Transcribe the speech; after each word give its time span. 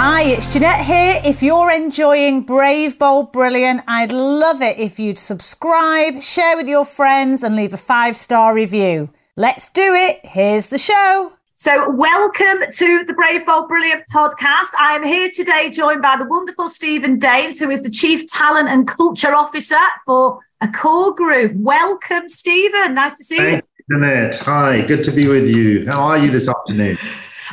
Hi, 0.00 0.22
it's 0.22 0.46
Jeanette 0.46 0.86
here. 0.86 1.20
If 1.24 1.42
you're 1.42 1.72
enjoying 1.72 2.42
Brave, 2.42 3.00
Bold, 3.00 3.32
Brilliant, 3.32 3.80
I'd 3.88 4.12
love 4.12 4.62
it 4.62 4.78
if 4.78 5.00
you'd 5.00 5.18
subscribe, 5.18 6.22
share 6.22 6.56
with 6.56 6.68
your 6.68 6.84
friends, 6.84 7.42
and 7.42 7.56
leave 7.56 7.74
a 7.74 7.78
five 7.78 8.16
star 8.16 8.54
review. 8.54 9.10
Let's 9.34 9.68
do 9.70 9.94
it. 9.94 10.20
Here's 10.22 10.68
the 10.68 10.78
show. 10.78 11.32
So, 11.56 11.90
welcome 11.90 12.58
to 12.72 13.04
the 13.06 13.12
Brave, 13.12 13.44
Bold, 13.44 13.66
Brilliant 13.66 14.04
podcast. 14.14 14.68
I 14.78 14.94
am 14.94 15.02
here 15.02 15.30
today 15.34 15.68
joined 15.68 16.00
by 16.00 16.16
the 16.16 16.26
wonderful 16.26 16.68
Steven 16.68 17.18
Daines, 17.18 17.58
who 17.58 17.68
is 17.68 17.82
the 17.82 17.90
Chief 17.90 18.24
Talent 18.30 18.68
and 18.68 18.86
Culture 18.86 19.34
Officer 19.34 19.80
for 20.06 20.38
Accor 20.62 21.16
Group. 21.16 21.54
Welcome, 21.56 22.28
Stephen. 22.28 22.94
Nice 22.94 23.16
to 23.16 23.24
see 23.24 23.38
Thank 23.38 23.64
you. 23.88 23.96
Jeanette. 23.96 24.36
Hi, 24.36 24.86
good 24.86 25.02
to 25.06 25.10
be 25.10 25.26
with 25.26 25.48
you. 25.48 25.86
How 25.86 26.00
are 26.02 26.18
you 26.18 26.30
this 26.30 26.48
afternoon? 26.48 26.98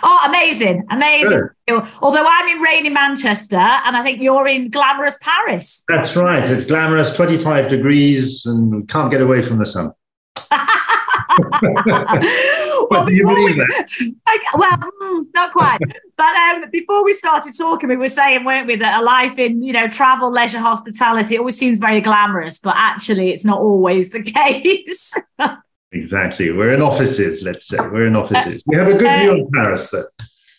Oh, 0.07 0.23
amazing, 0.27 0.85
amazing. 0.91 1.49
Good. 1.67 1.83
Although 2.01 2.25
I'm 2.27 2.47
in 2.47 2.61
rainy 2.61 2.89
Manchester 2.89 3.57
and 3.57 3.97
I 3.97 4.03
think 4.03 4.21
you're 4.21 4.47
in 4.47 4.69
glamorous 4.69 5.17
Paris. 5.19 5.83
That's 5.87 6.15
right. 6.15 6.47
It's 6.47 6.65
glamorous, 6.65 7.15
25 7.15 7.71
degrees, 7.71 8.45
and 8.45 8.87
can't 8.87 9.09
get 9.09 9.21
away 9.21 9.43
from 9.43 9.57
the 9.57 9.65
sun. 9.65 9.91
well, 12.91 13.05
do 13.05 13.13
you 13.13 13.25
believe 13.25 13.55
we, 13.55 13.59
that? 13.59 13.89
Like, 14.27 14.41
well, 14.53 14.91
mm, 15.01 15.25
not 15.33 15.51
quite. 15.51 15.79
but 16.17 16.35
um, 16.35 16.69
before 16.71 17.03
we 17.03 17.13
started 17.13 17.53
talking, 17.57 17.89
we 17.89 17.97
were 17.97 18.07
saying, 18.07 18.45
weren't 18.45 18.67
we, 18.67 18.75
that 18.75 19.01
a 19.01 19.03
life 19.03 19.39
in 19.39 19.63
you 19.63 19.73
know 19.73 19.87
travel, 19.87 20.31
leisure, 20.31 20.59
hospitality 20.59 21.37
always 21.37 21.57
seems 21.57 21.79
very 21.79 21.99
glamorous, 21.99 22.59
but 22.59 22.75
actually, 22.77 23.31
it's 23.31 23.43
not 23.43 23.59
always 23.59 24.11
the 24.11 24.21
case. 24.21 25.13
Exactly. 25.91 26.51
We're 26.51 26.73
in 26.73 26.81
offices. 26.81 27.41
Let's 27.41 27.67
say 27.67 27.77
we're 27.79 28.07
in 28.07 28.15
offices. 28.15 28.63
We 28.65 28.77
have 28.77 28.87
a 28.87 28.97
good 28.97 29.21
view 29.21 29.31
on 29.31 29.49
Paris, 29.53 29.89
though. 29.89 30.05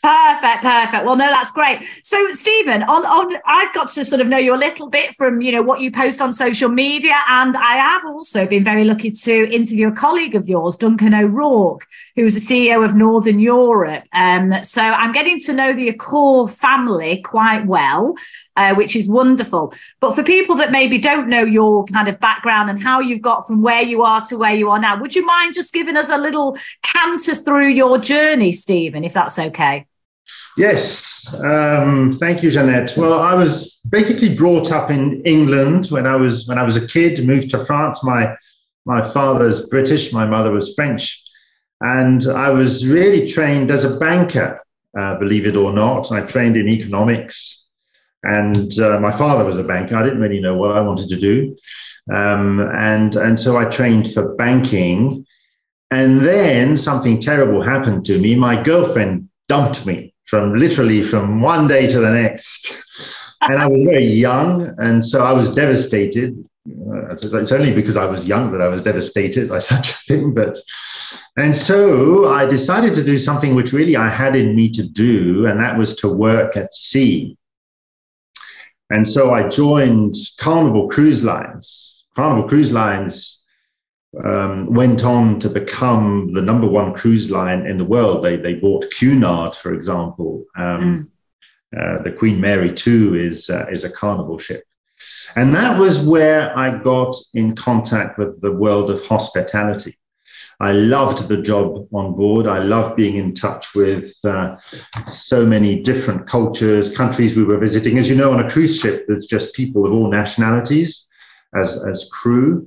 Perfect, 0.03 0.63
perfect. 0.63 1.05
Well, 1.05 1.17
no, 1.17 1.27
that's 1.27 1.51
great. 1.51 1.83
So, 2.03 2.31
Stephen, 2.31 2.85
on 2.85 3.05
on 3.05 3.37
I've 3.45 3.75
got 3.75 3.89
to 3.89 4.05
sort 4.05 4.21
of 4.21 4.29
know 4.29 4.39
you 4.39 4.55
a 4.55 4.57
little 4.57 4.89
bit 4.89 5.13
from 5.15 5.41
you 5.41 5.51
know 5.51 5.63
what 5.63 5.81
you 5.81 5.91
post 5.91 6.23
on 6.23 6.33
social 6.33 6.69
media, 6.69 7.17
and 7.29 7.57
I 7.57 7.73
have 7.73 8.05
also 8.05 8.47
been 8.47 8.63
very 8.63 8.85
lucky 8.85 9.11
to 9.11 9.53
interview 9.53 9.89
a 9.89 9.93
colleague 9.93 10.37
of 10.37 10.49
yours, 10.49 10.77
Duncan 10.77 11.13
O'Rourke, 11.13 11.87
who's 12.15 12.35
the 12.35 12.41
CEO 12.41 12.85
of 12.85 12.95
Northern 12.95 13.41
Europe. 13.41 14.05
Um, 14.13 14.53
so 14.63 14.81
I'm 14.81 15.11
getting 15.11 15.41
to 15.41 15.53
know 15.53 15.73
the 15.73 15.91
Accor 15.93 16.49
family 16.57 17.21
quite 17.23 17.67
well, 17.67 18.15
uh, 18.55 18.77
which 18.77 18.95
is 18.95 19.09
wonderful. 19.09 19.75
But 19.99 20.15
for 20.15 20.23
people 20.23 20.55
that 20.57 20.71
maybe 20.71 20.99
don't 20.99 21.29
know 21.29 21.43
your 21.43 21.85
kind 21.87 22.07
of 22.07 22.21
background 22.21 22.71
and 22.71 22.81
how 22.81 23.01
you've 23.01 23.23
got 23.23 23.49
from 23.49 23.61
where 23.61 23.83
you 23.83 24.03
are 24.03 24.21
to 24.29 24.39
where 24.39 24.55
you 24.55 24.71
are 24.71 24.79
now, 24.79 25.01
would 25.01 25.17
you 25.17 25.27
mind 25.27 25.55
just 25.55 25.75
giving 25.75 25.97
us 25.97 26.11
a 26.11 26.19
little 26.19 26.57
canter 26.83 27.35
through 27.35 27.71
your 27.71 27.99
journey, 27.99 28.53
Stephen, 28.53 29.03
if 29.03 29.13
that's 29.13 29.41
okay? 29.41 29.85
Yes, 30.57 31.27
um, 31.45 32.17
thank 32.19 32.43
you, 32.43 32.51
Jeanette. 32.51 32.95
Well, 32.97 33.21
I 33.21 33.35
was 33.35 33.79
basically 33.91 34.35
brought 34.35 34.73
up 34.73 34.91
in 34.91 35.23
England 35.27 35.89
when 35.89 36.07
I 36.07 36.17
was 36.17 36.49
when 36.49 36.57
I 36.57 36.63
was 36.63 36.77
a 36.77 36.87
kid. 36.89 37.27
Moved 37.27 37.51
to 37.51 37.65
France. 37.67 38.03
My 38.03 38.35
my 38.87 39.13
father's 39.13 39.67
British, 39.67 40.15
my 40.15 40.25
mother 40.25 40.51
was 40.51 40.75
French, 40.75 41.23
and 41.83 42.27
I 42.29 42.49
was 42.51 42.87
really 42.87 43.29
trained 43.29 43.71
as 43.71 43.85
a 43.85 43.99
banker. 43.99 44.59
Uh, 44.99 45.19
believe 45.19 45.45
it 45.47 45.57
or 45.57 45.75
not, 45.75 46.11
I 46.11 46.23
trained 46.23 46.57
in 46.57 46.69
economics, 46.69 47.67
and 48.23 48.73
uh, 48.79 48.99
my 48.99 49.13
father 49.13 49.45
was 49.45 49.59
a 49.59 49.65
banker. 49.65 49.95
I 49.95 50.05
didn't 50.05 50.23
really 50.23 50.41
know 50.41 50.57
what 50.57 50.75
I 50.75 50.81
wanted 50.81 51.11
to 51.11 51.21
do, 51.21 51.55
um, 52.15 52.61
and 52.61 53.15
and 53.17 53.39
so 53.39 53.59
I 53.59 53.67
trained 53.67 54.15
for 54.15 54.35
banking. 54.37 55.27
And 55.91 56.25
then 56.25 56.77
something 56.77 57.21
terrible 57.21 57.61
happened 57.61 58.07
to 58.07 58.19
me. 58.19 58.35
My 58.35 58.61
girlfriend 58.61 59.29
dumped 59.49 59.87
me 59.87 60.15
from 60.27 60.55
literally 60.55 61.03
from 61.03 61.41
one 61.41 61.69
day 61.69 61.87
to 61.87 62.01
the 62.01 62.11
next. 62.11 62.83
And 63.43 63.61
I 63.61 63.69
was 63.69 63.83
very 63.85 64.07
young, 64.07 64.75
and 64.79 65.05
so 65.05 65.25
I 65.25 65.33
was 65.33 65.55
devastated. 65.55 66.37
Uh, 66.69 67.15
it's 67.15 67.53
only 67.53 67.73
because 67.73 67.97
I 67.97 68.07
was 68.07 68.27
young 68.27 68.51
that 68.53 68.61
I 68.61 68.69
was 68.69 68.83
devastated 68.83 69.49
by 69.49 69.59
such 69.73 69.91
a 69.91 69.97
thing. 70.09 70.35
But 70.35 70.57
and 71.37 71.55
so 71.55 72.33
I 72.33 72.47
decided 72.47 72.95
to 72.97 73.05
do 73.05 73.19
something 73.19 73.55
which 73.55 73.73
really 73.73 73.97
I 73.97 74.09
had 74.09 74.37
in 74.37 74.57
me 74.57 74.71
to 74.73 74.83
do, 74.83 75.47
and 75.47 75.61
that 75.61 75.79
was 75.79 75.97
to 75.97 76.09
work 76.09 76.57
at 76.57 76.75
sea. 76.75 77.37
And 78.91 79.07
so 79.07 79.35
I 79.35 79.49
joined 79.49 80.15
Carnival 80.39 80.89
Cruise 80.89 81.23
Lines. 81.25 82.05
Carnival 82.15 82.49
Cruise 82.49 82.73
Lines 82.73 83.36
um, 84.25 84.73
went 84.73 85.05
on 85.05 85.41
to 85.41 85.49
become 85.49 86.33
the 86.33 86.43
number 86.43 86.69
one 86.69 86.95
cruise 86.95 87.31
line 87.31 87.67
in 87.67 87.79
the 87.79 87.85
world. 87.85 88.25
They, 88.25 88.37
they 88.37 88.55
bought 88.55 88.91
Cunard, 88.91 89.55
for 89.57 89.75
example. 89.75 90.45
Um, 90.57 91.11
mm. 91.75 91.99
uh, 91.99 92.03
the 92.03 92.13
Queen 92.13 92.41
Mary 92.41 92.75
2 92.75 93.15
is, 93.15 93.51
uh, 93.51 93.67
is 93.71 93.85
a 93.85 93.91
carnival 93.91 94.39
ship. 94.39 94.65
And 95.35 95.55
that 95.55 95.79
was 95.79 95.99
where 96.01 96.57
I 96.57 96.79
got 96.79 97.15
in 97.35 97.55
contact 97.55 98.19
with 98.19 98.41
the 98.41 98.53
world 98.53 98.91
of 98.91 99.05
hospitality. 99.05 99.99
I 100.59 100.73
loved 100.73 101.29
the 101.29 101.43
job 101.43 101.87
on 101.93 102.15
board. 102.15 102.47
I 102.47 102.61
loved 102.61 102.97
being 102.97 103.17
in 103.17 103.35
touch 103.35 103.75
with 103.75 104.15
uh, 104.25 104.57
so 105.07 105.45
many 105.45 105.83
different 105.83 106.27
cultures, 106.27 106.97
countries 106.97 107.37
we 107.37 107.45
were 107.45 107.59
visiting. 107.59 107.99
As 107.99 108.09
you 108.09 108.17
know, 108.17 108.33
on 108.33 108.41
a 108.41 108.51
cruise 108.51 108.79
ship, 108.81 109.05
there's 109.07 109.27
just 109.27 109.55
people 109.55 109.85
of 109.85 109.93
all 109.93 110.09
nationalities 110.09 111.07
as, 111.55 111.83
as 111.85 112.09
crew. 112.11 112.67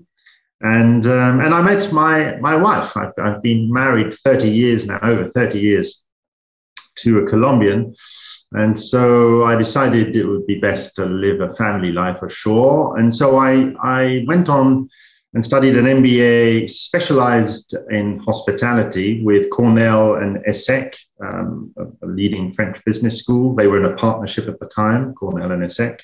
And 0.62 1.06
um, 1.06 1.40
and 1.40 1.54
I 1.54 1.62
met 1.62 1.92
my 1.94 2.36
my 2.38 2.56
wife. 2.56 2.96
I've, 2.98 3.14
I've 3.18 3.42
been 3.42 3.72
married 3.72 4.14
30 4.26 4.50
years 4.50 4.86
now, 4.86 5.00
over 5.02 5.30
30 5.30 5.60
years, 5.60 6.04
to 6.98 7.20
a 7.20 7.30
Colombian. 7.30 7.96
And 8.54 8.80
so 8.80 9.44
I 9.44 9.56
decided 9.56 10.16
it 10.16 10.26
would 10.26 10.48
be 10.48 10.60
best 10.60 10.96
to 10.96 11.06
live 11.06 11.40
a 11.42 11.54
family 11.56 11.92
life 11.92 12.24
ashore. 12.24 12.98
And 12.98 13.14
so 13.14 13.38
I, 13.38 13.74
I 13.84 14.26
went 14.28 14.50
on 14.50 14.90
and 15.36 15.46
studied 15.46 15.78
an 15.78 15.86
MBA 15.86 16.70
specialized 16.70 17.76
in 17.92 18.18
hospitality 18.20 19.24
with 19.24 19.52
Cornell 19.52 20.16
and 20.16 20.38
ESSEC, 20.48 20.96
um, 21.24 21.72
a, 21.78 21.84
a 22.06 22.08
leading 22.08 22.52
French 22.54 22.84
business 22.84 23.20
school. 23.20 23.56
They 23.56 23.68
were 23.68 23.78
in 23.78 23.94
a 23.94 23.96
partnership 23.96 24.48
at 24.48 24.58
the 24.58 24.70
time, 24.70 25.14
Cornell 25.14 25.52
and 25.52 25.62
ESSEC. 25.62 26.00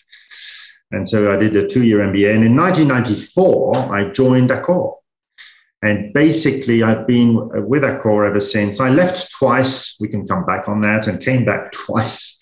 And 0.92 1.08
so 1.08 1.32
I 1.32 1.38
did 1.38 1.56
a 1.56 1.68
two 1.68 1.84
year 1.84 2.00
MBA. 2.00 2.36
And 2.36 2.44
in 2.44 2.56
1994, 2.56 3.76
I 3.94 4.10
joined 4.12 4.50
Accor. 4.50 4.96
And 5.82 6.14
basically, 6.14 6.84
I've 6.84 7.06
been 7.06 7.68
with 7.68 7.84
Accor 7.84 8.28
ever 8.28 8.42
since. 8.42 8.80
I 8.80 8.90
left 8.90 9.32
twice. 9.32 9.98
We 10.00 10.08
can 10.08 10.28
come 10.28 10.46
back 10.46 10.68
on 10.68 10.82
that 10.82 11.08
and 11.08 11.22
came 11.22 11.46
back 11.46 11.72
twice. 11.72 12.40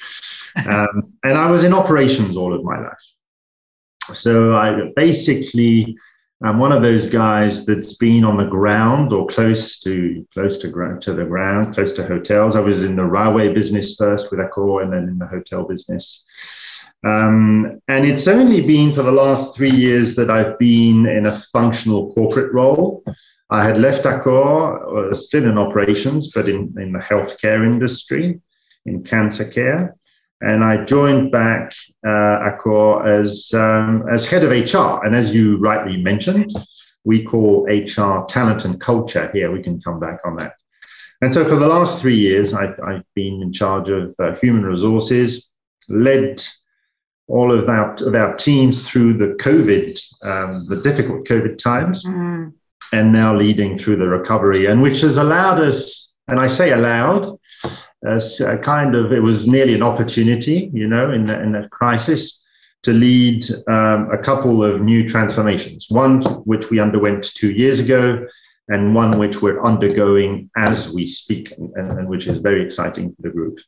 Um, 0.55 1.13
and 1.23 1.37
I 1.37 1.49
was 1.49 1.63
in 1.63 1.73
operations 1.73 2.37
all 2.37 2.53
of 2.53 2.63
my 2.63 2.79
life. 2.79 4.15
So 4.15 4.55
I 4.55 4.91
basically 4.95 5.95
I'm 6.43 6.59
one 6.59 6.73
of 6.73 6.81
those 6.81 7.07
guys 7.07 7.65
that's 7.65 7.95
been 7.95 8.25
on 8.25 8.35
the 8.35 8.45
ground 8.45 9.13
or 9.13 9.25
close 9.27 9.79
to 9.79 10.27
close 10.33 10.57
to, 10.57 10.67
ground 10.67 11.01
to 11.03 11.13
the 11.13 11.23
ground, 11.23 11.73
close 11.73 11.93
to 11.93 12.05
hotels. 12.05 12.57
I 12.57 12.59
was 12.59 12.83
in 12.83 12.97
the 12.97 13.05
railway 13.05 13.53
business 13.53 13.95
first 13.95 14.29
with 14.29 14.41
Accor 14.41 14.83
and 14.83 14.91
then 14.91 15.07
in 15.07 15.17
the 15.17 15.25
hotel 15.25 15.63
business. 15.63 16.25
Um, 17.03 17.81
and 17.89 18.05
it's 18.05 18.27
only 18.27 18.61
been 18.61 18.93
for 18.93 19.03
the 19.03 19.11
last 19.11 19.55
three 19.55 19.71
years 19.71 20.15
that 20.15 20.29
I've 20.29 20.57
been 20.57 21.05
in 21.05 21.25
a 21.25 21.39
functional 21.51 22.13
corporate 22.13 22.53
role. 22.53 23.03
I 23.49 23.63
had 23.63 23.77
left 23.77 24.05
Accor, 24.05 25.11
uh, 25.11 25.13
still 25.13 25.45
in 25.45 25.57
operations, 25.57 26.31
but 26.33 26.47
in, 26.47 26.73
in 26.77 26.93
the 26.93 26.99
healthcare 26.99 27.65
industry, 27.65 28.41
in 28.85 29.03
cancer 29.03 29.45
care. 29.45 29.95
And 30.41 30.63
I 30.63 30.83
joined 30.85 31.31
back 31.31 31.73
uh, 32.05 32.49
Accor 32.49 33.05
as, 33.05 33.51
um, 33.53 34.05
as 34.09 34.25
head 34.25 34.43
of 34.43 34.51
HR. 34.51 35.05
And 35.05 35.15
as 35.15 35.33
you 35.33 35.57
rightly 35.57 35.97
mentioned, 35.97 36.51
we 37.03 37.23
call 37.23 37.65
HR 37.65 38.25
talent 38.27 38.65
and 38.65 38.79
culture 38.79 39.29
here. 39.33 39.51
We 39.51 39.61
can 39.61 39.81
come 39.81 39.99
back 39.99 40.19
on 40.25 40.37
that. 40.37 40.53
And 41.21 41.33
so 41.33 41.45
for 41.45 41.55
the 41.55 41.67
last 41.67 42.01
three 42.01 42.17
years, 42.17 42.53
I've, 42.53 42.77
I've 42.85 43.03
been 43.13 43.41
in 43.41 43.53
charge 43.53 43.89
of 43.89 44.15
uh, 44.19 44.35
human 44.35 44.65
resources, 44.65 45.49
led 45.87 46.43
all 47.27 47.51
of 47.51 47.69
our, 47.69 47.93
of 47.95 48.15
our 48.15 48.35
teams 48.35 48.87
through 48.87 49.13
the 49.13 49.35
COVID, 49.35 49.99
um, 50.23 50.65
the 50.67 50.81
difficult 50.81 51.25
COVID 51.25 51.57
times, 51.57 52.05
mm. 52.05 52.53
and 52.91 53.11
now 53.11 53.35
leading 53.35 53.77
through 53.77 53.95
the 53.95 54.07
recovery, 54.07 54.65
and 54.65 54.81
which 54.81 55.01
has 55.01 55.17
allowed 55.17 55.59
us, 55.59 56.13
and 56.27 56.39
I 56.39 56.47
say 56.47 56.71
allowed, 56.71 57.37
as 58.05 58.41
a 58.41 58.57
kind 58.57 58.95
of, 58.95 59.13
it 59.13 59.21
was 59.21 59.47
nearly 59.47 59.73
an 59.73 59.83
opportunity, 59.83 60.69
you 60.73 60.87
know, 60.87 61.11
in, 61.11 61.25
the, 61.25 61.41
in 61.41 61.53
that 61.53 61.69
crisis 61.71 62.41
to 62.83 62.91
lead 62.91 63.45
um, 63.67 64.11
a 64.11 64.17
couple 64.17 64.61
of 64.61 64.81
new 64.81 65.07
transformations. 65.07 65.87
One 65.89 66.21
which 66.43 66.69
we 66.69 66.81
underwent 66.81 67.23
two 67.23 67.51
years 67.51 67.79
ago, 67.79 68.27
and 68.67 68.93
one 68.93 69.17
which 69.17 69.41
we're 69.41 69.63
undergoing 69.63 70.49
as 70.57 70.89
we 70.89 71.07
speak, 71.07 71.51
and, 71.51 71.73
and 71.75 72.07
which 72.09 72.27
is 72.27 72.39
very 72.39 72.63
exciting 72.63 73.15
for 73.15 73.21
the 73.21 73.29
group. 73.29 73.59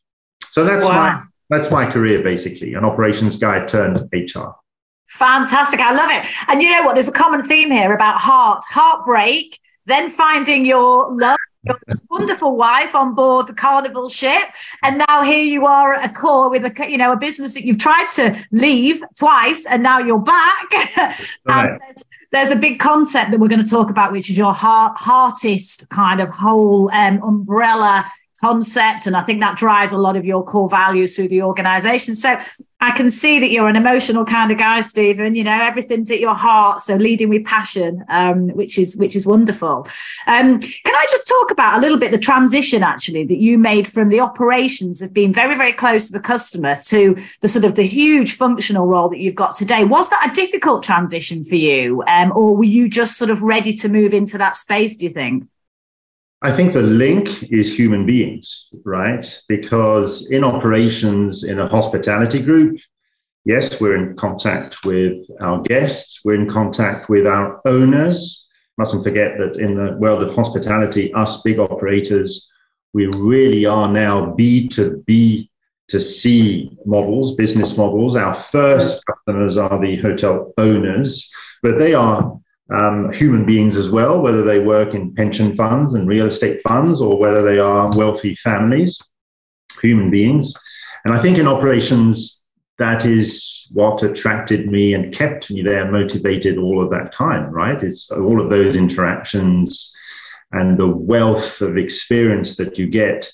So 0.51 0.65
that's 0.65 0.85
wow. 0.85 1.15
my 1.15 1.21
that's 1.49 1.71
my 1.71 1.89
career 1.91 2.23
basically, 2.23 2.73
an 2.73 2.85
operations 2.85 3.37
guy 3.37 3.65
turned 3.65 3.97
HR. 4.13 4.51
Fantastic. 5.09 5.79
I 5.79 5.93
love 5.93 6.09
it. 6.11 6.29
And 6.47 6.61
you 6.61 6.69
know 6.69 6.83
what? 6.83 6.95
There's 6.95 7.07
a 7.07 7.13
common 7.13 7.43
theme 7.43 7.71
here 7.71 7.93
about 7.93 8.19
heart, 8.19 8.63
heartbreak, 8.69 9.59
then 9.85 10.09
finding 10.09 10.65
your 10.65 11.15
love, 11.15 11.37
your 11.63 11.79
wonderful 12.09 12.55
wife 12.57 12.95
on 12.95 13.13
board 13.13 13.47
the 13.47 13.53
carnival 13.53 14.09
ship. 14.09 14.49
And 14.83 14.97
now 15.07 15.23
here 15.23 15.43
you 15.43 15.65
are 15.67 15.93
at 15.93 16.13
Accor 16.13 16.49
with 16.49 16.65
a, 16.65 16.89
you 16.89 16.97
know, 16.97 17.11
a 17.11 17.17
business 17.17 17.53
that 17.53 17.65
you've 17.65 17.77
tried 17.77 18.07
to 18.15 18.35
leave 18.51 19.03
twice 19.17 19.67
and 19.69 19.83
now 19.83 19.99
you're 19.99 20.19
back. 20.19 20.65
Right. 21.45 21.69
and 21.69 21.79
there's, 21.81 22.03
there's, 22.31 22.51
a 22.51 22.55
big 22.55 22.79
concept 22.79 23.31
that 23.31 23.39
we're 23.39 23.47
going 23.47 23.63
to 23.63 23.69
talk 23.69 23.89
about, 23.89 24.11
which 24.11 24.29
is 24.29 24.37
your 24.37 24.53
heart, 24.53 24.97
heartist 24.97 25.87
kind 25.89 26.19
of 26.19 26.29
whole 26.29 26.89
um, 26.91 27.21
umbrella 27.21 28.05
concept. 28.45 29.07
And 29.07 29.15
I 29.15 29.23
think 29.23 29.39
that 29.39 29.57
drives 29.57 29.91
a 29.91 29.97
lot 29.97 30.15
of 30.15 30.23
your 30.23 30.43
core 30.43 30.69
values 30.69 31.15
through 31.15 31.29
the 31.29 31.41
organization. 31.41 32.13
So 32.13 32.37
I 32.79 32.91
can 32.91 33.09
see 33.09 33.39
that 33.39 33.49
you're 33.51 33.67
an 33.67 33.75
emotional 33.75 34.23
kind 34.23 34.51
of 34.51 34.59
guy, 34.59 34.81
Stephen. 34.81 35.33
You 35.33 35.43
know, 35.43 35.59
everything's 35.69 36.11
at 36.11 36.19
your 36.19 36.35
heart. 36.35 36.81
So 36.81 36.95
leading 36.95 37.29
with 37.29 37.43
passion, 37.43 38.03
um, 38.09 38.49
which 38.49 38.77
is 38.77 38.95
which 38.97 39.15
is 39.15 39.25
wonderful. 39.25 39.87
Um, 40.27 40.59
can 40.59 40.95
I 41.03 41.05
just 41.09 41.27
talk 41.27 41.49
about 41.49 41.79
a 41.79 41.81
little 41.81 41.97
bit 41.97 42.11
the 42.11 42.19
transition 42.19 42.83
actually 42.83 43.25
that 43.25 43.39
you 43.39 43.57
made 43.57 43.87
from 43.87 44.09
the 44.09 44.19
operations 44.19 45.01
of 45.01 45.11
being 45.11 45.33
very, 45.33 45.55
very 45.55 45.73
close 45.73 46.07
to 46.07 46.13
the 46.13 46.19
customer 46.33 46.75
to 46.87 47.17
the 47.41 47.47
sort 47.47 47.65
of 47.65 47.73
the 47.73 47.87
huge 47.99 48.35
functional 48.37 48.85
role 48.85 49.09
that 49.09 49.19
you've 49.19 49.41
got 49.43 49.55
today? 49.55 49.83
Was 49.83 50.09
that 50.11 50.29
a 50.29 50.35
difficult 50.35 50.83
transition 50.83 51.43
for 51.43 51.55
you? 51.55 52.03
Um, 52.07 52.31
or 52.35 52.55
were 52.55 52.71
you 52.77 52.87
just 52.89 53.17
sort 53.17 53.31
of 53.31 53.41
ready 53.41 53.73
to 53.81 53.89
move 53.89 54.13
into 54.13 54.37
that 54.37 54.55
space, 54.55 54.95
do 54.97 55.05
you 55.05 55.11
think? 55.11 55.47
I 56.45 56.55
think 56.55 56.73
the 56.73 56.83
link 56.83 57.51
is 57.51 57.75
human 57.75 58.05
beings, 58.05 58.69
right? 58.83 59.25
Because 59.49 60.29
in 60.29 60.43
operations 60.43 61.43
in 61.43 61.59
a 61.59 61.67
hospitality 61.67 62.39
group, 62.39 62.77
yes, 63.45 63.81
we're 63.81 63.95
in 63.95 64.15
contact 64.15 64.85
with 64.85 65.27
our 65.41 65.63
guests, 65.63 66.21
we're 66.23 66.35
in 66.35 66.47
contact 66.47 67.09
with 67.09 67.25
our 67.25 67.61
owners. 67.65 68.45
Mustn't 68.77 69.03
forget 69.03 69.39
that 69.39 69.55
in 69.55 69.73
the 69.73 69.97
world 69.97 70.21
of 70.21 70.35
hospitality, 70.35 71.11
us 71.15 71.41
big 71.41 71.57
operators, 71.57 72.47
we 72.93 73.07
really 73.07 73.65
are 73.65 73.91
now 73.91 74.27
B 74.35 74.67
to 74.67 75.03
B 75.07 75.49
to 75.87 75.99
C 75.99 76.77
models, 76.85 77.33
business 77.33 77.75
models. 77.75 78.15
Our 78.15 78.35
first 78.35 79.03
customers 79.07 79.57
are 79.57 79.79
the 79.81 79.95
hotel 79.95 80.53
owners, 80.59 81.27
but 81.63 81.79
they 81.79 81.95
are 81.95 82.39
um, 82.73 83.11
human 83.11 83.45
beings 83.45 83.75
as 83.75 83.89
well, 83.89 84.21
whether 84.21 84.43
they 84.43 84.59
work 84.59 84.93
in 84.93 85.13
pension 85.13 85.53
funds 85.55 85.93
and 85.93 86.07
real 86.07 86.27
estate 86.27 86.61
funds 86.61 87.01
or 87.01 87.19
whether 87.19 87.43
they 87.43 87.59
are 87.59 87.95
wealthy 87.95 88.35
families, 88.35 89.01
human 89.81 90.09
beings. 90.09 90.53
And 91.03 91.13
I 91.13 91.21
think 91.21 91.37
in 91.37 91.47
operations, 91.47 92.47
that 92.77 93.05
is 93.05 93.69
what 93.73 94.03
attracted 94.03 94.67
me 94.67 94.93
and 94.93 95.13
kept 95.13 95.51
me 95.51 95.61
there 95.61 95.89
motivated 95.91 96.57
all 96.57 96.83
of 96.83 96.89
that 96.91 97.13
time, 97.13 97.51
right? 97.51 97.81
It's 97.81 98.11
all 98.11 98.41
of 98.41 98.49
those 98.49 98.75
interactions 98.75 99.95
and 100.51 100.77
the 100.77 100.87
wealth 100.87 101.61
of 101.61 101.77
experience 101.77 102.55
that 102.57 102.77
you 102.77 102.87
get 102.87 103.31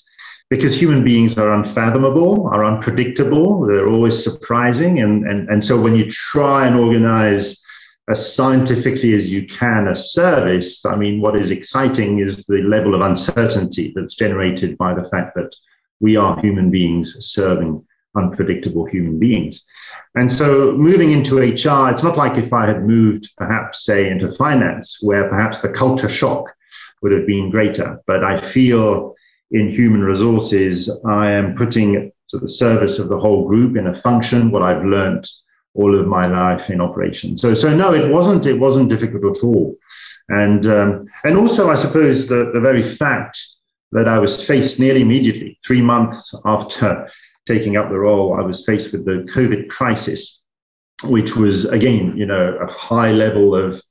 because 0.50 0.78
human 0.78 1.02
beings 1.02 1.38
are 1.38 1.54
unfathomable, 1.54 2.46
are 2.48 2.62
unpredictable, 2.62 3.66
they're 3.66 3.88
always 3.88 4.22
surprising. 4.22 5.00
And, 5.00 5.26
and, 5.26 5.48
and 5.48 5.64
so 5.64 5.80
when 5.80 5.96
you 5.96 6.10
try 6.10 6.66
and 6.66 6.76
organize 6.76 7.62
as 8.08 8.34
scientifically 8.34 9.14
as 9.14 9.30
you 9.30 9.46
can 9.46 9.88
a 9.88 9.94
service, 9.94 10.84
I 10.84 10.96
mean, 10.96 11.20
what 11.20 11.38
is 11.38 11.50
exciting 11.50 12.18
is 12.18 12.44
the 12.46 12.62
level 12.62 12.94
of 12.94 13.00
uncertainty 13.00 13.92
that's 13.94 14.14
generated 14.14 14.76
by 14.76 14.94
the 14.94 15.08
fact 15.08 15.34
that 15.36 15.54
we 16.00 16.16
are 16.16 16.40
human 16.40 16.70
beings 16.70 17.14
serving 17.20 17.84
unpredictable 18.16 18.84
human 18.86 19.18
beings. 19.18 19.64
And 20.16 20.30
so 20.30 20.72
moving 20.72 21.12
into 21.12 21.38
HR, 21.38 21.90
it's 21.90 22.02
not 22.02 22.18
like 22.18 22.36
if 22.36 22.52
I 22.52 22.66
had 22.66 22.84
moved 22.84 23.30
perhaps, 23.38 23.84
say, 23.84 24.10
into 24.10 24.32
finance, 24.32 24.98
where 25.00 25.28
perhaps 25.28 25.62
the 25.62 25.70
culture 25.70 26.10
shock 26.10 26.52
would 27.00 27.12
have 27.12 27.26
been 27.26 27.50
greater. 27.50 28.00
But 28.06 28.24
I 28.24 28.40
feel 28.40 29.14
in 29.52 29.70
human 29.70 30.02
resources, 30.02 30.90
I 31.06 31.30
am 31.30 31.54
putting 31.54 32.12
to 32.28 32.38
the 32.38 32.48
service 32.48 32.98
of 32.98 33.08
the 33.08 33.18
whole 33.18 33.46
group 33.46 33.76
in 33.76 33.86
a 33.86 33.94
function 33.94 34.50
what 34.50 34.62
I've 34.62 34.84
learned 34.84 35.28
all 35.74 35.98
of 35.98 36.06
my 36.06 36.26
life 36.26 36.70
in 36.70 36.80
operation. 36.80 37.36
So, 37.36 37.54
so 37.54 37.74
no, 37.74 37.94
it 37.94 38.10
wasn't. 38.10 38.46
It 38.46 38.58
wasn't 38.58 38.88
difficult 38.88 39.36
at 39.36 39.42
all. 39.42 39.76
And 40.28 40.66
um, 40.66 41.06
and 41.24 41.36
also, 41.36 41.70
I 41.70 41.76
suppose 41.76 42.28
the 42.28 42.50
the 42.52 42.60
very 42.60 42.82
fact 42.96 43.38
that 43.92 44.08
I 44.08 44.18
was 44.18 44.46
faced 44.46 44.80
nearly 44.80 45.02
immediately, 45.02 45.58
three 45.64 45.82
months 45.82 46.34
after 46.44 47.10
taking 47.46 47.76
up 47.76 47.88
the 47.88 47.98
role, 47.98 48.34
I 48.34 48.42
was 48.42 48.64
faced 48.64 48.92
with 48.92 49.04
the 49.04 49.26
COVID 49.34 49.68
crisis, 49.68 50.40
which 51.04 51.36
was 51.36 51.66
again, 51.66 52.16
you 52.16 52.26
know, 52.26 52.56
a 52.60 52.66
high 52.66 53.12
level 53.12 53.54
of 53.54 53.82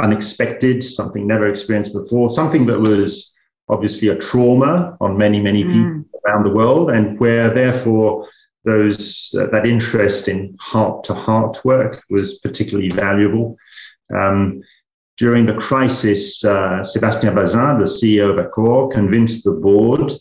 unexpected, 0.00 0.82
something 0.82 1.26
never 1.26 1.48
experienced 1.48 1.92
before, 1.92 2.28
something 2.28 2.66
that 2.66 2.80
was 2.80 3.34
obviously 3.68 4.08
a 4.08 4.16
trauma 4.16 4.96
on 5.00 5.18
many, 5.18 5.40
many 5.40 5.64
mm. 5.64 5.72
people 5.72 6.20
around 6.26 6.44
the 6.44 6.50
world, 6.50 6.90
and 6.90 7.18
where 7.18 7.52
therefore 7.52 8.28
those 8.64 9.34
uh, 9.38 9.46
that 9.46 9.66
interest 9.66 10.28
in 10.28 10.56
heart 10.60 11.04
to 11.04 11.14
heart 11.14 11.64
work 11.64 12.02
was 12.10 12.38
particularly 12.38 12.90
valuable. 12.90 13.56
Um, 14.16 14.62
during 15.18 15.46
the 15.46 15.56
crisis, 15.56 16.42
uh, 16.44 16.82
Sébastien 16.82 17.34
Bazin, 17.34 17.78
the 17.78 17.84
CEO 17.84 18.30
of 18.30 18.44
Accor, 18.44 18.92
convinced 18.92 19.44
the 19.44 19.52
board 19.52 20.12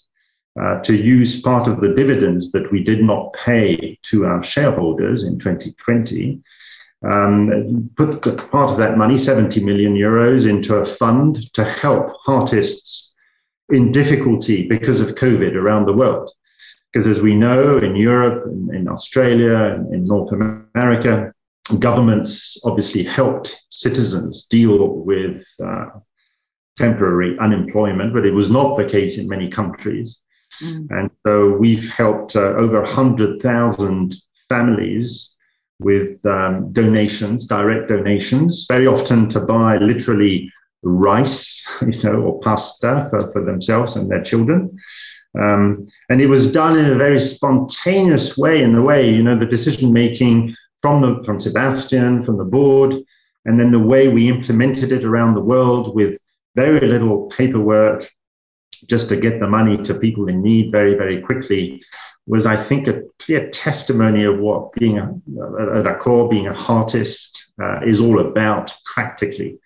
uh, 0.62 0.80
to 0.82 0.96
use 0.96 1.42
part 1.42 1.68
of 1.68 1.80
the 1.80 1.94
dividends 1.94 2.52
that 2.52 2.72
we 2.72 2.84
did 2.84 3.04
not 3.04 3.34
pay 3.34 3.98
to 4.04 4.26
our 4.26 4.44
shareholders 4.44 5.24
in 5.24 5.40
2020, 5.40 6.42
um, 7.10 7.90
put 7.96 8.22
part 8.52 8.70
of 8.70 8.78
that 8.78 8.98
money, 8.98 9.18
70 9.18 9.64
million 9.64 9.96
euros, 9.96 10.48
into 10.48 10.76
a 10.76 10.86
fund 10.86 11.52
to 11.54 11.64
help 11.64 12.14
heartists 12.24 13.16
in 13.70 13.92
difficulty 13.92 14.68
because 14.68 15.00
of 15.00 15.16
COVID 15.16 15.56
around 15.56 15.86
the 15.86 15.94
world. 15.94 16.30
Because 16.92 17.08
as 17.08 17.22
we 17.22 17.36
know, 17.36 17.78
in 17.78 17.96
Europe, 17.96 18.46
in, 18.48 18.76
in 18.76 18.88
Australia, 18.88 19.76
in, 19.76 19.94
in 19.94 20.04
North 20.04 20.32
America, 20.34 21.34
governments 21.80 22.60
obviously 22.66 23.04
helped 23.04 23.64
citizens 23.70 24.46
deal 24.48 24.96
with 24.96 25.46
uh, 25.64 25.86
temporary 26.78 27.38
unemployment, 27.40 28.14
but 28.14 28.26
it 28.26 28.34
was 28.34 28.50
not 28.50 28.76
the 28.76 28.86
case 28.86 29.18
in 29.18 29.28
many 29.28 29.50
countries. 29.50 30.20
Mm. 30.62 30.88
And 30.90 31.12
so 31.26 31.52
we've 31.52 31.90
helped 31.90 32.36
uh, 32.36 32.56
over 32.56 32.82
100,000 32.82 34.16
families 34.50 35.36
with 35.80 36.24
um, 36.26 36.72
donations, 36.74 37.48
direct 37.48 37.90
donations, 37.90 38.66
very 38.68 38.86
often 38.86 39.30
to 39.30 39.40
buy 39.40 39.78
literally 39.78 40.52
rice, 40.84 41.66
you 41.82 42.04
know, 42.04 42.22
or 42.22 42.40
pasta 42.42 43.08
for, 43.10 43.32
for 43.32 43.44
themselves 43.44 43.96
and 43.96 44.10
their 44.10 44.24
children. 44.24 44.78
Um, 45.40 45.88
and 46.10 46.22
it 46.22 46.28
was 46.28 46.52
done 46.52 46.78
in 46.78 46.86
a 46.86 46.96
very 46.96 47.20
spontaneous 47.20 48.38
way, 48.38 48.64
in 48.64 48.74
the 48.74 48.82
way, 48.82 49.10
you 49.10 49.24
know, 49.24 49.38
the 49.38 49.46
decision 49.46 49.94
making 49.94 50.56
from 50.82 51.02
the 51.02 51.24
from 51.24 51.40
Sébastien, 51.40 52.26
from 52.26 52.38
the 52.38 52.44
board, 52.44 52.96
and 53.46 53.60
then 53.60 53.72
the 53.72 53.80
way 53.80 54.08
we 54.08 54.30
implemented 54.30 54.92
it 54.92 55.04
around 55.04 55.34
the 55.36 55.42
world 55.42 55.96
with 55.96 56.20
very 56.56 56.86
little 56.86 57.28
paperwork, 57.30 58.10
just 58.88 59.10
to 59.10 59.16
get 59.16 59.40
the 59.40 59.48
money 59.48 59.82
to 59.84 59.94
people 59.94 60.28
in 60.28 60.42
need 60.42 60.72
very, 60.72 60.96
very 60.96 61.22
quickly, 61.22 61.82
was, 62.28 62.46
I 62.46 62.62
think, 62.62 62.88
a 62.88 63.04
clear 63.20 63.50
testimony 63.50 64.26
of 64.26 64.40
what 64.40 64.74
being 64.74 64.98
a, 64.98 65.04
at 65.04 65.86
Accor, 65.86 66.30
being 66.30 66.48
a 66.48 66.54
heartist, 66.54 67.38
uh, 67.62 67.82
is 67.86 68.02
all 68.02 68.20
about 68.20 68.74
practically. 68.86 69.60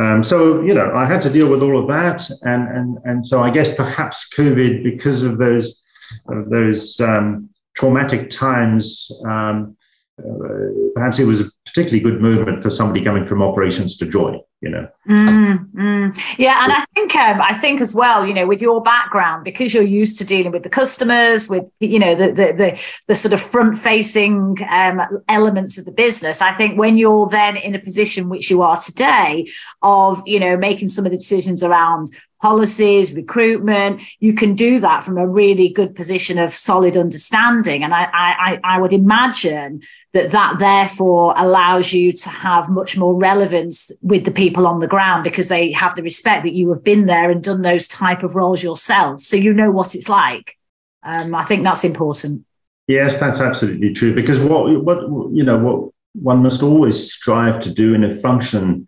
Um, 0.00 0.22
so 0.22 0.62
you 0.62 0.72
know, 0.72 0.92
I 0.94 1.04
had 1.04 1.20
to 1.22 1.30
deal 1.30 1.48
with 1.48 1.62
all 1.62 1.78
of 1.78 1.88
that, 1.88 2.28
and 2.42 2.68
and 2.68 2.98
and 3.04 3.26
so 3.26 3.40
I 3.40 3.50
guess 3.50 3.74
perhaps 3.74 4.32
COVID, 4.34 4.82
because 4.82 5.22
of 5.22 5.38
those 5.38 5.82
of 6.28 6.48
those 6.48 6.98
um, 7.00 7.50
traumatic 7.74 8.30
times, 8.30 9.10
um, 9.28 9.76
uh, 10.18 10.92
perhaps 10.94 11.18
it 11.18 11.24
was 11.24 11.40
a 11.40 11.44
particularly 11.66 12.00
good 12.00 12.20
movement 12.20 12.62
for 12.62 12.70
somebody 12.70 13.04
coming 13.04 13.24
from 13.24 13.42
operations 13.42 13.96
to 13.98 14.06
join 14.06 14.40
you 14.60 14.68
know 14.68 14.86
mm, 15.08 15.72
mm. 15.72 16.34
yeah 16.38 16.62
and 16.64 16.72
i 16.72 16.84
think 16.94 17.14
um, 17.16 17.40
i 17.40 17.54
think 17.54 17.80
as 17.80 17.94
well 17.94 18.26
you 18.26 18.34
know 18.34 18.46
with 18.46 18.60
your 18.60 18.82
background 18.82 19.42
because 19.42 19.72
you're 19.72 19.82
used 19.82 20.18
to 20.18 20.24
dealing 20.24 20.52
with 20.52 20.62
the 20.62 20.68
customers 20.68 21.48
with 21.48 21.70
you 21.80 21.98
know 21.98 22.14
the 22.14 22.26
the 22.26 22.52
the, 22.52 22.86
the 23.06 23.14
sort 23.14 23.32
of 23.32 23.40
front 23.40 23.78
facing 23.78 24.56
um, 24.68 25.00
elements 25.28 25.78
of 25.78 25.86
the 25.86 25.92
business 25.92 26.42
i 26.42 26.52
think 26.52 26.78
when 26.78 26.98
you're 26.98 27.28
then 27.28 27.56
in 27.56 27.74
a 27.74 27.78
position 27.78 28.28
which 28.28 28.50
you 28.50 28.60
are 28.60 28.76
today 28.76 29.46
of 29.82 30.22
you 30.26 30.38
know 30.38 30.56
making 30.56 30.88
some 30.88 31.06
of 31.06 31.10
the 31.10 31.18
decisions 31.18 31.62
around 31.62 32.10
policies, 32.40 33.14
recruitment. 33.14 34.02
You 34.18 34.32
can 34.32 34.54
do 34.54 34.80
that 34.80 35.02
from 35.02 35.18
a 35.18 35.28
really 35.28 35.68
good 35.68 35.94
position 35.94 36.38
of 36.38 36.52
solid 36.54 36.96
understanding. 36.96 37.84
And 37.84 37.92
I, 37.92 38.08
I, 38.12 38.60
I 38.64 38.80
would 38.80 38.92
imagine 38.92 39.82
that 40.12 40.32
that 40.32 40.58
therefore 40.58 41.34
allows 41.36 41.92
you 41.92 42.12
to 42.12 42.28
have 42.28 42.68
much 42.68 42.96
more 42.96 43.14
relevance 43.16 43.92
with 44.02 44.24
the 44.24 44.30
people 44.30 44.66
on 44.66 44.80
the 44.80 44.88
ground 44.88 45.22
because 45.22 45.48
they 45.48 45.70
have 45.70 45.94
the 45.94 46.02
respect 46.02 46.42
that 46.42 46.54
you 46.54 46.72
have 46.72 46.82
been 46.82 47.06
there 47.06 47.30
and 47.30 47.44
done 47.44 47.62
those 47.62 47.86
type 47.86 48.22
of 48.22 48.34
roles 48.34 48.62
yourself. 48.62 49.20
So 49.20 49.36
you 49.36 49.52
know 49.52 49.70
what 49.70 49.94
it's 49.94 50.08
like. 50.08 50.56
Um, 51.02 51.34
I 51.34 51.44
think 51.44 51.64
that's 51.64 51.84
important. 51.84 52.44
Yes, 52.88 53.20
that's 53.20 53.38
absolutely 53.38 53.94
true. 53.94 54.14
Because 54.14 54.38
what 54.38 54.84
what 54.84 55.02
you 55.32 55.44
know 55.44 55.58
what 55.58 55.92
one 56.14 56.42
must 56.42 56.62
always 56.62 57.12
strive 57.12 57.62
to 57.62 57.72
do 57.72 57.94
in 57.94 58.04
a 58.04 58.14
function 58.14 58.86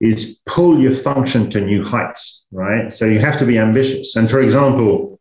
is 0.00 0.40
pull 0.46 0.80
your 0.80 0.94
function 0.94 1.48
to 1.50 1.60
new 1.60 1.82
heights, 1.82 2.44
right? 2.52 2.92
So 2.92 3.06
you 3.06 3.20
have 3.20 3.38
to 3.38 3.46
be 3.46 3.58
ambitious. 3.58 4.16
And 4.16 4.28
for 4.28 4.40
example, 4.40 5.13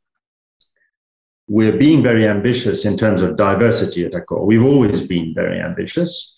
we're 1.53 1.77
being 1.77 2.01
very 2.01 2.27
ambitious 2.27 2.83
in 2.83 2.97
terms 2.97 3.21
of 3.21 3.37
diversity 3.37 4.03
at 4.05 4.13
Accor. 4.13 4.43
We've 4.43 4.63
always 4.63 5.05
been 5.05 5.35
very 5.35 5.59
ambitious, 5.59 6.33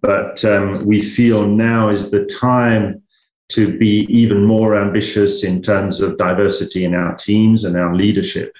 but 0.00 0.44
um, 0.44 0.84
we 0.84 1.02
feel 1.02 1.46
now 1.46 1.90
is 1.90 2.10
the 2.10 2.26
time 2.26 3.00
to 3.50 3.78
be 3.78 4.06
even 4.10 4.44
more 4.44 4.76
ambitious 4.76 5.44
in 5.44 5.62
terms 5.62 6.00
of 6.00 6.18
diversity 6.18 6.84
in 6.84 6.96
our 6.96 7.14
teams 7.14 7.62
and 7.62 7.76
our 7.76 7.94
leadership. 7.94 8.52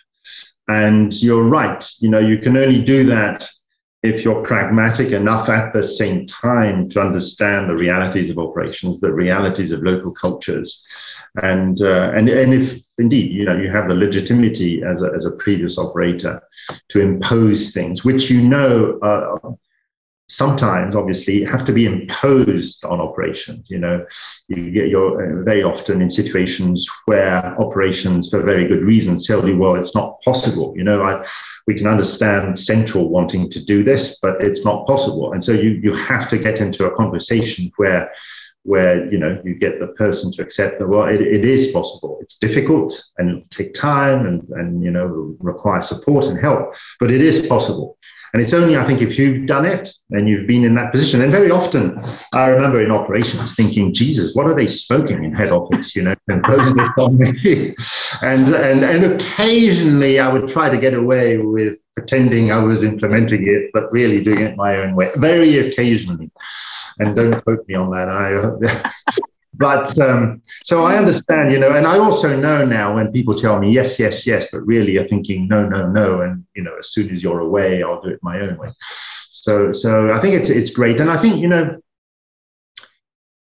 And 0.68 1.12
you're 1.20 1.42
right, 1.42 1.84
you 1.98 2.08
know, 2.08 2.20
you 2.20 2.38
can 2.38 2.56
only 2.56 2.84
do 2.84 3.02
that 3.06 3.48
if 4.04 4.24
you're 4.24 4.44
pragmatic 4.44 5.10
enough 5.10 5.48
at 5.48 5.72
the 5.72 5.82
same 5.82 6.24
time 6.26 6.88
to 6.90 7.00
understand 7.00 7.68
the 7.68 7.74
realities 7.74 8.30
of 8.30 8.38
operations, 8.38 9.00
the 9.00 9.12
realities 9.12 9.72
of 9.72 9.82
local 9.82 10.14
cultures, 10.14 10.84
and 11.42 11.82
uh, 11.82 12.12
and 12.14 12.28
and 12.28 12.54
if 12.54 12.80
indeed 12.98 13.32
you 13.32 13.44
know 13.44 13.56
you 13.56 13.70
have 13.70 13.88
the 13.88 13.94
legitimacy 13.94 14.82
as 14.82 15.02
a, 15.02 15.12
as 15.14 15.24
a 15.26 15.32
previous 15.32 15.78
operator 15.78 16.42
to 16.88 17.00
impose 17.00 17.72
things 17.72 18.04
which 18.04 18.30
you 18.30 18.40
know 18.40 18.98
uh, 19.02 19.50
sometimes 20.28 20.96
obviously 20.96 21.44
have 21.44 21.64
to 21.64 21.72
be 21.72 21.84
imposed 21.84 22.84
on 22.84 23.00
operations 23.00 23.70
you 23.70 23.78
know. 23.78 24.04
You 24.48 24.70
get 24.70 24.88
your 24.88 25.40
uh, 25.40 25.44
very 25.44 25.62
often 25.62 26.00
in 26.00 26.10
situations 26.10 26.88
where 27.04 27.44
operations 27.60 28.30
for 28.30 28.42
very 28.42 28.66
good 28.66 28.84
reasons 28.84 29.26
tell 29.26 29.46
you 29.46 29.56
well 29.56 29.74
it's 29.76 29.94
not 29.94 30.20
possible. 30.22 30.72
You 30.76 30.84
know 30.84 31.02
i 31.02 31.24
we 31.66 31.74
can 31.74 31.88
understand 31.88 32.56
central 32.56 33.08
wanting 33.10 33.50
to 33.50 33.64
do 33.64 33.82
this 33.82 34.18
but 34.20 34.42
it's 34.42 34.64
not 34.64 34.86
possible. 34.86 35.32
And 35.32 35.44
so 35.44 35.52
you 35.52 35.70
you 35.82 35.92
have 35.94 36.28
to 36.30 36.38
get 36.38 36.60
into 36.60 36.86
a 36.86 36.96
conversation 36.96 37.70
where 37.76 38.10
where 38.66 39.06
you 39.12 39.18
know 39.18 39.40
you 39.44 39.54
get 39.54 39.78
the 39.78 39.88
person 39.88 40.32
to 40.32 40.42
accept 40.42 40.78
that 40.78 40.88
well 40.88 41.06
it, 41.08 41.20
it 41.20 41.44
is 41.44 41.72
possible 41.72 42.18
it's 42.20 42.38
difficult 42.38 42.92
and 43.18 43.28
it'll 43.30 43.48
take 43.50 43.72
time 43.74 44.26
and 44.26 44.42
and 44.50 44.82
you 44.82 44.90
know 44.90 45.36
require 45.38 45.80
support 45.80 46.26
and 46.26 46.38
help 46.38 46.74
but 47.00 47.10
it 47.10 47.20
is 47.20 47.46
possible 47.46 47.96
and 48.36 48.42
it's 48.42 48.52
only, 48.52 48.76
I 48.76 48.84
think, 48.86 49.00
if 49.00 49.18
you've 49.18 49.46
done 49.46 49.64
it 49.64 49.88
and 50.10 50.28
you've 50.28 50.46
been 50.46 50.62
in 50.64 50.74
that 50.74 50.92
position. 50.92 51.22
And 51.22 51.32
very 51.32 51.50
often, 51.50 51.98
I 52.34 52.48
remember 52.48 52.82
in 52.82 52.90
operations 52.90 53.54
thinking, 53.54 53.94
Jesus, 53.94 54.34
what 54.34 54.46
are 54.46 54.54
they 54.54 54.66
smoking 54.66 55.24
in 55.24 55.32
head 55.32 55.50
office? 55.50 55.96
You 55.96 56.02
know, 56.02 56.14
imposing 56.28 56.76
this 56.76 56.90
on 56.98 57.16
me. 57.16 57.74
and, 58.22 58.54
and, 58.54 58.84
and 58.84 59.14
occasionally 59.14 60.18
I 60.18 60.30
would 60.30 60.48
try 60.48 60.68
to 60.68 60.76
get 60.76 60.92
away 60.92 61.38
with 61.38 61.78
pretending 61.94 62.52
I 62.52 62.62
was 62.62 62.82
implementing 62.82 63.48
it, 63.48 63.70
but 63.72 63.90
really 63.90 64.22
doing 64.22 64.40
it 64.40 64.54
my 64.56 64.76
own 64.76 64.94
way, 64.94 65.10
very 65.16 65.70
occasionally. 65.70 66.30
And 66.98 67.14
don't 67.14 67.42
quote 67.42 67.66
me 67.68 67.74
on 67.74 67.90
that. 67.90 68.08
I, 68.08 68.90
but 69.54 69.98
um, 69.98 70.42
so 70.64 70.84
I 70.84 70.96
understand, 70.96 71.52
you 71.52 71.58
know, 71.58 71.72
and 71.72 71.86
I 71.86 71.98
also 71.98 72.36
know 72.36 72.64
now 72.64 72.94
when 72.94 73.12
people 73.12 73.34
tell 73.34 73.58
me 73.58 73.70
yes, 73.70 73.98
yes, 73.98 74.26
yes, 74.26 74.48
but 74.52 74.60
really 74.66 74.92
you're 74.92 75.08
thinking 75.08 75.48
no, 75.48 75.66
no, 75.68 75.90
no, 75.90 76.22
and 76.22 76.44
you 76.54 76.62
know, 76.62 76.76
as 76.78 76.90
soon 76.90 77.10
as 77.10 77.22
you're 77.22 77.40
away, 77.40 77.82
I'll 77.82 78.02
do 78.02 78.08
it 78.10 78.20
my 78.22 78.40
own 78.40 78.56
way. 78.58 78.72
So, 79.30 79.72
so 79.72 80.10
I 80.10 80.20
think 80.20 80.34
it's 80.34 80.50
it's 80.50 80.70
great, 80.70 81.00
and 81.00 81.10
I 81.10 81.20
think 81.20 81.40
you 81.40 81.48
know, 81.48 81.78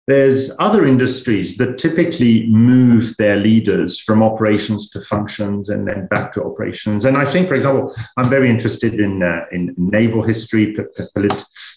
there's 0.06 0.54
other 0.60 0.86
industries 0.86 1.56
that 1.56 1.78
typically 1.78 2.46
move 2.46 3.16
their 3.16 3.36
leaders 3.36 4.00
from 4.00 4.22
operations 4.22 4.88
to 4.90 5.00
functions 5.00 5.68
and 5.68 5.88
then 5.88 6.06
back 6.06 6.32
to 6.34 6.44
operations. 6.44 7.04
And 7.06 7.16
I 7.16 7.30
think, 7.30 7.48
for 7.48 7.56
example, 7.56 7.92
I'm 8.16 8.30
very 8.30 8.48
interested 8.48 8.94
in 9.00 9.22
uh, 9.22 9.46
in 9.50 9.74
naval 9.76 10.22
history, 10.22 10.76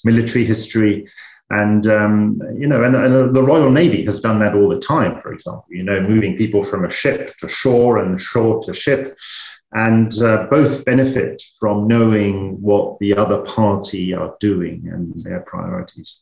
military 0.03 0.45
history, 0.45 1.07
and 1.51 1.87
um, 1.87 2.41
you 2.57 2.67
know, 2.67 2.83
and, 2.83 2.95
and, 2.95 3.33
the 3.33 3.43
Royal 3.43 3.71
Navy 3.71 4.05
has 4.05 4.21
done 4.21 4.39
that 4.39 4.55
all 4.55 4.69
the 4.69 4.79
time. 4.79 5.19
For 5.21 5.33
example, 5.33 5.65
you 5.69 5.83
know, 5.83 5.99
moving 6.01 6.37
people 6.37 6.63
from 6.63 6.85
a 6.85 6.91
ship 6.91 7.35
to 7.37 7.47
shore 7.47 7.97
and 7.97 8.19
shore 8.19 8.61
to 8.63 8.73
ship, 8.73 9.17
and 9.71 10.17
uh, 10.19 10.47
both 10.49 10.85
benefit 10.85 11.41
from 11.59 11.87
knowing 11.87 12.61
what 12.61 12.99
the 12.99 13.15
other 13.15 13.43
party 13.45 14.13
are 14.13 14.35
doing 14.39 14.89
and 14.91 15.13
their 15.23 15.41
priorities. 15.41 16.17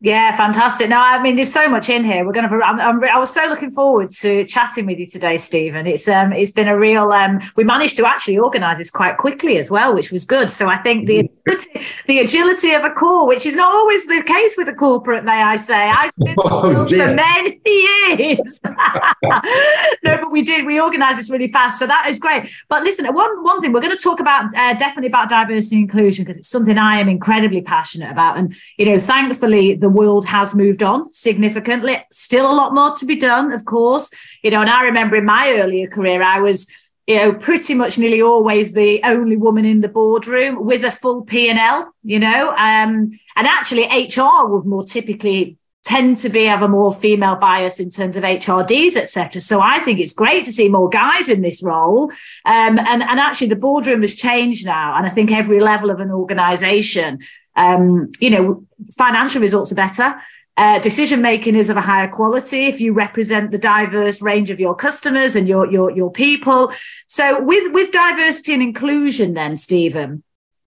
Yeah, 0.00 0.36
fantastic. 0.36 0.88
No, 0.88 0.96
I 0.96 1.20
mean, 1.20 1.34
there's 1.34 1.52
so 1.52 1.68
much 1.68 1.90
in 1.90 2.04
here. 2.04 2.24
We're 2.24 2.32
going 2.32 2.48
to. 2.48 2.54
I'm, 2.64 2.78
I'm, 2.78 3.02
i 3.02 3.18
was 3.18 3.34
so 3.34 3.46
looking 3.48 3.72
forward 3.72 4.10
to 4.20 4.44
chatting 4.44 4.86
with 4.86 4.96
you 5.00 5.06
today, 5.06 5.36
Stephen. 5.36 5.88
It's 5.88 6.06
um, 6.06 6.32
it's 6.32 6.52
been 6.52 6.68
a 6.68 6.78
real. 6.78 7.10
Um, 7.10 7.40
we 7.56 7.64
managed 7.64 7.96
to 7.96 8.06
actually 8.06 8.38
organise 8.38 8.78
this 8.78 8.92
quite 8.92 9.16
quickly 9.16 9.58
as 9.58 9.72
well, 9.72 9.92
which 9.92 10.12
was 10.12 10.24
good. 10.24 10.52
So 10.52 10.68
I 10.68 10.76
think 10.76 11.08
the 11.08 11.28
agility, 11.48 11.80
the 12.06 12.20
agility 12.20 12.74
of 12.74 12.82
Accor, 12.82 13.26
which 13.26 13.44
is 13.44 13.56
not 13.56 13.74
always 13.74 14.06
the 14.06 14.22
case 14.22 14.56
with 14.56 14.68
a 14.68 14.72
corporate, 14.72 15.24
may 15.24 15.42
I 15.42 15.56
say, 15.56 15.74
I've 15.74 16.12
been 16.18 16.36
oh, 16.38 16.86
for 16.86 17.14
many 17.14 17.60
years. 17.66 18.60
no, 18.64 20.18
but 20.18 20.30
we 20.30 20.42
did. 20.42 20.64
We 20.64 20.80
organised 20.80 21.16
this 21.16 21.28
really 21.28 21.50
fast, 21.50 21.76
so 21.76 21.88
that 21.88 22.06
is 22.08 22.20
great. 22.20 22.48
But 22.68 22.84
listen, 22.84 23.04
one 23.12 23.42
one 23.42 23.60
thing 23.60 23.72
we're 23.72 23.80
going 23.80 23.96
to 23.96 24.00
talk 24.00 24.20
about 24.20 24.44
uh, 24.54 24.74
definitely 24.74 25.08
about 25.08 25.28
diversity 25.28 25.74
and 25.74 25.90
inclusion 25.90 26.24
because 26.24 26.38
it's 26.38 26.48
something 26.48 26.78
I 26.78 27.00
am 27.00 27.08
incredibly 27.08 27.62
passionate 27.62 28.12
about, 28.12 28.38
and 28.38 28.56
you 28.76 28.86
know, 28.86 28.98
thankfully 28.98 29.74
the 29.74 29.87
the 29.88 29.94
world 29.94 30.26
has 30.26 30.54
moved 30.54 30.82
on 30.82 31.10
significantly. 31.10 31.96
Still 32.12 32.50
a 32.50 32.52
lot 32.52 32.74
more 32.74 32.92
to 32.96 33.06
be 33.06 33.16
done, 33.16 33.52
of 33.54 33.64
course. 33.64 34.10
You 34.42 34.50
know, 34.50 34.60
and 34.60 34.68
I 34.68 34.82
remember 34.82 35.16
in 35.16 35.24
my 35.24 35.54
earlier 35.56 35.86
career, 35.86 36.22
I 36.22 36.40
was 36.40 36.70
you 37.06 37.16
know 37.16 37.32
pretty 37.32 37.74
much 37.74 37.96
nearly 37.96 38.20
always 38.20 38.74
the 38.74 39.00
only 39.04 39.38
woman 39.38 39.64
in 39.64 39.80
the 39.80 39.88
boardroom 39.88 40.62
with 40.62 40.84
a 40.84 40.90
full 40.90 41.22
p&l 41.22 41.90
you 42.02 42.18
know 42.18 42.50
um, 42.50 43.18
and 43.36 43.46
actually 43.46 43.84
hr 43.84 44.46
would 44.46 44.66
more 44.66 44.82
typically 44.82 45.56
tend 45.84 46.18
to 46.18 46.28
be 46.28 46.44
have 46.44 46.62
a 46.62 46.68
more 46.68 46.92
female 46.92 47.36
bias 47.36 47.80
in 47.80 47.88
terms 47.88 48.14
of 48.14 48.24
hrds 48.24 48.94
etc 48.94 49.40
so 49.40 49.58
i 49.58 49.78
think 49.78 49.98
it's 49.98 50.12
great 50.12 50.44
to 50.44 50.52
see 50.52 50.68
more 50.68 50.90
guys 50.90 51.30
in 51.30 51.40
this 51.40 51.62
role 51.62 52.12
um, 52.44 52.78
and, 52.90 53.02
and 53.10 53.18
actually 53.18 53.48
the 53.48 53.56
boardroom 53.56 54.02
has 54.02 54.14
changed 54.14 54.66
now 54.66 54.94
and 54.94 55.06
i 55.06 55.08
think 55.08 55.32
every 55.32 55.60
level 55.60 55.88
of 55.88 56.00
an 56.00 56.10
organization 56.10 57.18
um, 57.58 58.10
you 58.20 58.30
know, 58.30 58.64
financial 58.96 59.42
results 59.42 59.72
are 59.72 59.74
better. 59.74 60.14
Uh, 60.56 60.78
decision 60.80 61.22
making 61.22 61.54
is 61.54 61.70
of 61.70 61.76
a 61.76 61.80
higher 61.80 62.08
quality 62.08 62.66
if 62.66 62.80
you 62.80 62.92
represent 62.92 63.50
the 63.50 63.58
diverse 63.58 64.20
range 64.20 64.50
of 64.50 64.58
your 64.58 64.74
customers 64.74 65.36
and 65.36 65.46
your 65.48 65.70
your 65.70 65.90
your 65.92 66.10
people. 66.10 66.72
So 67.06 67.40
with 67.42 67.72
with 67.72 67.92
diversity 67.92 68.54
and 68.54 68.62
inclusion, 68.62 69.34
then 69.34 69.54
Stephen, 69.54 70.24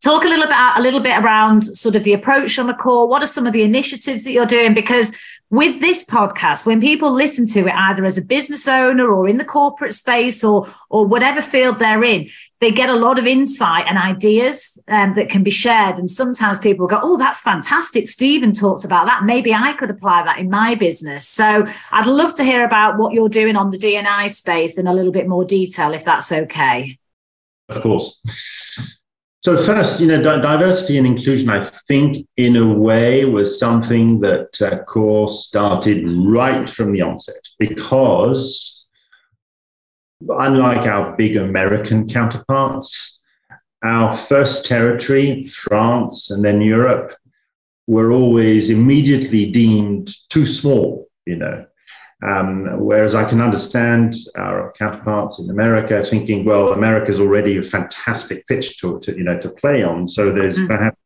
talk 0.03 0.25
a 0.25 0.29
little 0.29 0.47
bit 0.47 0.57
a 0.77 0.81
little 0.81 1.01
bit 1.01 1.19
around 1.19 1.65
sort 1.65 1.97
of 1.97 2.05
the 2.05 2.15
approach 2.15 2.59
on 2.59 2.67
the 2.67 2.75
core. 2.75 3.09
What 3.09 3.23
are 3.23 3.27
some 3.27 3.47
of 3.47 3.53
the 3.53 3.63
initiatives 3.63 4.25
that 4.25 4.33
you're 4.33 4.47
doing? 4.47 4.73
Because 4.73 5.19
with 5.51 5.81
this 5.81 6.05
podcast, 6.05 6.65
when 6.65 6.81
people 6.81 7.13
listen 7.13 7.47
to 7.49 7.67
it, 7.67 7.75
either 7.75 8.07
as 8.07 8.17
a 8.17 8.25
business 8.25 8.67
owner 8.67 9.13
or 9.13 9.29
in 9.29 9.37
the 9.37 9.45
corporate 9.45 9.95
space 9.95 10.43
or 10.43 10.67
or 10.89 11.07
whatever 11.07 11.43
field 11.43 11.79
they're 11.79 12.05
in, 12.05 12.31
they 12.65 12.71
get 12.71 12.89
a 12.89 12.97
lot 12.97 13.19
of 13.19 13.27
insight 13.27 13.85
and 13.87 13.99
ideas 13.99 14.79
um, 14.89 15.13
that 15.15 15.29
can 15.29 15.43
be 15.43 15.51
shared. 15.51 15.99
And 15.99 16.09
sometimes 16.09 16.59
people 16.59 16.87
go, 16.87 16.99
"Oh, 17.03 17.19
that's 17.19 17.43
fantastic! 17.43 18.07
Stephen 18.07 18.55
talked 18.55 18.87
about 18.87 19.05
that. 19.05 19.25
Maybe 19.25 19.53
I 19.53 19.75
could 19.75 19.91
apply 19.91 20.23
that 20.23 20.39
in 20.39 20.49
my 20.49 20.75
business." 20.75 21.29
So 21.29 21.67
I'd 21.93 22.07
love 22.07 22.33
to 22.35 22.45
hear 22.45 22.65
about 22.65 22.97
what 22.97 23.13
you're 23.13 23.29
doing 23.29 23.55
on 23.55 23.69
the 23.69 23.77
DNI 23.77 24.31
space 24.31 24.79
in 24.79 24.87
a 24.87 24.95
little 24.95 25.13
bit 25.13 25.29
more 25.29 25.45
detail, 25.45 25.93
if 25.93 26.05
that's 26.05 26.33
okay. 26.33 26.99
Of 27.69 27.83
course. 27.83 28.21
So 29.43 29.63
first, 29.63 30.01
you 30.01 30.07
know, 30.07 30.23
diversity 30.23 30.97
and 30.97 31.07
inclusion, 31.07 31.51
I 31.51 31.69
think, 31.87 32.27
in 32.39 32.57
a 32.57 32.73
way, 32.73 33.27
was 33.27 33.59
something 33.59 34.21
that 34.21 34.57
uh, 34.63 34.79
Accor 34.79 35.29
started 35.29 36.03
right 36.07 36.69
from 36.69 36.93
the 36.93 37.03
onset 37.03 37.47
because, 37.59 38.74
unlike 40.29 40.87
our 40.87 41.17
big 41.17 41.37
American 41.37 42.09
counterparts, 42.09 43.23
our 43.83 44.17
first 44.17 44.67
territory, 44.67 45.45
France, 45.45 46.31
and 46.31 46.45
then 46.45 46.61
Europe, 46.61 47.15
were 47.87 48.13
always 48.13 48.71
immediately 48.71 49.51
deemed 49.51 50.11
too 50.31 50.47
small. 50.47 51.09
You 51.27 51.37
know, 51.37 51.67
um, 52.23 52.79
whereas 52.79 53.15
I 53.15 53.29
can 53.29 53.41
understand 53.41 54.15
our 54.37 54.73
counterparts 54.79 55.39
in 55.39 55.51
America 55.51 56.03
thinking, 56.03 56.45
well, 56.45 56.73
America 56.73 57.11
is 57.11 57.21
already 57.21 57.59
a 57.59 57.63
fantastic 57.63 58.47
pitch 58.47 58.81
to, 58.81 58.99
to, 59.01 59.17
you 59.17 59.25
know 59.25 59.39
to 59.41 59.51
play 59.51 59.83
on, 59.83 60.09
so 60.09 60.33
there's 60.33 60.57
mm-hmm. 60.57 60.69
perhaps 60.69 60.99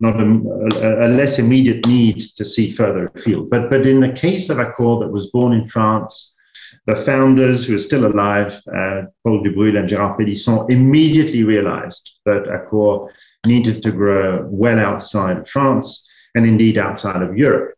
not 0.00 0.20
a, 0.20 0.24
a, 0.24 1.08
a, 1.08 1.08
less 1.08 1.38
immediate 1.38 1.84
need 1.86 2.20
to 2.36 2.44
see 2.44 2.70
further 2.70 3.10
afield. 3.14 3.50
But 3.50 3.70
but 3.70 3.86
in 3.86 4.00
the 4.00 4.12
case 4.12 4.50
of 4.50 4.58
a 4.58 4.66
Accor 4.66 5.00
that 5.00 5.08
was 5.08 5.30
born 5.30 5.52
in 5.54 5.66
France, 5.66 6.36
the 6.88 6.96
founders 7.04 7.66
who 7.66 7.76
are 7.76 7.78
still 7.90 8.06
alive, 8.06 8.62
uh, 8.74 9.02
Paul 9.22 9.44
Dubrule 9.44 9.78
and 9.78 9.90
Gérard 9.90 10.18
Pélisson, 10.18 10.70
immediately 10.70 11.44
realized 11.44 12.18
that 12.24 12.44
Accor 12.44 13.10
needed 13.44 13.82
to 13.82 13.92
grow 13.92 14.48
well 14.50 14.78
outside 14.78 15.36
of 15.36 15.48
France 15.48 16.08
and 16.34 16.46
indeed 16.46 16.78
outside 16.78 17.20
of 17.20 17.36
Europe. 17.36 17.74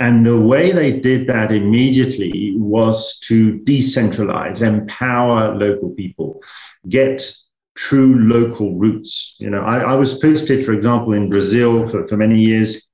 And 0.00 0.24
the 0.24 0.40
way 0.40 0.72
they 0.72 1.00
did 1.00 1.26
that 1.26 1.52
immediately 1.52 2.54
was 2.56 3.18
to 3.28 3.58
decentralize, 3.58 4.62
empower 4.62 5.54
local 5.54 5.90
people, 5.90 6.40
get 6.88 7.30
true 7.76 8.14
local 8.20 8.78
roots. 8.78 9.36
You 9.38 9.50
know, 9.50 9.60
I, 9.60 9.80
I 9.80 9.94
was 9.96 10.18
posted, 10.18 10.64
for 10.64 10.72
example, 10.72 11.12
in 11.12 11.28
Brazil 11.28 11.86
for, 11.90 12.08
for 12.08 12.16
many 12.16 12.40
years, 12.40 12.87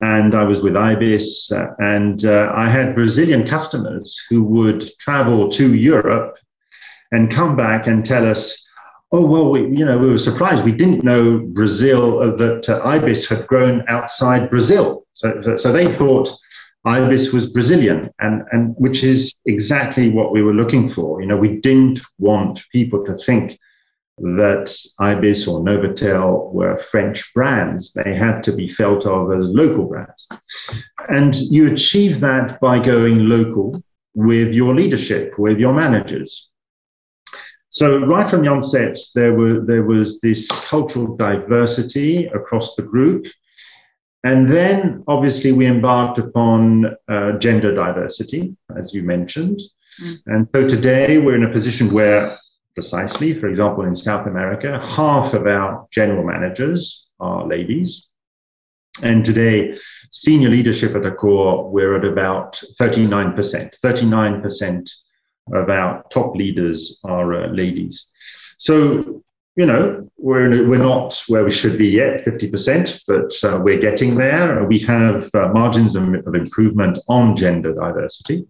and 0.00 0.34
I 0.34 0.44
was 0.44 0.60
with 0.60 0.76
Ibis, 0.76 1.50
uh, 1.50 1.74
and 1.78 2.24
uh, 2.24 2.52
I 2.54 2.68
had 2.68 2.94
Brazilian 2.94 3.46
customers 3.46 4.20
who 4.30 4.44
would 4.44 4.96
travel 4.98 5.50
to 5.52 5.74
Europe 5.74 6.38
and 7.10 7.30
come 7.30 7.56
back 7.56 7.86
and 7.86 8.04
tell 8.04 8.24
us, 8.26 8.64
"Oh, 9.10 9.26
well, 9.26 9.50
we, 9.50 9.62
you 9.76 9.84
know, 9.84 9.98
we 9.98 10.08
were 10.08 10.18
surprised. 10.18 10.64
We 10.64 10.72
didn't 10.72 11.04
know 11.04 11.38
Brazil 11.38 12.20
uh, 12.20 12.36
that 12.36 12.68
uh, 12.68 12.80
Ibis 12.84 13.28
had 13.28 13.46
grown 13.46 13.84
outside 13.88 14.50
Brazil." 14.50 15.06
So, 15.14 15.40
so, 15.42 15.56
so 15.56 15.72
they 15.72 15.92
thought 15.92 16.28
Ibis 16.84 17.32
was 17.32 17.52
Brazilian, 17.52 18.10
and, 18.20 18.44
and 18.52 18.74
which 18.78 19.02
is 19.02 19.34
exactly 19.46 20.10
what 20.10 20.32
we 20.32 20.42
were 20.42 20.54
looking 20.54 20.88
for. 20.88 21.20
You 21.20 21.26
know, 21.26 21.36
we 21.36 21.60
didn't 21.60 22.00
want 22.18 22.60
people 22.70 23.04
to 23.04 23.16
think 23.16 23.58
that 24.20 24.74
Ibis 24.98 25.46
or 25.48 25.60
Novotel 25.60 26.52
were 26.52 26.78
French 26.78 27.32
brands. 27.34 27.92
They 27.92 28.14
had 28.14 28.42
to 28.44 28.52
be 28.52 28.68
felt 28.68 29.06
of 29.06 29.32
as 29.32 29.46
local 29.48 29.86
brands. 29.86 30.26
And 31.08 31.34
you 31.34 31.72
achieve 31.72 32.20
that 32.20 32.60
by 32.60 32.78
going 32.80 33.28
local 33.28 33.82
with 34.14 34.52
your 34.52 34.74
leadership, 34.74 35.38
with 35.38 35.58
your 35.58 35.72
managers. 35.72 36.50
So 37.70 38.04
right 38.06 38.28
from 38.28 38.42
the 38.42 38.48
onset, 38.48 38.98
there, 39.14 39.34
were, 39.34 39.60
there 39.60 39.84
was 39.84 40.20
this 40.20 40.48
cultural 40.48 41.16
diversity 41.16 42.26
across 42.26 42.74
the 42.74 42.82
group. 42.82 43.26
And 44.24 44.50
then 44.50 45.04
obviously 45.06 45.52
we 45.52 45.66
embarked 45.66 46.18
upon 46.18 46.96
uh, 47.08 47.32
gender 47.38 47.74
diversity, 47.74 48.56
as 48.76 48.92
you 48.92 49.02
mentioned. 49.02 49.60
Mm. 50.02 50.16
And 50.26 50.48
so 50.54 50.68
today 50.68 51.18
we're 51.18 51.36
in 51.36 51.44
a 51.44 51.52
position 51.52 51.92
where 51.92 52.36
precisely. 52.78 53.34
For 53.34 53.48
example, 53.48 53.82
in 53.84 53.96
South 53.96 54.28
America, 54.28 54.78
half 54.78 55.34
of 55.34 55.48
our 55.48 55.88
general 55.90 56.24
managers 56.24 57.08
are 57.18 57.44
ladies. 57.44 58.06
And 59.02 59.24
today, 59.24 59.76
senior 60.12 60.48
leadership 60.48 60.94
at 60.94 61.02
Accor, 61.02 61.72
we're 61.72 61.96
at 61.96 62.04
about 62.04 62.52
39%. 62.80 63.74
39% 63.84 64.90
of 65.54 65.68
our 65.68 66.04
top 66.12 66.36
leaders 66.36 67.00
are 67.02 67.34
uh, 67.34 67.46
ladies. 67.48 68.06
So, 68.58 69.24
you 69.56 69.66
know, 69.66 70.08
we're, 70.16 70.68
we're 70.68 70.78
not 70.94 71.20
where 71.26 71.44
we 71.44 71.50
should 71.50 71.78
be 71.78 71.88
yet, 71.88 72.24
50%, 72.24 73.02
but 73.08 73.32
uh, 73.42 73.60
we're 73.60 73.80
getting 73.80 74.14
there. 74.14 74.64
We 74.66 74.78
have 74.80 75.28
uh, 75.34 75.48
margins 75.48 75.96
of, 75.96 76.04
of 76.28 76.34
improvement 76.36 76.98
on 77.08 77.34
gender 77.34 77.74
diversity. 77.74 78.46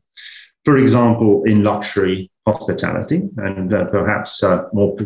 For 0.67 0.77
example, 0.77 1.45
in 1.45 1.63
luxury, 1.63 2.31
hospitality, 2.53 3.29
and 3.37 3.73
uh, 3.73 3.85
perhaps 3.87 4.43
uh, 4.43 4.65
more 4.73 4.97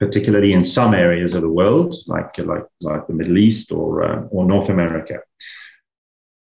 particularly 0.00 0.52
in 0.52 0.64
some 0.64 0.92
areas 0.94 1.34
of 1.34 1.42
the 1.42 1.56
world, 1.60 1.94
like 2.06 2.36
like 2.38 2.66
like 2.80 3.06
the 3.06 3.14
Middle 3.14 3.38
East 3.38 3.72
or 3.72 4.02
uh, 4.02 4.22
or 4.30 4.44
North 4.44 4.68
America. 4.68 5.20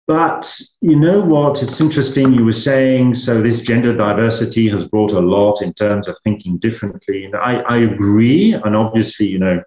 But 0.07 0.59
you 0.81 0.97
know 0.97 1.21
what? 1.21 1.63
It's 1.63 1.79
interesting. 1.79 2.33
You 2.33 2.45
were 2.45 2.53
saying 2.53 3.15
so. 3.15 3.41
This 3.41 3.61
gender 3.61 3.95
diversity 3.95 4.67
has 4.69 4.85
brought 4.85 5.13
a 5.13 5.21
lot 5.21 5.61
in 5.61 5.73
terms 5.73 6.07
of 6.07 6.17
thinking 6.23 6.57
differently. 6.57 7.25
And 7.25 7.35
I, 7.35 7.61
I 7.61 7.77
agree. 7.77 8.53
And 8.53 8.75
obviously, 8.75 9.27
you 9.27 9.39
know, 9.39 9.61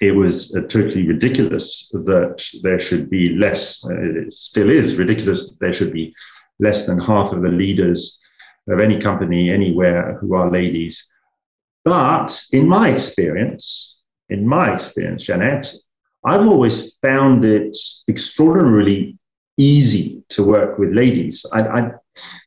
it 0.00 0.12
was 0.12 0.54
uh, 0.54 0.62
totally 0.62 1.06
ridiculous 1.06 1.88
that 1.92 2.44
there 2.62 2.80
should 2.80 3.08
be 3.08 3.30
less. 3.30 3.84
Uh, 3.84 4.26
it 4.26 4.32
still 4.32 4.68
is 4.68 4.96
ridiculous 4.96 5.48
that 5.48 5.60
there 5.60 5.74
should 5.74 5.92
be 5.92 6.14
less 6.58 6.86
than 6.86 7.00
half 7.00 7.32
of 7.32 7.42
the 7.42 7.48
leaders 7.48 8.18
of 8.68 8.80
any 8.80 9.00
company 9.00 9.50
anywhere 9.50 10.18
who 10.20 10.34
are 10.34 10.50
ladies. 10.50 11.06
But 11.84 12.40
in 12.52 12.68
my 12.68 12.90
experience, 12.90 14.00
in 14.28 14.46
my 14.46 14.74
experience, 14.74 15.24
Jeanette, 15.24 15.72
I've 16.24 16.46
always 16.46 16.94
found 16.98 17.44
it 17.44 17.76
extraordinarily 18.08 19.18
easy 19.58 20.24
to 20.30 20.44
work 20.44 20.78
with 20.78 20.92
ladies. 20.92 21.44
I, 21.52 21.60
I 21.60 21.90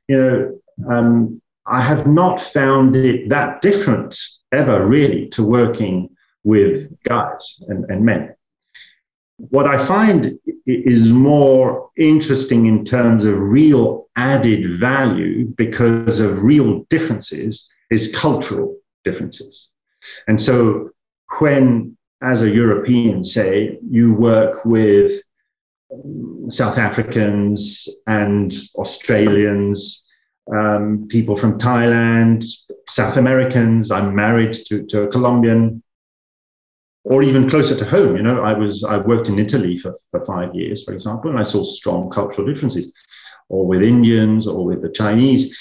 you 0.08 0.18
know, 0.18 0.62
um, 0.90 1.42
I 1.68 1.82
have 1.82 2.08
not 2.08 2.42
found 2.42 2.96
it 2.96 3.30
that 3.30 3.62
different 3.62 4.18
ever 4.52 4.86
really 4.86 5.28
to 5.30 5.44
working 5.44 6.10
with 6.44 6.96
guys 7.04 7.64
and, 7.68 7.86
and 7.90 8.06
men. 8.06 8.35
What 9.38 9.68
I 9.68 9.84
find 9.86 10.40
is 10.66 11.10
more 11.10 11.90
interesting 11.98 12.68
in 12.68 12.86
terms 12.86 13.26
of 13.26 13.38
real 13.38 14.08
added 14.16 14.80
value 14.80 15.48
because 15.58 16.20
of 16.20 16.44
real 16.44 16.86
differences 16.90 17.68
is 17.92 18.16
cultural 18.16 18.78
differences. 19.04 19.70
And 20.28 20.40
so 20.40 20.90
when, 21.40 21.98
as 22.22 22.42
a 22.42 22.50
European, 22.50 23.24
say, 23.24 23.78
you 23.88 24.14
work 24.14 24.64
with 24.66 25.22
South 26.50 26.78
Africans 26.78 27.88
and 28.08 28.54
Australians, 28.76 30.06
um, 30.56 31.08
people 31.10 31.38
from 31.38 31.58
Thailand, 31.58 32.46
South 32.88 33.18
Americans, 33.18 33.92
I'm 33.92 34.14
married 34.16 34.54
to, 34.68 34.86
to 34.88 35.04
a 35.04 35.08
Colombian, 35.08 35.84
or 37.06 37.22
even 37.22 37.50
closer 37.50 37.76
to 37.78 37.86
home. 37.86 38.18
You 38.18 38.24
know, 38.24 38.44
I 38.44 38.54
was 38.54 38.84
I 38.84 38.98
worked 38.98 39.30
in 39.30 39.40
Italy 39.40 39.78
for, 39.78 39.96
for 40.12 40.26
five 40.26 40.54
years, 40.54 40.84
for 40.84 40.94
example, 40.94 41.30
and 41.30 41.40
I 41.40 41.44
saw 41.44 41.64
strong 41.64 42.10
cultural 42.10 42.46
differences, 42.46 42.92
or 43.48 43.66
with 43.66 43.82
Indians 43.82 44.48
or 44.48 44.66
with 44.66 44.82
the 44.82 44.90
Chinese. 44.90 45.58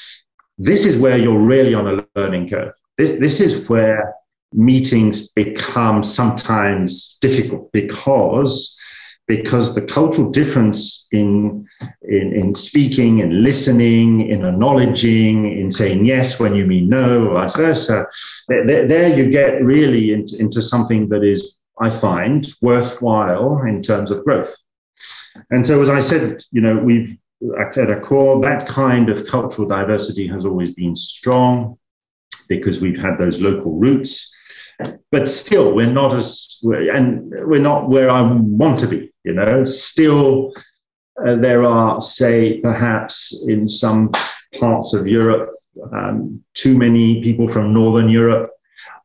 This 0.59 0.85
is 0.85 0.99
where 0.99 1.19
you're 1.19 1.39
really 1.39 1.75
on 1.75 1.87
a 1.87 2.05
learning 2.19 2.49
curve. 2.49 2.73
This 2.97 3.19
this 3.21 3.41
is 3.41 3.69
where 3.69 4.15
meetings 4.53 5.29
become 5.29 6.03
sometimes 6.03 7.19
difficult 7.21 7.71
because 7.73 8.79
because 9.27 9.75
the 9.75 9.83
cultural 9.87 10.31
difference 10.31 11.07
in, 11.13 11.67
in, 12.03 12.33
in 12.33 12.55
speaking 12.55 13.23
and 13.23 13.43
listening, 13.43 14.29
in 14.29 14.45
acknowledging, 14.45 15.59
in 15.59 15.71
saying 15.71 16.05
yes 16.05 16.39
when 16.39 16.55
you 16.55 16.67
mean 16.67 16.89
no, 16.89 17.29
or 17.29 17.35
vice 17.35 17.57
versa, 17.57 18.07
there, 18.49 18.87
there 18.87 19.17
you 19.17 19.31
get 19.31 19.63
really 19.63 20.13
into, 20.13 20.37
into 20.39 20.61
something 20.61 21.09
that 21.09 21.25
is, 21.25 21.59
I 21.81 21.91
find, 21.91 22.47
worthwhile 22.61 23.63
in 23.63 23.83
terms 23.83 24.11
of 24.11 24.25
growth. 24.25 24.55
And 25.51 25.65
so, 25.67 25.81
as 25.83 25.89
I 25.89 26.01
said, 26.01 26.43
you 26.53 26.61
know, 26.61 26.79
we've 26.79 27.17
at 27.61 27.75
Accor, 27.75 28.43
that 28.43 28.67
kind 28.69 29.11
of 29.11 29.27
cultural 29.27 29.69
diversity 29.69 30.27
has 30.29 30.47
always 30.47 30.73
been 30.75 30.97
strong 30.97 31.77
because 32.49 32.81
we've 32.81 32.99
had 32.99 33.19
those 33.19 33.41
local 33.41 33.77
roots 33.77 34.35
but 35.11 35.29
still 35.29 35.75
we're 35.75 35.87
not 35.87 36.15
as 36.17 36.59
and 36.63 37.33
we're 37.47 37.61
not 37.61 37.89
where 37.89 38.11
i 38.11 38.21
want 38.21 38.79
to 38.81 38.87
be 38.87 39.13
you 39.25 39.33
know, 39.33 39.65
still 39.65 40.53
uh, 41.25 41.37
there 41.37 41.65
are, 41.65 42.01
say, 42.01 42.61
perhaps 42.61 43.45
in 43.49 43.69
some 43.69 44.13
parts 44.59 44.95
of 44.95 45.07
Europe, 45.07 45.51
um, 45.93 46.43
too 46.55 46.77
many 46.77 47.23
people 47.23 47.49
from 47.49 47.73
Northern 47.73 48.09
Europe, 48.09 48.51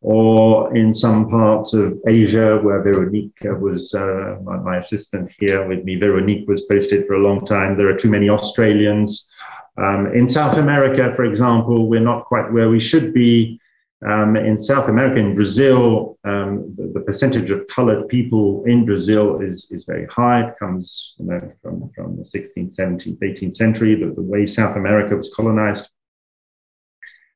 or 0.02 0.76
in 0.76 0.94
some 0.94 1.30
parts 1.30 1.74
of 1.74 2.00
Asia 2.08 2.58
where 2.58 2.82
Veronique 2.82 3.38
was 3.60 3.94
uh, 3.94 4.38
my, 4.44 4.58
my, 4.58 4.78
assistant 4.78 5.30
here 5.40 5.68
with 5.68 5.84
me. 5.84 5.96
Veronique 5.96 6.48
was 6.48 6.62
posted 6.64 7.06
for 7.06 7.16
a 7.16 7.20
long 7.20 7.46
time. 7.46 7.78
There 7.78 7.90
are 7.90 7.98
too 7.98 8.10
many 8.10 8.30
Australians. 8.30 9.30
Um, 9.78 10.08
in 10.14 10.28
South 10.28 10.58
America, 10.58 11.14
for 11.16 11.26
example, 11.26 11.90
we're 11.90 12.00
not 12.00 12.26
quite 12.26 12.52
where 12.52 12.70
we 12.70 12.80
should 12.80 13.14
be. 13.14 13.59
Um, 14.08 14.38
in 14.38 14.58
South 14.58 14.88
America, 14.88 15.20
in 15.20 15.36
Brazil, 15.36 16.18
um, 16.24 16.74
the, 16.78 16.90
the, 16.94 17.02
percentage 17.02 17.50
of 17.50 17.68
colored 17.68 18.08
people 18.08 18.64
in 18.66 18.86
Brazil 18.86 19.42
is, 19.42 19.68
is 19.72 19.84
very 19.84 20.06
high. 20.08 20.48
It 20.48 20.56
comes 20.58 21.16
you 21.18 21.26
know, 21.26 21.50
from, 21.62 21.92
from 21.94 22.16
the 22.16 22.24
16th, 22.24 22.78
17th, 22.78 23.20
18th 23.20 23.56
century, 23.56 23.96
the, 23.96 24.14
the 24.14 24.22
way 24.22 24.46
South 24.46 24.78
America 24.78 25.18
was 25.18 25.34
colonized. 25.36 25.90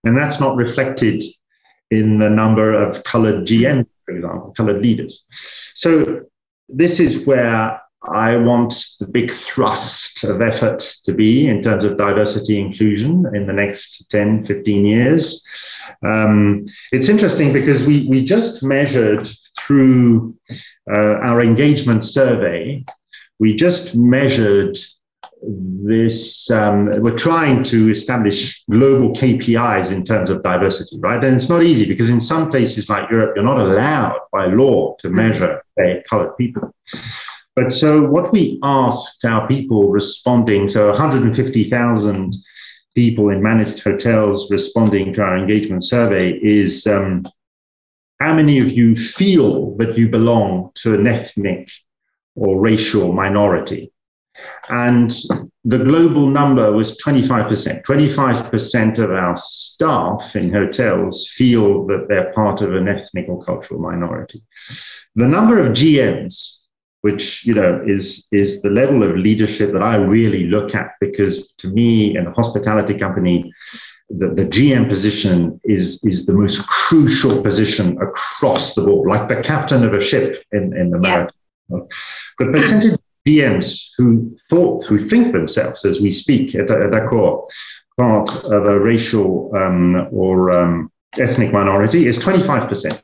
And 0.05 0.17
that's 0.17 0.39
not 0.39 0.55
reflected 0.55 1.21
in 1.91 2.17
the 2.17 2.29
number 2.29 2.73
of 2.73 3.03
colored 3.03 3.45
GM, 3.45 3.85
for 4.05 4.15
example, 4.15 4.53
colored 4.55 4.81
leaders. 4.81 5.25
So 5.75 6.21
this 6.69 7.01
is 7.01 7.25
where 7.25 7.81
I 8.09 8.35
want 8.35 8.73
the 8.99 9.07
big 9.07 9.31
thrust 9.31 10.23
of 10.23 10.41
effort 10.41 10.79
to 11.05 11.13
be 11.13 11.47
in 11.47 11.63
terms 11.63 11.85
of 11.85 11.97
diversity 11.97 12.59
inclusion 12.59 13.25
in 13.33 13.47
the 13.47 13.53
next 13.53 14.09
10, 14.09 14.45
15 14.45 14.85
years. 14.85 15.45
Um, 16.05 16.65
it's 16.91 17.09
interesting 17.09 17.53
because 17.53 17.85
we, 17.85 18.07
we 18.09 18.25
just 18.25 18.61
measured 18.61 19.27
through 19.59 20.35
uh, 20.93 21.15
our 21.23 21.41
engagement 21.41 22.05
survey, 22.05 22.83
we 23.39 23.55
just 23.55 23.95
measured 23.95 24.77
this 25.45 26.49
um, 26.51 26.85
we're 27.01 27.17
trying 27.17 27.63
to 27.63 27.89
establish 27.89 28.63
global 28.69 29.13
KPIs 29.13 29.91
in 29.91 30.05
terms 30.05 30.29
of 30.29 30.41
diversity, 30.41 30.97
right? 30.99 31.21
And 31.23 31.35
it's 31.35 31.49
not 31.49 31.63
easy 31.63 31.85
because 31.85 32.09
in 32.09 32.21
some 32.21 32.49
places 32.49 32.89
like 32.89 33.09
Europe, 33.11 33.33
you're 33.35 33.43
not 33.43 33.59
allowed 33.59 34.19
by 34.31 34.45
law 34.45 34.95
to 34.99 35.09
measure 35.09 35.61
say, 35.77 36.03
colored 36.09 36.37
people. 36.37 36.73
But 37.55 37.71
so 37.71 38.05
what 38.09 38.31
we 38.31 38.59
asked 38.63 39.23
our 39.25 39.47
people 39.47 39.91
responding, 39.91 40.67
so 40.67 40.89
150,000 40.89 42.35
people 42.95 43.29
in 43.29 43.41
managed 43.41 43.83
hotels 43.83 44.49
responding 44.49 45.13
to 45.13 45.21
our 45.21 45.37
engagement 45.37 45.83
survey 45.83 46.31
is 46.41 46.87
um, 46.87 47.23
how 48.19 48.33
many 48.33 48.59
of 48.59 48.71
you 48.71 48.95
feel 48.95 49.75
that 49.77 49.97
you 49.97 50.09
belong 50.09 50.71
to 50.75 50.95
an 50.95 51.05
ethnic 51.07 51.69
or 52.35 52.59
racial 52.59 53.13
minority? 53.13 53.91
And 54.69 55.11
the 55.63 55.77
global 55.77 56.27
number 56.27 56.71
was 56.71 56.97
25%. 57.01 57.83
25% 57.83 58.97
of 58.97 59.11
our 59.11 59.37
staff 59.37 60.35
in 60.35 60.51
hotels 60.51 61.31
feel 61.35 61.85
that 61.87 62.07
they're 62.09 62.33
part 62.33 62.61
of 62.61 62.75
an 62.75 62.87
ethnic 62.87 63.29
or 63.29 63.43
cultural 63.43 63.79
minority. 63.79 64.43
The 65.15 65.27
number 65.27 65.59
of 65.59 65.73
GMs, 65.73 66.62
which 67.03 67.45
you 67.45 67.53
know 67.53 67.83
is 67.85 68.27
is 68.31 68.61
the 68.61 68.69
level 68.69 69.03
of 69.03 69.17
leadership 69.17 69.73
that 69.73 69.83
I 69.83 69.97
really 69.97 70.45
look 70.45 70.73
at, 70.73 70.91
because 71.01 71.53
to 71.59 71.67
me, 71.67 72.15
in 72.17 72.27
a 72.27 72.31
hospitality 72.31 72.97
company, 72.97 73.53
the, 74.09 74.29
the 74.29 74.45
GM 74.45 74.87
position 74.87 75.59
is 75.65 75.99
is 76.03 76.25
the 76.25 76.33
most 76.33 76.65
crucial 76.67 77.43
position 77.43 77.97
across 78.01 78.73
the 78.73 78.83
board, 78.83 79.09
like 79.09 79.27
the 79.27 79.43
captain 79.43 79.83
of 79.83 79.93
a 79.93 80.01
ship 80.01 80.43
in, 80.53 80.75
in 80.77 80.93
America. 80.93 81.33
Yeah. 81.69 81.79
The 82.39 82.51
percentage 82.51 82.99
GMs 83.27 83.89
who 83.97 84.35
thought, 84.49 84.85
who 84.85 84.97
think 84.97 85.33
themselves 85.33 85.85
as 85.85 86.01
we 86.01 86.11
speak 86.11 86.55
at, 86.55 86.71
at 86.71 86.91
Accor, 86.91 87.45
part 87.97 88.29
of 88.45 88.65
a 88.65 88.79
racial 88.79 89.53
um, 89.55 90.07
or 90.11 90.51
um, 90.51 90.91
ethnic 91.19 91.51
minority 91.51 92.07
is 92.07 92.17
25%. 92.19 93.01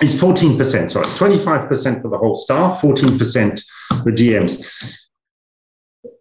It's 0.00 0.14
14%, 0.14 0.90
sorry, 0.90 1.06
25% 1.06 2.02
for 2.02 2.08
the 2.08 2.18
whole 2.18 2.36
staff, 2.36 2.80
14% 2.80 3.62
for 4.02 4.12
GMs. 4.12 4.62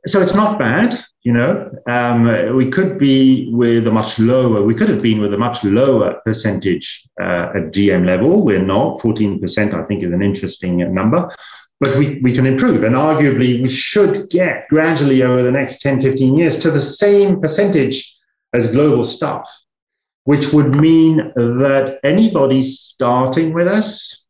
So 0.07 0.21
it's 0.21 0.35
not 0.35 0.57
bad, 0.57 0.97
you 1.23 1.33
know. 1.33 1.71
Um, 1.87 2.55
we 2.55 2.69
could 2.69 2.97
be 2.97 3.49
with 3.51 3.85
a 3.87 3.91
much 3.91 4.17
lower, 4.17 4.63
we 4.63 4.75
could 4.75 4.89
have 4.89 5.01
been 5.01 5.19
with 5.19 5.33
a 5.33 5.37
much 5.37 5.63
lower 5.63 6.21
percentage 6.25 7.07
uh, 7.19 7.51
at 7.55 7.73
GM 7.73 8.05
level. 8.05 8.45
We're 8.45 8.61
not. 8.61 8.99
14%, 8.99 9.73
I 9.73 9.83
think, 9.83 10.03
is 10.03 10.13
an 10.13 10.21
interesting 10.21 10.93
number 10.93 11.29
but 11.79 11.97
we, 11.97 12.19
we 12.21 12.33
can 12.33 12.45
improve. 12.45 12.83
And 12.83 12.95
arguably, 12.95 13.61
we 13.61 13.69
should 13.69 14.29
get 14.29 14.67
gradually 14.69 15.23
over 15.23 15.43
the 15.43 15.51
next 15.51 15.81
10, 15.81 16.01
15 16.01 16.37
years 16.37 16.59
to 16.59 16.71
the 16.71 16.81
same 16.81 17.41
percentage 17.41 18.15
as 18.53 18.71
global 18.71 19.03
staff, 19.03 19.49
which 20.25 20.51
would 20.51 20.71
mean 20.71 21.17
that 21.35 21.99
anybody 22.03 22.63
starting 22.63 23.53
with 23.53 23.67
us 23.67 24.25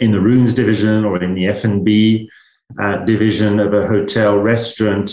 in 0.00 0.12
the 0.12 0.20
rooms 0.20 0.54
division 0.54 1.04
or 1.04 1.22
in 1.22 1.34
the 1.34 1.46
F&B 1.46 2.28
uh, 2.82 2.96
division 3.04 3.60
of 3.60 3.72
a 3.72 3.86
hotel 3.86 4.38
restaurant, 4.38 5.12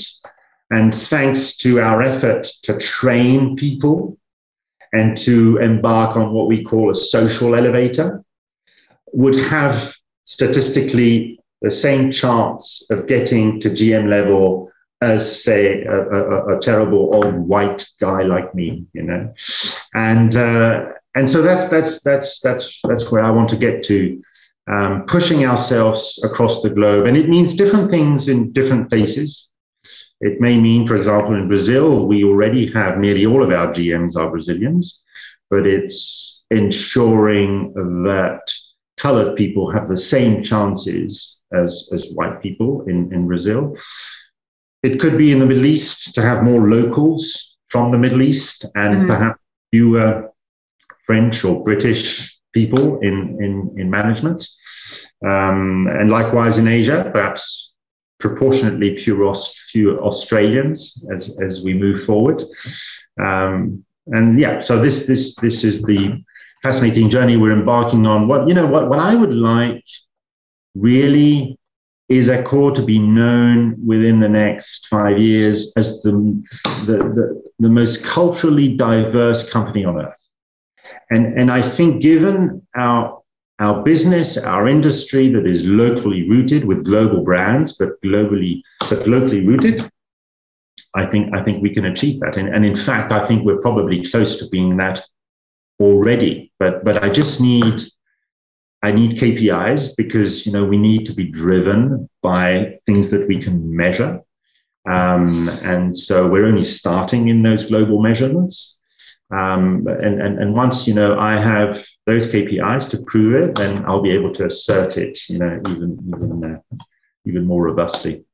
and 0.71 0.93
thanks 0.93 1.56
to 1.58 1.79
our 1.79 2.01
effort 2.01 2.47
to 2.63 2.77
train 2.79 3.56
people 3.56 4.17
and 4.93 5.15
to 5.15 5.58
embark 5.58 6.17
on 6.17 6.34
what 6.34 6.47
we 6.47 6.63
call 6.63 6.89
a 6.89 6.95
social 6.95 7.56
elevator, 7.56 8.23
would 9.13 9.36
have 9.36 9.95
statistically 10.25 11.39
the 11.62 11.71
same 11.71 12.12
chance 12.12 12.86
of 12.89 13.08
getting 13.08 13.60
to 13.60 13.69
GM 13.69 14.10
level 14.10 14.71
as 15.04 15.44
say 15.44 15.84
a, 15.84 16.02
a, 16.02 16.58
a, 16.58 16.62
terrible 16.62 17.13
old 17.13 17.36
white 17.36 17.86
guy 18.00 18.22
like 18.24 18.56
me, 18.56 18.86
you 18.94 19.04
know, 19.04 19.34
and 19.94 20.36
uh, 20.36 20.86
and 21.16 21.30
so 21.30 21.42
that's 21.42 21.66
that's 21.68 22.02
that's 22.02 22.39
that's 22.39 22.80
that's 22.88 23.12
where 23.12 23.24
I 23.24 23.32
want 23.32 23.50
to 23.50 23.58
get 23.58 23.84
to, 23.86 24.22
um, 24.72 25.06
pushing 25.06 25.46
ourselves 25.46 26.20
across 26.24 26.62
the 26.62 26.70
globe, 26.70 27.06
and 27.06 27.18
it 27.18 27.30
means 27.30 27.56
different 27.56 27.92
things 27.92 28.30
in 28.30 28.54
different 28.54 28.89
places. 28.89 29.50
It 30.22 30.39
may 30.39 30.58
mean, 30.58 30.88
for 30.88 30.96
example, 30.96 31.36
in 31.36 31.50
Brazil, 31.50 32.08
we 32.08 32.24
already 32.24 32.72
have 32.72 32.98
nearly 32.98 33.26
all 33.26 33.44
of 33.44 33.52
our 33.52 33.74
GMs 33.74 34.16
are 34.16 34.32
Brazilians, 34.32 35.04
but 35.50 35.68
it's 35.68 36.46
ensuring 36.50 37.74
that 38.06 38.42
colored 38.98 39.36
people 39.36 39.70
have 39.70 39.89
the 39.89 39.98
same 39.98 40.42
chances 40.42 41.42
as, 41.52 41.89
as 41.94 42.12
white 42.13 42.42
people 42.42 42.86
in, 42.88 43.12
in 43.13 43.28
Brazil. 43.28 43.76
It 44.84 45.00
could 45.00 45.17
be 45.17 45.32
in 45.32 45.39
the 45.39 45.46
Middle 45.46 45.65
East 45.65 46.13
to 46.15 46.22
have 46.22 46.43
more 46.43 46.69
locals 46.69 47.58
from 47.67 47.91
the 47.91 47.98
Middle 47.98 48.22
East 48.22 48.65
and 48.76 48.96
mm-hmm. 48.96 49.08
perhaps 49.08 49.39
fewer 49.72 50.30
French 51.06 51.43
or 51.43 51.63
British 51.63 52.38
people 52.54 53.00
in, 53.00 53.38
in, 53.41 53.76
in 53.78 53.89
management. 53.89 54.46
Um, 55.26 55.88
and 55.88 56.10
likewise 56.10 56.58
in 56.58 56.67
Asia, 56.67 57.10
perhaps 57.13 57.74
proportionately 58.19 58.98
fewer, 58.98 59.34
fewer 59.72 60.00
Australians 60.00 61.06
as, 61.13 61.36
as 61.41 61.63
we 61.63 61.74
move 61.74 62.04
forward. 62.04 62.41
Um, 63.22 63.84
and 64.08 64.39
yeah, 64.39 64.60
so 64.60 64.82
this 64.82 65.06
this 65.06 65.36
this 65.38 65.63
is 65.63 65.82
the 65.84 66.22
fascinating 66.62 67.10
journey 67.10 67.38
we're 67.38 67.58
embarking 67.58 68.06
on. 68.06 68.28
What 68.28 68.48
you 68.48 68.54
know, 68.54 68.67
what 68.67 68.89
what 68.89 69.00
I 69.00 69.15
would 69.15 69.34
like 69.34 69.86
really 70.76 71.58
is 72.10 72.28
Accor 72.28 72.76
to 72.76 72.82
be 72.82 73.00
known 73.00 73.76
within 73.86 74.20
the 74.20 74.30
next 74.30 74.88
five 74.88 75.18
years 75.20 75.72
as 75.78 76.02
the, 76.02 76.12
the, 76.86 76.98
the, 76.98 77.44
the, 77.60 77.70
most 77.70 78.04
culturally 78.06 78.76
diverse 78.76 79.50
company 79.50 79.86
on 79.86 80.02
earth. 80.02 80.30
And, 81.10 81.38
and 81.39 81.50
I 81.50 81.68
think 81.68 82.02
given 82.02 82.66
our, 82.76 83.22
our 83.60 83.84
business, 83.84 84.38
our 84.38 84.68
industry 84.68 85.30
that 85.30 85.48
is 85.48 85.63
locally 85.63 86.30
rooted 86.30 86.66
with 86.66 86.86
global 86.86 87.24
brands, 87.24 87.78
but 87.78 88.02
globally, 88.04 88.62
but 88.89 89.08
locally 89.08 89.46
rooted, 89.46 89.89
I 90.96 91.06
think, 91.06 91.34
I 91.34 91.42
think 91.44 91.63
we 91.63 91.74
can 91.74 91.86
achieve 91.86 92.20
that. 92.20 92.38
And, 92.38 92.50
and 92.50 92.66
in 92.66 92.76
fact, 92.76 93.12
I 93.12 93.28
think 93.28 93.46
we're 93.46 93.62
probably 93.62 94.08
close 94.10 94.38
to 94.39 94.50
being 94.50 94.76
that 94.78 95.02
already. 95.80 96.52
But, 96.60 96.84
but 96.84 97.04
I 97.04 97.10
just 97.10 97.39
need 97.39 97.82
I 98.84 98.91
need 98.91 99.17
KPIs 99.17 99.96
because 99.98 100.46
you 100.46 100.52
know 100.52 100.65
we 100.65 100.78
need 100.78 101.06
to 101.06 101.13
be 101.13 101.26
driven 101.26 102.10
by 102.22 102.76
things 102.86 103.10
that 103.12 103.28
we 103.30 103.41
can 103.41 103.76
measure, 103.76 104.19
um, 104.89 105.50
and 105.63 105.98
so 105.98 106.30
we're 106.30 106.46
only 106.46 106.65
starting 106.65 107.30
in 107.30 107.41
those 107.41 107.67
global 107.67 108.02
measurements. 108.02 108.80
Um, 109.32 109.88
and, 109.88 110.22
and 110.22 110.38
and 110.38 110.54
once 110.54 110.86
you 110.86 110.93
know 110.93 111.17
I 111.17 111.39
have 111.41 111.84
those 112.06 112.32
KPIs 112.32 112.89
to 112.89 113.02
prove 113.04 113.34
it, 113.41 113.56
then 113.56 113.86
I'll 113.86 114.02
be 114.02 114.12
able 114.12 114.34
to 114.34 114.46
assert 114.46 114.98
it, 114.98 115.17
you 115.30 115.39
know, 115.39 115.62
even 115.69 115.98
even 116.15 116.43
uh, 116.43 116.76
even 117.26 117.46
more 117.48 117.63
robustly. 117.63 118.26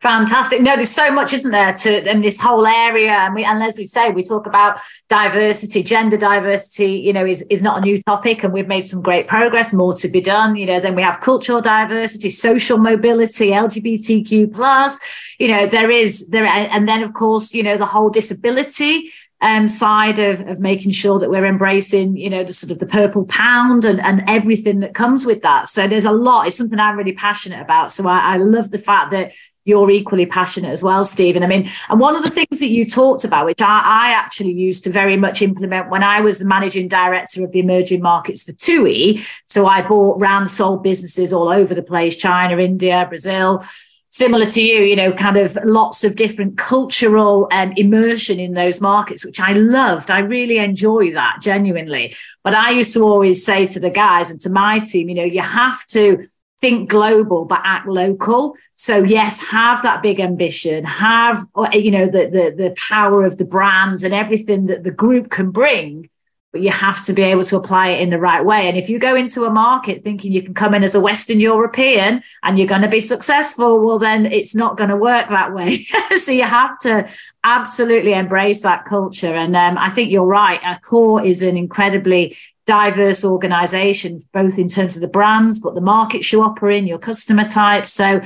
Fantastic. 0.00 0.60
No, 0.62 0.76
there's 0.76 0.90
so 0.90 1.10
much, 1.10 1.32
isn't 1.32 1.50
there, 1.50 1.72
to 1.72 2.08
in 2.08 2.20
this 2.20 2.40
whole 2.40 2.68
area. 2.68 3.10
And 3.10 3.34
we 3.34 3.44
and 3.44 3.60
as 3.64 3.78
we 3.78 3.86
say, 3.86 4.10
we 4.10 4.22
talk 4.22 4.46
about 4.46 4.78
diversity, 5.08 5.82
gender 5.82 6.16
diversity, 6.16 6.92
you 6.92 7.12
know, 7.12 7.26
is, 7.26 7.42
is 7.50 7.62
not 7.62 7.78
a 7.78 7.80
new 7.80 8.00
topic. 8.04 8.44
And 8.44 8.52
we've 8.52 8.68
made 8.68 8.86
some 8.86 9.02
great 9.02 9.26
progress, 9.26 9.72
more 9.72 9.92
to 9.94 10.08
be 10.08 10.20
done. 10.20 10.54
You 10.54 10.66
know, 10.66 10.78
then 10.78 10.94
we 10.94 11.02
have 11.02 11.20
cultural 11.20 11.60
diversity, 11.60 12.30
social 12.30 12.78
mobility, 12.78 13.50
LGBTQ 13.50 14.54
plus, 14.54 15.00
you 15.40 15.48
know, 15.48 15.66
there 15.66 15.90
is 15.90 16.28
there 16.28 16.46
and 16.46 16.88
then 16.88 17.02
of 17.02 17.12
course, 17.12 17.52
you 17.52 17.64
know, 17.64 17.76
the 17.76 17.86
whole 17.86 18.08
disability 18.08 19.10
um, 19.40 19.68
side 19.68 20.18
of, 20.18 20.40
of 20.42 20.60
making 20.60 20.92
sure 20.92 21.18
that 21.18 21.30
we're 21.30 21.44
embracing, 21.44 22.16
you 22.16 22.30
know, 22.30 22.42
the 22.42 22.52
sort 22.52 22.70
of 22.70 22.78
the 22.78 22.86
purple 22.86 23.24
pound 23.26 23.84
and, 23.84 24.00
and 24.00 24.22
everything 24.28 24.80
that 24.80 24.94
comes 24.94 25.24
with 25.24 25.42
that. 25.42 25.68
So 25.68 25.86
there's 25.86 26.04
a 26.04 26.12
lot. 26.12 26.46
It's 26.46 26.56
something 26.56 26.78
I'm 26.78 26.96
really 26.96 27.12
passionate 27.12 27.60
about. 27.60 27.92
So 27.92 28.08
I, 28.08 28.34
I 28.34 28.36
love 28.36 28.70
the 28.70 28.78
fact 28.78 29.12
that 29.12 29.32
you're 29.68 29.90
equally 29.90 30.24
passionate 30.24 30.70
as 30.70 30.82
well, 30.82 31.04
Stephen. 31.04 31.42
I 31.42 31.46
mean, 31.46 31.68
and 31.90 32.00
one 32.00 32.16
of 32.16 32.22
the 32.22 32.30
things 32.30 32.58
that 32.60 32.68
you 32.68 32.86
talked 32.86 33.24
about, 33.24 33.44
which 33.44 33.60
I, 33.60 33.82
I, 33.84 34.10
actually 34.12 34.52
used 34.52 34.82
to 34.84 34.90
very 34.90 35.18
much 35.18 35.42
implement 35.42 35.90
when 35.90 36.02
I 36.02 36.20
was 36.22 36.38
the 36.38 36.46
managing 36.46 36.88
director 36.88 37.44
of 37.44 37.52
the 37.52 37.60
emerging 37.60 38.00
markets 38.00 38.44
for 38.44 38.52
TUI. 38.52 39.20
So 39.44 39.66
I 39.66 39.82
bought, 39.82 40.20
ran, 40.20 40.46
sold 40.46 40.82
businesses 40.82 41.34
all 41.34 41.50
over 41.50 41.74
the 41.74 41.82
place 41.82 42.16
China, 42.16 42.56
India, 42.56 43.04
Brazil. 43.06 43.62
Similar 44.06 44.46
to 44.46 44.62
you, 44.62 44.84
you 44.84 44.96
know, 44.96 45.12
kind 45.12 45.36
of 45.36 45.54
lots 45.64 46.02
of 46.02 46.16
different 46.16 46.56
cultural 46.56 47.46
um, 47.52 47.74
immersion 47.76 48.40
in 48.40 48.54
those 48.54 48.80
markets, 48.80 49.22
which 49.22 49.38
I 49.38 49.52
loved. 49.52 50.10
I 50.10 50.20
really 50.20 50.56
enjoy 50.56 51.12
that 51.12 51.40
genuinely. 51.42 52.14
But 52.42 52.54
I 52.54 52.70
used 52.70 52.94
to 52.94 53.02
always 53.02 53.44
say 53.44 53.66
to 53.66 53.80
the 53.80 53.90
guys 53.90 54.30
and 54.30 54.40
to 54.40 54.50
my 54.50 54.78
team, 54.78 55.10
you 55.10 55.14
know, 55.14 55.24
you 55.24 55.42
have 55.42 55.84
to 55.88 56.26
think 56.60 56.90
global 56.90 57.44
but 57.44 57.60
act 57.62 57.86
local 57.86 58.54
so 58.74 59.02
yes 59.02 59.44
have 59.44 59.80
that 59.82 60.02
big 60.02 60.18
ambition 60.18 60.84
have 60.84 61.38
you 61.72 61.90
know 61.90 62.06
the, 62.06 62.28
the 62.28 62.54
the 62.56 62.74
power 62.76 63.24
of 63.24 63.38
the 63.38 63.44
brands 63.44 64.02
and 64.02 64.12
everything 64.12 64.66
that 64.66 64.82
the 64.82 64.90
group 64.90 65.30
can 65.30 65.50
bring 65.50 66.08
but 66.52 66.62
you 66.62 66.70
have 66.70 67.04
to 67.04 67.12
be 67.12 67.22
able 67.22 67.42
to 67.44 67.56
apply 67.56 67.88
it 67.88 68.00
in 68.00 68.08
the 68.08 68.18
right 68.18 68.42
way. 68.42 68.68
And 68.68 68.76
if 68.76 68.88
you 68.88 68.98
go 68.98 69.14
into 69.14 69.44
a 69.44 69.50
market 69.50 70.02
thinking 70.02 70.32
you 70.32 70.42
can 70.42 70.54
come 70.54 70.72
in 70.72 70.82
as 70.82 70.94
a 70.94 71.00
Western 71.00 71.40
European 71.40 72.22
and 72.42 72.58
you're 72.58 72.66
going 72.66 72.82
to 72.82 72.88
be 72.88 73.00
successful, 73.00 73.84
well, 73.84 73.98
then 73.98 74.24
it's 74.24 74.54
not 74.54 74.78
going 74.78 74.88
to 74.88 74.96
work 74.96 75.28
that 75.28 75.52
way. 75.52 75.76
so 76.16 76.32
you 76.32 76.44
have 76.44 76.78
to 76.78 77.06
absolutely 77.44 78.14
embrace 78.14 78.62
that 78.62 78.86
culture. 78.86 79.34
And 79.34 79.54
um, 79.54 79.76
I 79.76 79.90
think 79.90 80.10
you're 80.10 80.24
right. 80.24 80.60
Accor 80.62 81.24
is 81.24 81.42
an 81.42 81.58
incredibly 81.58 82.36
diverse 82.68 83.24
organization, 83.24 84.20
both 84.34 84.58
in 84.58 84.68
terms 84.68 84.94
of 84.94 85.00
the 85.00 85.08
brands, 85.08 85.58
but 85.58 85.74
the 85.74 85.80
markets 85.80 86.30
you 86.30 86.42
operate 86.42 86.80
in, 86.80 86.86
your 86.86 86.98
customer 86.98 87.44
type. 87.44 87.86
So 87.86 88.20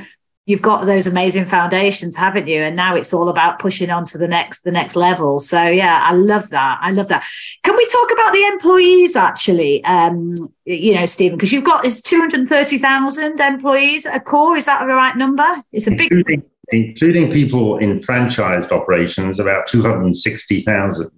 you've 0.45 0.61
got 0.61 0.85
those 0.85 1.07
amazing 1.07 1.45
foundations 1.45 2.17
haven't 2.17 2.47
you? 2.47 2.61
And 2.61 2.75
now 2.75 2.93
it's 2.97 3.13
all 3.13 3.29
about 3.29 3.59
pushing 3.59 3.89
on 3.89 4.03
to 4.03 4.17
the 4.17 4.27
next 4.27 4.65
the 4.65 4.71
next 4.71 4.97
level. 4.97 5.39
So 5.39 5.63
yeah 5.63 6.01
i 6.03 6.13
love 6.13 6.49
that. 6.49 6.79
I 6.81 6.91
love 6.91 7.07
that. 7.07 7.23
Can 7.63 7.77
we 7.77 7.87
talk 7.87 8.11
about 8.11 8.33
the 8.33 8.45
employees 8.47 9.15
actually? 9.15 9.81
Um 9.85 10.33
you 10.65 10.93
know 10.93 11.05
stephen 11.05 11.37
because 11.37 11.53
you've 11.53 11.63
got 11.63 11.85
it's 11.85 12.01
230000 12.01 13.39
employees 13.39 14.05
at 14.05 14.25
Accor. 14.25 14.57
is 14.57 14.65
that 14.65 14.81
the 14.81 14.87
right 14.87 15.15
number? 15.15 15.63
It's 15.71 15.87
a 15.87 15.91
big 15.91 16.11
including, 16.11 16.43
including 16.73 17.31
people 17.31 17.77
in 17.77 18.01
franchised 18.01 18.71
operations 18.71 19.39
about 19.39 19.67
260000 19.67 21.09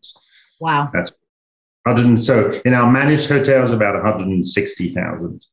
wow. 0.59 0.87
That's 0.93 1.11
100 1.85 2.19
so 2.19 2.59
in 2.65 2.73
our 2.73 2.91
managed 2.91 3.29
hotels 3.29 3.69
about 3.69 4.01
160000 4.03 5.45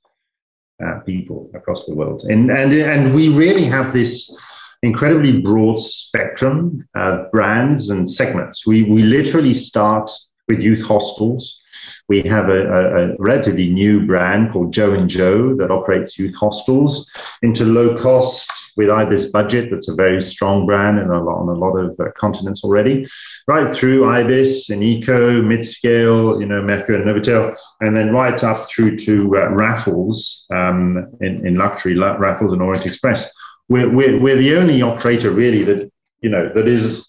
uh, 0.85 1.01
people 1.01 1.51
across 1.55 1.87
the 1.87 1.95
world. 1.95 2.23
And, 2.25 2.51
and, 2.51 2.73
and 2.73 3.15
we 3.15 3.29
really 3.29 3.65
have 3.65 3.93
this 3.93 4.37
incredibly 4.83 5.41
broad 5.41 5.79
spectrum 5.79 6.87
of 6.95 7.31
brands 7.31 7.91
and 7.91 8.11
segments. 8.11 8.67
We, 8.67 8.85
we 8.85 9.03
literally 9.03 9.55
start 9.55 10.11
with 10.49 10.61
youth 10.61 10.83
hostels. 10.83 11.61
We 12.09 12.23
have 12.23 12.49
a, 12.49 13.13
a, 13.13 13.17
relatively 13.19 13.71
new 13.71 14.07
brand 14.07 14.53
called 14.53 14.73
Jo&Joe 14.73 15.55
that 15.57 15.71
operates 15.71 16.19
youth 16.19 16.35
hostels 16.35 17.11
into 17.43 17.65
low 17.65 17.97
cost 17.97 18.51
with 18.77 18.91
Ibis 18.91 19.31
Budget. 19.31 19.71
That's 19.71 19.89
a 19.89 19.95
very 19.95 20.21
strong 20.21 20.67
brand 20.67 20.99
and 20.99 21.11
on 21.11 21.49
a 21.49 21.53
lot 21.53 21.77
of 21.77 21.99
uh, 22.01 22.11
continents 22.17 22.65
already, 22.65 23.07
right 23.47 23.75
through 23.75 24.09
Ibis 24.09 24.71
and 24.71 24.83
Eco, 24.83 25.43
Midscale, 25.43 26.41
you 26.41 26.47
know, 26.47 26.63
Mercure 26.63 26.97
and 26.97 27.07
Novotel, 27.07 27.57
and 27.81 27.97
then 27.97 28.13
right 28.13 28.43
up 28.43 28.69
through 28.71 28.99
to 28.99 29.37
uh, 29.37 29.49
Raffles 29.51 30.47
um, 30.51 31.09
in, 31.21 31.47
in 31.47 31.57
luxury, 31.57 31.97
Raffles 31.99 32.53
and 32.53 32.63
Orient 32.63 32.87
Express. 32.87 33.33
We're, 33.69 33.91
we're, 33.91 34.19
we're 34.21 34.37
the 34.37 34.57
only 34.57 34.83
operator 34.83 35.31
really 35.31 35.63
that, 35.65 35.91
you 36.21 36.31
know, 36.31 36.49
that 36.49 36.67
is 36.67 37.09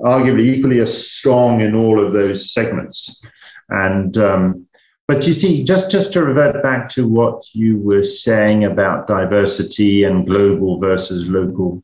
arguably 0.00 0.46
equally 0.46 0.80
as 0.80 1.06
strong 1.12 1.60
in 1.60 1.74
all 1.74 2.04
of 2.04 2.12
those 2.12 2.52
segments. 2.52 3.22
And 3.68 4.16
um, 4.18 4.66
but 5.06 5.26
you 5.26 5.34
see, 5.34 5.64
just, 5.64 5.90
just 5.90 6.14
to 6.14 6.24
revert 6.24 6.62
back 6.62 6.88
to 6.90 7.06
what 7.06 7.42
you 7.52 7.78
were 7.78 8.02
saying 8.02 8.64
about 8.64 9.06
diversity 9.06 10.04
and 10.04 10.26
global 10.26 10.78
versus 10.78 11.28
local, 11.28 11.82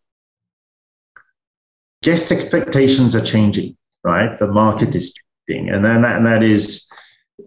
guest 2.02 2.32
expectations 2.32 3.14
are 3.14 3.24
changing, 3.24 3.76
right? 4.04 4.38
The 4.38 4.46
market 4.46 4.94
is 4.94 5.12
changing, 5.48 5.68
and 5.68 5.84
then 5.84 6.00
that, 6.00 6.16
and 6.16 6.26
that 6.26 6.42
is 6.42 6.90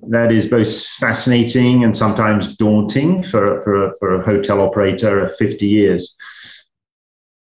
that 0.10 0.32
is 0.32 0.48
both 0.48 0.86
fascinating 1.00 1.84
and 1.84 1.96
sometimes 1.96 2.58
daunting 2.58 3.24
for, 3.24 3.62
for, 3.62 3.94
for 4.00 4.16
a 4.16 4.24
hotel 4.24 4.60
operator 4.60 5.24
of 5.24 5.36
50 5.36 5.66
years. 5.68 6.16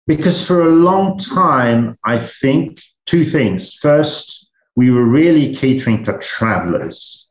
Because 0.09 0.45
for 0.45 0.63
a 0.63 0.69
long 0.69 1.19
time, 1.19 1.97
I 2.05 2.19
think 2.19 2.83
two 3.07 3.25
things. 3.25 3.77
First, 3.77 4.51
we 4.77 4.91
were 4.91 5.05
really 5.05 5.55
catering 5.55 6.05
to 6.05 6.19
travelers 6.19 7.23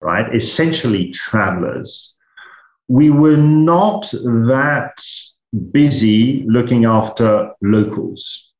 right? 0.00 0.34
Essentially 0.34 1.10
travelers. 1.10 2.14
We 2.88 3.10
were 3.10 3.36
not 3.36 4.10
that 4.12 5.02
busy 5.72 6.44
looking 6.46 6.84
after 6.84 7.52
locals. 7.62 8.52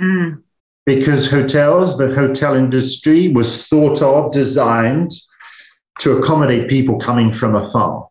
Mm. 0.00 0.42
Because 0.84 1.30
hotels, 1.30 1.96
the 1.96 2.14
hotel 2.14 2.54
industry 2.54 3.28
was 3.28 3.66
thought 3.66 4.02
of, 4.02 4.32
designed 4.32 5.12
to 6.00 6.18
accommodate 6.18 6.68
people 6.68 6.98
coming 6.98 7.32
from 7.32 7.54
afar. 7.54 8.08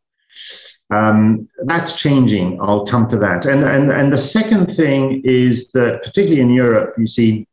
Um, 0.94 1.50
that's 1.66 1.96
changing. 1.96 2.60
I'll 2.62 2.86
come 2.86 3.10
to 3.10 3.18
that. 3.18 3.46
And, 3.46 3.64
and, 3.64 3.92
and 3.92 4.12
the 4.12 4.18
second 4.18 4.68
thing 4.68 5.22
is 5.24 5.70
that, 5.72 6.02
particularly 6.04 6.42
in 6.42 6.50
Europe, 6.50 6.96
you 6.98 7.08
see 7.08 7.48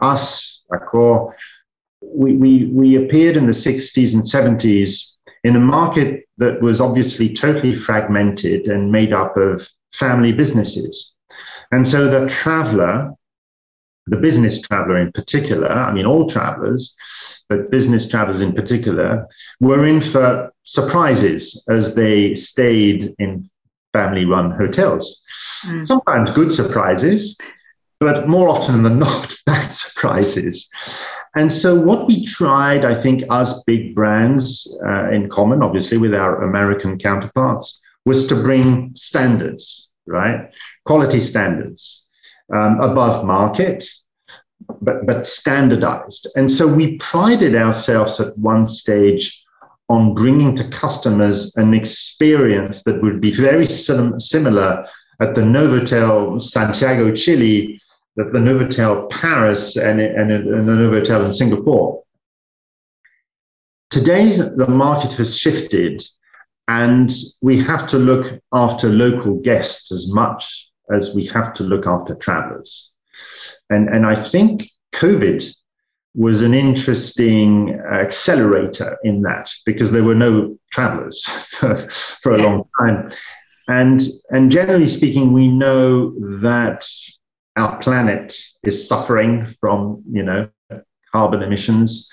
us, 0.00 0.62
Accor, 0.72 1.34
we, 2.02 2.34
we, 2.34 2.66
we 2.66 2.96
appeared 2.96 3.36
in 3.36 3.46
the 3.46 3.52
60s 3.52 4.14
and 4.14 4.22
70s 4.22 5.14
in 5.44 5.56
a 5.56 5.60
market 5.60 6.24
that 6.38 6.60
was 6.60 6.80
obviously 6.80 7.32
totally 7.32 7.74
fragmented 7.74 8.66
and 8.66 8.92
made 8.92 9.12
up 9.12 9.36
of 9.36 9.66
family 9.92 10.32
businesses. 10.32 11.14
And 11.70 11.86
so 11.86 12.08
the 12.08 12.28
traveler, 12.28 13.12
the 14.06 14.16
business 14.16 14.60
traveler 14.60 15.00
in 15.00 15.12
particular, 15.12 15.70
I 15.70 15.92
mean, 15.92 16.06
all 16.06 16.28
travelers, 16.28 16.94
but 17.48 17.70
business 17.70 18.08
travelers 18.08 18.40
in 18.40 18.52
particular, 18.52 19.26
were 19.60 19.84
in 19.86 20.00
for 20.00 20.52
surprises 20.64 21.64
as 21.68 21.94
they 21.94 22.34
stayed 22.34 23.14
in 23.18 23.48
family 23.92 24.24
run 24.24 24.50
hotels. 24.50 25.22
Mm. 25.64 25.86
Sometimes 25.86 26.30
good 26.32 26.52
surprises, 26.52 27.36
but 28.00 28.28
more 28.28 28.48
often 28.48 28.82
than 28.82 28.98
not, 28.98 29.34
bad 29.46 29.70
surprises. 29.74 30.68
And 31.34 31.50
so, 31.50 31.80
what 31.80 32.06
we 32.06 32.26
tried, 32.26 32.84
I 32.84 33.00
think, 33.00 33.22
us 33.30 33.62
big 33.64 33.94
brands 33.94 34.68
uh, 34.86 35.10
in 35.10 35.30
common, 35.30 35.62
obviously, 35.62 35.96
with 35.96 36.14
our 36.14 36.42
American 36.42 36.98
counterparts, 36.98 37.80
was 38.04 38.26
to 38.26 38.34
bring 38.34 38.90
standards, 38.94 39.90
right? 40.06 40.50
Quality 40.84 41.20
standards 41.20 42.06
um, 42.54 42.80
above 42.80 43.24
market, 43.24 43.84
but, 44.82 45.06
but 45.06 45.26
standardized. 45.26 46.28
And 46.36 46.50
so, 46.50 46.66
we 46.66 46.98
prided 46.98 47.56
ourselves 47.56 48.20
at 48.20 48.36
one 48.36 48.66
stage 48.66 49.42
on 49.88 50.14
bringing 50.14 50.54
to 50.56 50.68
customers 50.68 51.56
an 51.56 51.72
experience 51.72 52.82
that 52.82 53.02
would 53.02 53.20
be 53.20 53.32
very 53.32 53.66
sim- 53.66 54.18
similar 54.18 54.86
at 55.20 55.34
the 55.34 55.40
Novotel 55.40 56.40
Santiago, 56.40 57.14
Chile, 57.14 57.80
the, 58.16 58.24
the 58.24 58.38
Novotel 58.38 59.10
Paris 59.10 59.76
and, 59.76 60.00
and, 60.00 60.30
and 60.30 60.68
the 60.68 60.72
Novotel 60.72 61.24
in 61.24 61.32
Singapore. 61.32 62.02
Today, 63.90 64.30
the 64.30 64.68
market 64.68 65.12
has 65.14 65.36
shifted, 65.36 66.02
and 66.68 67.12
we 67.42 67.62
have 67.62 67.86
to 67.88 67.98
look 67.98 68.40
after 68.52 68.88
local 68.88 69.38
guests 69.40 69.92
as 69.92 70.10
much 70.12 70.70
as 70.90 71.14
we 71.14 71.26
have 71.26 71.54
to 71.54 71.62
look 71.62 71.86
after 71.86 72.14
travelers. 72.14 72.90
And, 73.70 73.88
and 73.88 74.06
I 74.06 74.26
think 74.28 74.68
COVID 74.94 75.44
was 76.14 76.42
an 76.42 76.52
interesting 76.52 77.80
accelerator 77.92 78.98
in 79.02 79.22
that 79.22 79.50
because 79.64 79.92
there 79.92 80.04
were 80.04 80.14
no 80.14 80.58
travelers 80.70 81.24
for, 81.50 81.76
for 82.20 82.32
a 82.32 82.42
long 82.42 82.64
time. 82.78 83.10
And, 83.68 84.02
and 84.30 84.50
generally 84.50 84.88
speaking, 84.88 85.32
we 85.32 85.48
know 85.48 86.10
that 86.40 86.86
our 87.56 87.78
planet 87.80 88.34
is 88.64 88.88
suffering 88.88 89.46
from, 89.60 90.02
you 90.10 90.22
know, 90.22 90.48
carbon 91.12 91.42
emissions. 91.42 92.08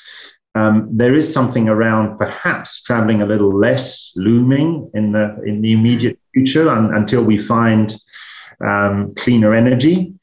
Um, 0.56 0.90
there 0.92 1.14
is 1.14 1.32
something 1.32 1.70
around 1.70 2.18
perhaps 2.18 2.84
traveling 2.84 3.22
a 3.22 3.26
little 3.26 3.56
less 3.56 4.12
looming 4.16 4.90
in 4.94 5.12
the 5.12 5.42
in 5.46 5.62
the 5.62 5.74
immediate 5.74 6.20
future 6.34 6.68
un, 6.70 6.94
until 6.94 7.24
we 7.24 7.38
find 7.38 7.96
um, 8.68 9.14
cleaner 9.16 9.54
energy. 9.54 10.14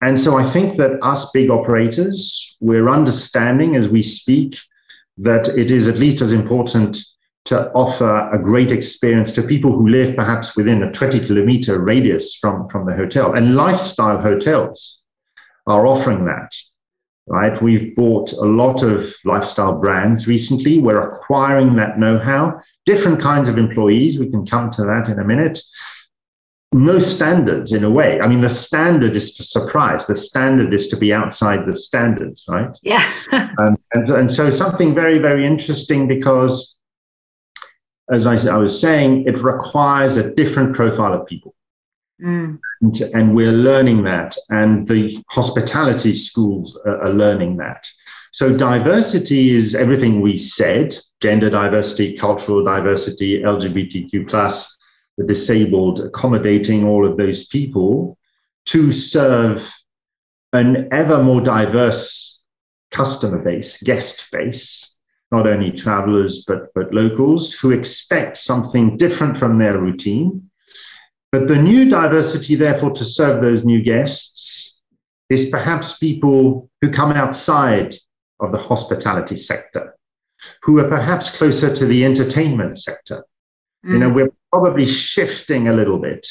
And 0.00 0.18
so 0.18 0.36
I 0.36 0.48
think 0.50 0.76
that 0.76 0.98
us 1.02 1.30
big 1.32 1.50
operators, 1.50 2.56
we're 2.60 2.88
understanding 2.88 3.76
as 3.76 3.88
we 3.88 4.02
speak 4.02 4.56
that 5.18 5.48
it 5.48 5.70
is 5.70 5.88
at 5.88 5.96
least 5.96 6.22
as 6.22 6.32
important 6.32 6.98
to 7.48 7.72
offer 7.72 8.28
a 8.30 8.38
great 8.38 8.70
experience 8.70 9.32
to 9.32 9.42
people 9.42 9.72
who 9.72 9.88
live 9.88 10.14
perhaps 10.14 10.54
within 10.54 10.82
a 10.82 10.92
20 10.92 11.26
kilometer 11.26 11.82
radius 11.82 12.36
from, 12.36 12.68
from 12.68 12.84
the 12.84 12.94
hotel. 12.94 13.32
And 13.32 13.54
lifestyle 13.54 14.20
hotels 14.20 15.00
are 15.66 15.86
offering 15.86 16.26
that, 16.26 16.50
right? 17.26 17.60
We've 17.62 17.96
bought 17.96 18.32
a 18.32 18.44
lot 18.44 18.82
of 18.82 19.14
lifestyle 19.24 19.80
brands 19.80 20.28
recently. 20.28 20.78
We're 20.78 21.10
acquiring 21.10 21.76
that 21.76 21.98
know 21.98 22.18
how, 22.18 22.60
different 22.84 23.22
kinds 23.22 23.48
of 23.48 23.56
employees. 23.56 24.18
We 24.18 24.30
can 24.30 24.46
come 24.46 24.70
to 24.72 24.82
that 24.82 25.08
in 25.08 25.18
a 25.18 25.24
minute. 25.24 25.58
No 26.72 26.98
standards 26.98 27.72
in 27.72 27.82
a 27.82 27.90
way. 27.90 28.20
I 28.20 28.28
mean, 28.28 28.42
the 28.42 28.50
standard 28.50 29.16
is 29.16 29.34
to 29.36 29.42
surprise. 29.42 30.06
The 30.06 30.14
standard 30.14 30.74
is 30.74 30.88
to 30.88 30.98
be 30.98 31.14
outside 31.14 31.66
the 31.66 31.74
standards, 31.74 32.44
right? 32.46 32.76
Yeah. 32.82 33.10
um, 33.32 33.78
and, 33.94 34.10
and 34.10 34.30
so 34.30 34.50
something 34.50 34.94
very, 34.94 35.18
very 35.18 35.46
interesting 35.46 36.06
because 36.06 36.77
as 38.10 38.26
I, 38.26 38.54
I, 38.54 38.56
was 38.56 38.80
saying, 38.80 39.24
it 39.26 39.38
requires 39.38 40.16
a 40.16 40.34
different 40.34 40.74
profile 40.74 41.14
of 41.14 41.26
people. 41.26 41.54
Mm. 42.22 42.58
And, 42.80 43.00
and, 43.14 43.34
we're 43.34 43.52
learning 43.52 44.02
that. 44.04 44.36
And 44.48 44.88
the 44.88 45.22
hospitality 45.28 46.14
schools 46.14 46.78
are, 46.84 47.02
are, 47.04 47.12
learning 47.12 47.58
that. 47.58 47.86
So 48.32 48.56
diversity 48.56 49.54
is 49.54 49.74
everything 49.74 50.20
we 50.20 50.36
said: 50.36 50.96
gender 51.20 51.50
diversity, 51.50 52.16
cultural 52.16 52.64
diversity, 52.64 53.42
LGBTQ 53.42 54.28
plus, 54.28 54.76
the 55.16 55.24
disabled, 55.24 56.00
accommodating 56.00 56.84
all 56.84 57.06
of 57.06 57.16
those 57.16 57.46
people 57.46 58.18
to 58.66 58.90
serve 58.90 59.70
an 60.52 60.88
ever 60.92 61.22
more 61.22 61.40
diverse 61.40 62.42
customer 62.90 63.42
base, 63.42 63.82
guest 63.82 64.28
base, 64.32 64.97
not 65.30 65.46
only 65.46 65.70
travelers 65.70 66.44
but 66.46 66.72
but 66.74 66.92
locals 66.92 67.54
who 67.54 67.70
expect 67.70 68.36
something 68.36 68.96
different 68.96 69.36
from 69.36 69.58
their 69.58 69.78
routine. 69.78 70.50
But 71.30 71.46
the 71.46 71.60
new 71.60 71.90
diversity, 71.90 72.54
therefore, 72.54 72.92
to 72.92 73.04
serve 73.04 73.42
those 73.42 73.64
new 73.64 73.82
guests 73.82 74.80
is 75.28 75.50
perhaps 75.50 75.98
people 75.98 76.70
who 76.80 76.90
come 76.90 77.12
outside 77.12 77.94
of 78.40 78.52
the 78.52 78.58
hospitality 78.58 79.36
sector, 79.36 79.94
who 80.62 80.78
are 80.78 80.88
perhaps 80.88 81.36
closer 81.36 81.74
to 81.74 81.84
the 81.84 82.04
entertainment 82.04 82.80
sector. 82.80 83.24
Mm. 83.84 83.92
You 83.92 83.98
know, 83.98 84.10
mm. 84.10 84.14
we're 84.14 84.32
probably 84.50 84.86
shifting 84.86 85.68
a 85.68 85.74
little 85.74 85.98
bit 85.98 86.26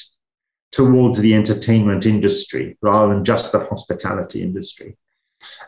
towards 0.71 1.19
the 1.19 1.33
entertainment 1.35 2.05
industry 2.05 2.77
rather 2.81 3.13
than 3.13 3.23
just 3.23 3.51
the 3.51 3.65
hospitality 3.65 4.41
industry. 4.41 4.97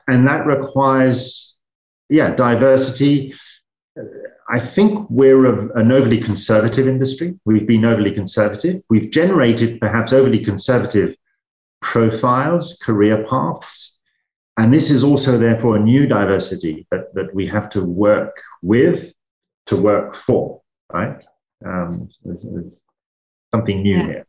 And 0.08 0.28
that 0.28 0.46
requires, 0.46 1.56
yeah, 2.10 2.36
diversity. 2.36 3.34
I 4.50 4.60
think 4.60 5.10
we're 5.10 5.46
a, 5.46 5.80
an 5.80 5.92
overly 5.92 6.20
conservative 6.22 6.88
industry. 6.88 7.40
We've 7.46 7.68
been 7.68 7.86
overly 7.86 8.12
conservative. 8.12 8.82
We've 8.90 9.12
generated 9.12 9.80
perhaps 9.80 10.14
overly 10.14 10.44
conservative 10.44 11.16
profiles, 11.82 12.80
career 12.84 13.26
paths, 13.30 14.00
and 14.60 14.74
this 14.74 14.92
is 14.92 15.06
also, 15.06 15.38
therefore, 15.38 15.78
a 15.78 15.80
new 15.80 16.06
diversity 16.06 16.86
that, 16.92 17.14
that 17.14 17.34
we 17.34 17.48
have 17.48 17.70
to 17.70 17.86
work 17.86 18.36
with, 18.62 19.14
to 19.68 19.78
work 19.78 20.18
for, 20.18 20.62
right? 20.92 21.24
Um, 21.66 22.10
there's, 22.26 22.42
there's 22.42 22.82
something 23.54 23.82
new 23.82 23.98
yeah. 23.98 24.06
here. 24.06 24.28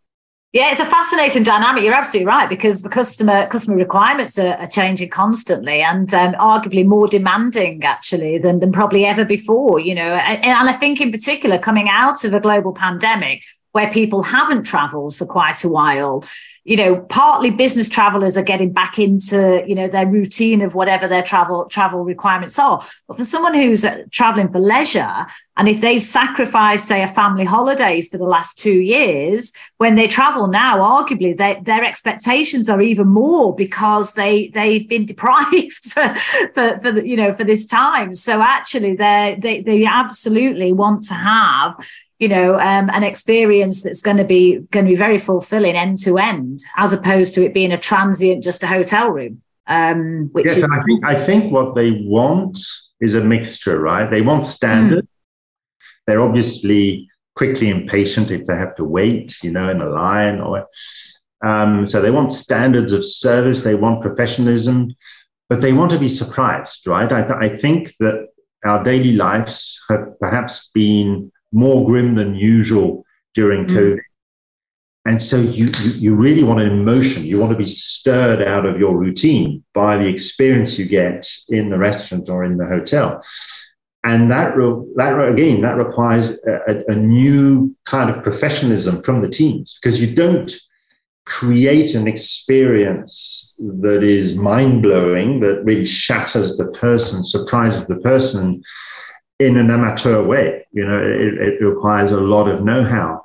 Yeah, 0.52 0.70
it's 0.72 0.80
a 0.80 0.84
fascinating 0.84 1.44
dynamic. 1.44 1.84
You're 1.84 1.94
absolutely 1.94 2.26
right 2.26 2.48
because 2.48 2.82
the 2.82 2.88
customer 2.88 3.46
customer 3.46 3.76
requirements 3.76 4.36
are, 4.36 4.54
are 4.54 4.66
changing 4.66 5.10
constantly 5.10 5.80
and 5.80 6.12
um, 6.12 6.32
arguably 6.34 6.84
more 6.84 7.06
demanding 7.06 7.84
actually 7.84 8.36
than, 8.38 8.58
than 8.58 8.72
probably 8.72 9.04
ever 9.04 9.24
before. 9.24 9.78
You 9.78 9.94
know, 9.94 10.02
and, 10.02 10.44
and 10.44 10.68
I 10.68 10.72
think 10.72 11.00
in 11.00 11.12
particular 11.12 11.56
coming 11.56 11.88
out 11.88 12.24
of 12.24 12.34
a 12.34 12.40
global 12.40 12.72
pandemic, 12.72 13.44
where 13.72 13.92
people 13.92 14.24
haven't 14.24 14.64
traveled 14.64 15.14
for 15.14 15.24
quite 15.24 15.62
a 15.62 15.68
while 15.68 16.24
you 16.64 16.76
know 16.76 17.00
partly 17.08 17.50
business 17.50 17.88
travelers 17.88 18.36
are 18.36 18.42
getting 18.42 18.72
back 18.72 18.98
into 18.98 19.64
you 19.66 19.74
know 19.74 19.88
their 19.88 20.06
routine 20.06 20.60
of 20.60 20.74
whatever 20.74 21.08
their 21.08 21.22
travel 21.22 21.64
travel 21.66 22.04
requirements 22.04 22.58
are 22.58 22.82
but 23.08 23.16
for 23.16 23.24
someone 23.24 23.54
who's 23.54 23.84
uh, 23.84 24.02
traveling 24.10 24.50
for 24.50 24.58
leisure 24.58 25.26
and 25.60 25.68
if 25.68 25.82
they've 25.82 26.02
sacrificed 26.02 26.88
say 26.88 27.02
a 27.02 27.06
family 27.06 27.44
holiday 27.44 28.00
for 28.00 28.16
the 28.16 28.24
last 28.24 28.58
two 28.58 28.80
years 28.80 29.52
when 29.76 29.94
they 29.94 30.08
travel 30.08 30.46
now 30.46 30.78
arguably 30.78 31.36
they, 31.36 31.60
their 31.62 31.84
expectations 31.84 32.70
are 32.70 32.80
even 32.80 33.06
more 33.06 33.54
because 33.54 34.14
they 34.14 34.48
they've 34.48 34.88
been 34.88 35.04
deprived 35.12 35.84
for 35.84 36.14
for, 36.54 36.80
for 36.80 36.92
the, 36.92 37.06
you 37.06 37.14
know 37.14 37.32
for 37.34 37.44
this 37.44 37.66
time 37.66 38.14
so 38.14 38.40
actually 38.40 38.96
they 38.96 39.38
they 39.38 39.60
they 39.60 39.84
absolutely 39.84 40.72
want 40.72 41.02
to 41.02 41.14
have 41.14 41.74
you 42.18 42.28
know 42.28 42.54
um, 42.54 42.88
an 42.90 43.04
experience 43.04 43.82
that's 43.82 44.00
going 44.00 44.16
to 44.16 44.24
be 44.24 44.60
going 44.70 44.86
to 44.86 44.90
be 44.90 44.96
very 44.96 45.18
fulfilling 45.18 45.76
end 45.76 45.98
to 45.98 46.16
end 46.16 46.60
as 46.78 46.94
opposed 46.94 47.34
to 47.34 47.44
it 47.44 47.52
being 47.52 47.72
a 47.72 47.78
transient 47.78 48.42
just 48.42 48.62
a 48.62 48.66
hotel 48.66 49.10
room 49.10 49.42
um, 49.66 50.30
which 50.32 50.46
yes, 50.46 50.56
is- 50.56 50.64
I 50.64 50.82
think 50.84 51.04
I 51.04 51.26
think 51.26 51.52
what 51.52 51.74
they 51.74 51.90
want 52.06 52.58
is 52.98 53.14
a 53.14 53.20
mixture 53.20 53.78
right 53.78 54.10
they 54.10 54.22
want 54.22 54.46
standard 54.46 55.04
mm. 55.04 55.08
They're 56.10 56.20
obviously 56.20 57.08
quickly 57.36 57.70
impatient 57.70 58.30
if 58.30 58.46
they 58.46 58.56
have 58.56 58.74
to 58.76 58.84
wait 58.84 59.36
you 59.42 59.50
know 59.50 59.70
in 59.70 59.80
a 59.80 59.88
line 59.88 60.40
or 60.40 60.66
um, 61.42 61.86
so 61.86 62.02
they 62.02 62.10
want 62.10 62.32
standards 62.32 62.92
of 62.92 63.04
service 63.04 63.62
they 63.62 63.74
want 63.74 64.02
professionalism 64.02 64.92
but 65.48 65.60
they 65.60 65.72
want 65.72 65.90
to 65.90 65.98
be 65.98 66.08
surprised 66.08 66.86
right 66.86 67.12
I, 67.12 67.22
th- 67.22 67.52
I 67.52 67.56
think 67.56 67.94
that 68.00 68.28
our 68.64 68.84
daily 68.84 69.12
lives 69.12 69.82
have 69.88 70.18
perhaps 70.20 70.70
been 70.74 71.32
more 71.52 71.86
grim 71.86 72.14
than 72.14 72.34
usual 72.34 73.04
during 73.34 73.66
mm. 73.66 73.70
COVID. 73.70 73.98
And 75.06 75.20
so 75.20 75.38
you, 75.38 75.66
you, 75.80 75.90
you 75.92 76.14
really 76.14 76.44
want 76.44 76.60
an 76.60 76.68
emotion. 76.68 77.24
You 77.24 77.40
want 77.40 77.52
to 77.52 77.58
be 77.58 77.66
stirred 77.66 78.42
out 78.42 78.66
of 78.66 78.78
your 78.78 78.96
routine 78.98 79.64
by 79.72 79.96
the 79.96 80.06
experience 80.06 80.78
you 80.78 80.86
get 80.86 81.26
in 81.48 81.70
the 81.70 81.78
restaurant 81.78 82.28
or 82.28 82.44
in 82.44 82.58
the 82.58 82.66
hotel. 82.66 83.24
And 84.02 84.30
that, 84.30 84.54
that 84.96 85.28
again, 85.28 85.60
that 85.60 85.76
requires 85.76 86.42
a, 86.46 86.82
a 86.88 86.94
new 86.94 87.74
kind 87.84 88.08
of 88.08 88.22
professionalism 88.22 89.02
from 89.02 89.20
the 89.20 89.28
teams 89.28 89.78
because 89.80 90.00
you 90.00 90.14
don't 90.14 90.50
create 91.26 91.94
an 91.94 92.08
experience 92.08 93.54
that 93.58 94.02
is 94.02 94.36
mind 94.36 94.82
blowing, 94.82 95.40
that 95.40 95.62
really 95.64 95.84
shatters 95.84 96.56
the 96.56 96.72
person, 96.72 97.22
surprises 97.22 97.86
the 97.86 98.00
person, 98.00 98.62
in 99.38 99.56
an 99.56 99.70
amateur 99.70 100.24
way. 100.24 100.66
You 100.72 100.86
know, 100.86 100.98
it, 100.98 101.34
it 101.34 101.64
requires 101.64 102.12
a 102.12 102.20
lot 102.20 102.48
of 102.48 102.64
know-how. 102.64 103.24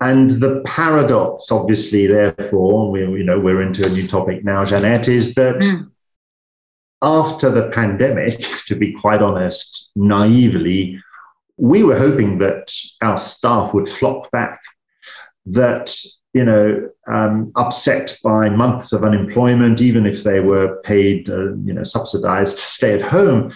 And 0.00 0.30
the 0.30 0.62
paradox, 0.66 1.52
obviously, 1.52 2.08
therefore, 2.08 2.90
we 2.90 3.00
you 3.00 3.22
know 3.22 3.38
we're 3.38 3.62
into 3.62 3.86
a 3.86 3.88
new 3.88 4.08
topic 4.08 4.42
now, 4.42 4.64
Jeanette, 4.64 5.06
is 5.06 5.34
that 5.36 5.56
mm. 5.56 5.91
After 7.02 7.50
the 7.50 7.70
pandemic, 7.70 8.40
to 8.66 8.76
be 8.76 8.92
quite 8.92 9.20
honest, 9.20 9.90
naively, 9.96 11.02
we 11.56 11.82
were 11.82 11.98
hoping 11.98 12.38
that 12.38 12.72
our 13.02 13.18
staff 13.18 13.74
would 13.74 13.88
flock 13.88 14.30
back, 14.30 14.60
that 15.46 15.94
you 16.32 16.44
know, 16.44 16.88
um, 17.08 17.52
upset 17.56 18.16
by 18.24 18.48
months 18.48 18.92
of 18.92 19.04
unemployment, 19.04 19.82
even 19.82 20.06
if 20.06 20.24
they 20.24 20.40
were 20.40 20.80
paid, 20.82 21.28
uh, 21.28 21.54
you 21.56 21.74
know, 21.74 21.82
subsidized 21.82 22.56
to 22.56 22.62
stay 22.62 22.98
at 22.98 23.02
home, 23.02 23.52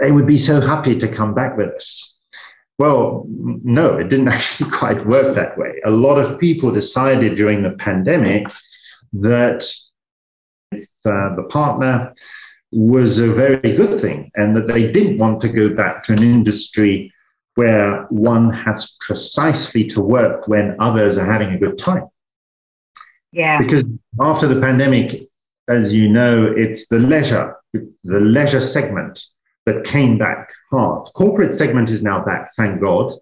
they 0.00 0.10
would 0.10 0.26
be 0.26 0.38
so 0.38 0.60
happy 0.60 0.98
to 0.98 1.14
come 1.14 1.32
back 1.32 1.56
with 1.56 1.68
us. 1.68 2.16
Well, 2.78 3.24
no, 3.28 3.98
it 3.98 4.08
didn't 4.08 4.28
actually 4.36 4.70
quite 4.70 5.06
work 5.06 5.34
that 5.34 5.56
way. 5.56 5.80
A 5.84 5.90
lot 5.90 6.18
of 6.18 6.40
people 6.40 6.72
decided 6.72 7.36
during 7.36 7.62
the 7.62 7.76
pandemic 7.76 8.48
that 9.12 9.68
uh, 10.74 11.34
the 11.36 11.46
partner 11.48 12.14
was 12.70 13.18
a 13.18 13.32
very 13.32 13.76
good 13.76 14.00
thing 14.00 14.30
and 14.36 14.56
that 14.56 14.66
they 14.66 14.92
didn't 14.92 15.18
want 15.18 15.40
to 15.40 15.48
go 15.48 15.74
back 15.74 16.02
to 16.04 16.12
an 16.12 16.22
industry 16.22 17.12
where 17.54 18.04
one 18.10 18.52
has 18.52 18.96
precisely 19.00 19.84
to 19.88 20.00
work 20.00 20.46
when 20.46 20.76
others 20.78 21.16
are 21.16 21.24
having 21.24 21.54
a 21.54 21.58
good 21.58 21.78
time. 21.78 22.06
Yeah. 23.32 23.58
Because 23.60 23.84
after 24.20 24.46
the 24.46 24.60
pandemic, 24.60 25.22
as 25.68 25.92
you 25.92 26.08
know, 26.08 26.46
it's 26.56 26.88
the 26.88 26.98
leisure, 26.98 27.56
the 27.72 28.20
leisure 28.20 28.62
segment 28.62 29.20
that 29.66 29.84
came 29.84 30.18
back 30.18 30.50
hard. 30.70 31.08
Corporate 31.14 31.52
segment 31.52 31.90
is 31.90 32.02
now 32.02 32.24
back, 32.24 32.50
thank 32.56 32.80
God. 32.80 33.12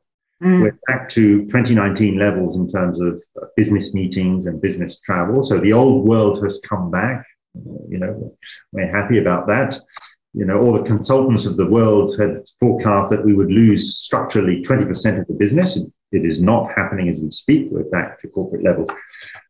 Mm. 0.43 0.63
We're 0.63 0.79
back 0.87 1.09
to 1.11 1.47
2019 1.47 2.19
levels 2.19 2.57
in 2.57 2.71
terms 2.71 3.01
of 3.01 3.23
business 3.57 3.95
meetings 3.95 4.47
and 4.47 4.61
business 4.61 5.01
travel. 5.01 5.43
So 5.43 5.59
the 5.59 5.73
old 5.73 6.07
world 6.07 6.43
has 6.43 6.61
come 6.61 6.91
back. 6.91 7.25
You 7.89 7.99
know, 7.99 8.35
we're 8.73 8.91
happy 8.91 9.19
about 9.19 9.47
that. 9.49 9.77
You 10.35 10.45
know, 10.45 10.61
all 10.61 10.73
the 10.73 10.83
consultants 10.83 11.47
of 11.47 11.57
the 11.57 11.67
world 11.67 12.15
had 12.19 12.45
forecast 12.61 13.11
that 13.11 13.25
we 13.25 13.35
would 13.35 13.51
lose 13.51 13.97
structurally 13.97 14.63
20% 14.63 15.21
of 15.21 15.27
the 15.27 15.35
business. 15.35 15.79
It 16.13 16.25
is 16.25 16.41
not 16.41 16.71
happening 16.77 17.09
as 17.09 17.21
we 17.21 17.31
speak. 17.31 17.69
We're 17.71 17.85
back 17.85 18.21
to 18.21 18.29
corporate 18.29 18.63
levels. 18.63 18.91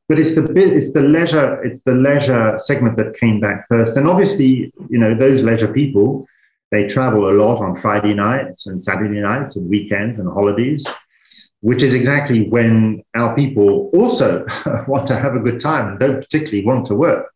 But 0.08 0.20
it's 0.20 0.36
the 0.36 0.44
it's 0.56 0.92
the 0.92 1.02
leisure 1.02 1.62
it's 1.64 1.82
the 1.82 1.92
leisure 1.92 2.56
segment 2.58 2.96
that 2.98 3.18
came 3.18 3.40
back 3.40 3.66
first, 3.68 3.96
and 3.96 4.06
obviously, 4.06 4.72
you 4.88 4.98
know, 4.98 5.16
those 5.16 5.42
leisure 5.42 5.72
people 5.72 6.26
they 6.72 6.86
travel 6.86 7.30
a 7.30 7.34
lot 7.34 7.62
on 7.62 7.76
Friday 7.76 8.14
nights 8.14 8.66
and 8.66 8.82
Saturday 8.82 9.20
nights 9.20 9.56
and 9.56 9.68
weekends 9.70 10.18
and 10.18 10.28
holidays, 10.28 10.84
which 11.60 11.82
is 11.82 11.94
exactly 11.94 12.48
when 12.48 13.02
our 13.14 13.36
people 13.36 13.90
also 13.94 14.44
want 14.88 15.06
to 15.06 15.16
have 15.16 15.34
a 15.34 15.40
good 15.40 15.60
time 15.60 15.88
and 15.88 16.00
don't 16.00 16.20
particularly 16.20 16.64
want 16.64 16.86
to 16.86 16.94
work. 16.94 17.32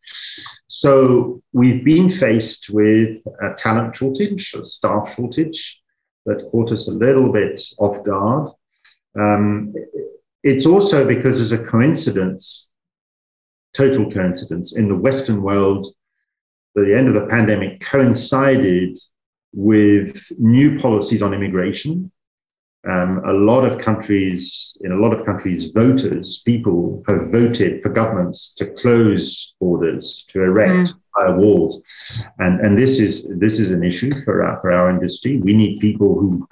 So 0.73 1.43
we've 1.51 1.83
been 1.83 2.09
faced 2.09 2.69
with 2.69 3.21
a 3.41 3.53
talent 3.57 3.93
shortage, 3.93 4.53
a 4.53 4.63
staff 4.63 5.13
shortage 5.13 5.81
that 6.25 6.47
caught 6.49 6.71
us 6.71 6.87
a 6.87 6.93
little 6.93 7.29
bit 7.29 7.61
off 7.77 8.05
guard. 8.05 8.51
Um, 9.19 9.73
it's 10.43 10.65
also 10.65 11.05
because 11.05 11.37
there's 11.37 11.51
a 11.51 11.67
coincidence, 11.67 12.73
total 13.73 14.09
coincidence, 14.09 14.77
in 14.77 14.87
the 14.87 14.95
Western 14.95 15.41
world, 15.41 15.87
the 16.73 16.97
end 16.97 17.09
of 17.09 17.15
the 17.15 17.27
pandemic 17.27 17.81
coincided 17.81 18.97
with 19.51 20.25
new 20.39 20.79
policies 20.79 21.21
on 21.21 21.33
immigration 21.33 22.09
Um, 22.89 23.21
a 23.25 23.33
lot 23.33 23.63
of 23.63 23.79
countries, 23.79 24.75
in 24.81 24.91
a 24.91 24.95
lot 24.95 25.13
of 25.13 25.23
countries, 25.23 25.71
voters, 25.71 26.41
people 26.43 27.03
have 27.07 27.31
voted 27.31 27.83
for 27.83 27.89
governments 27.89 28.55
to 28.55 28.65
close 28.73 29.53
borders, 29.59 30.25
to 30.29 30.41
erect 30.43 30.95
mm. 31.15 31.37
walls, 31.37 31.83
and 32.39 32.59
and 32.59 32.75
this 32.75 32.99
is 32.99 33.37
this 33.37 33.59
is 33.59 33.69
an 33.69 33.83
issue 33.83 34.11
for 34.23 34.43
our 34.43 34.59
for 34.61 34.71
our 34.71 34.89
industry. 34.89 35.37
We 35.37 35.53
need 35.53 35.79
people 35.79 36.19
who 36.19 36.47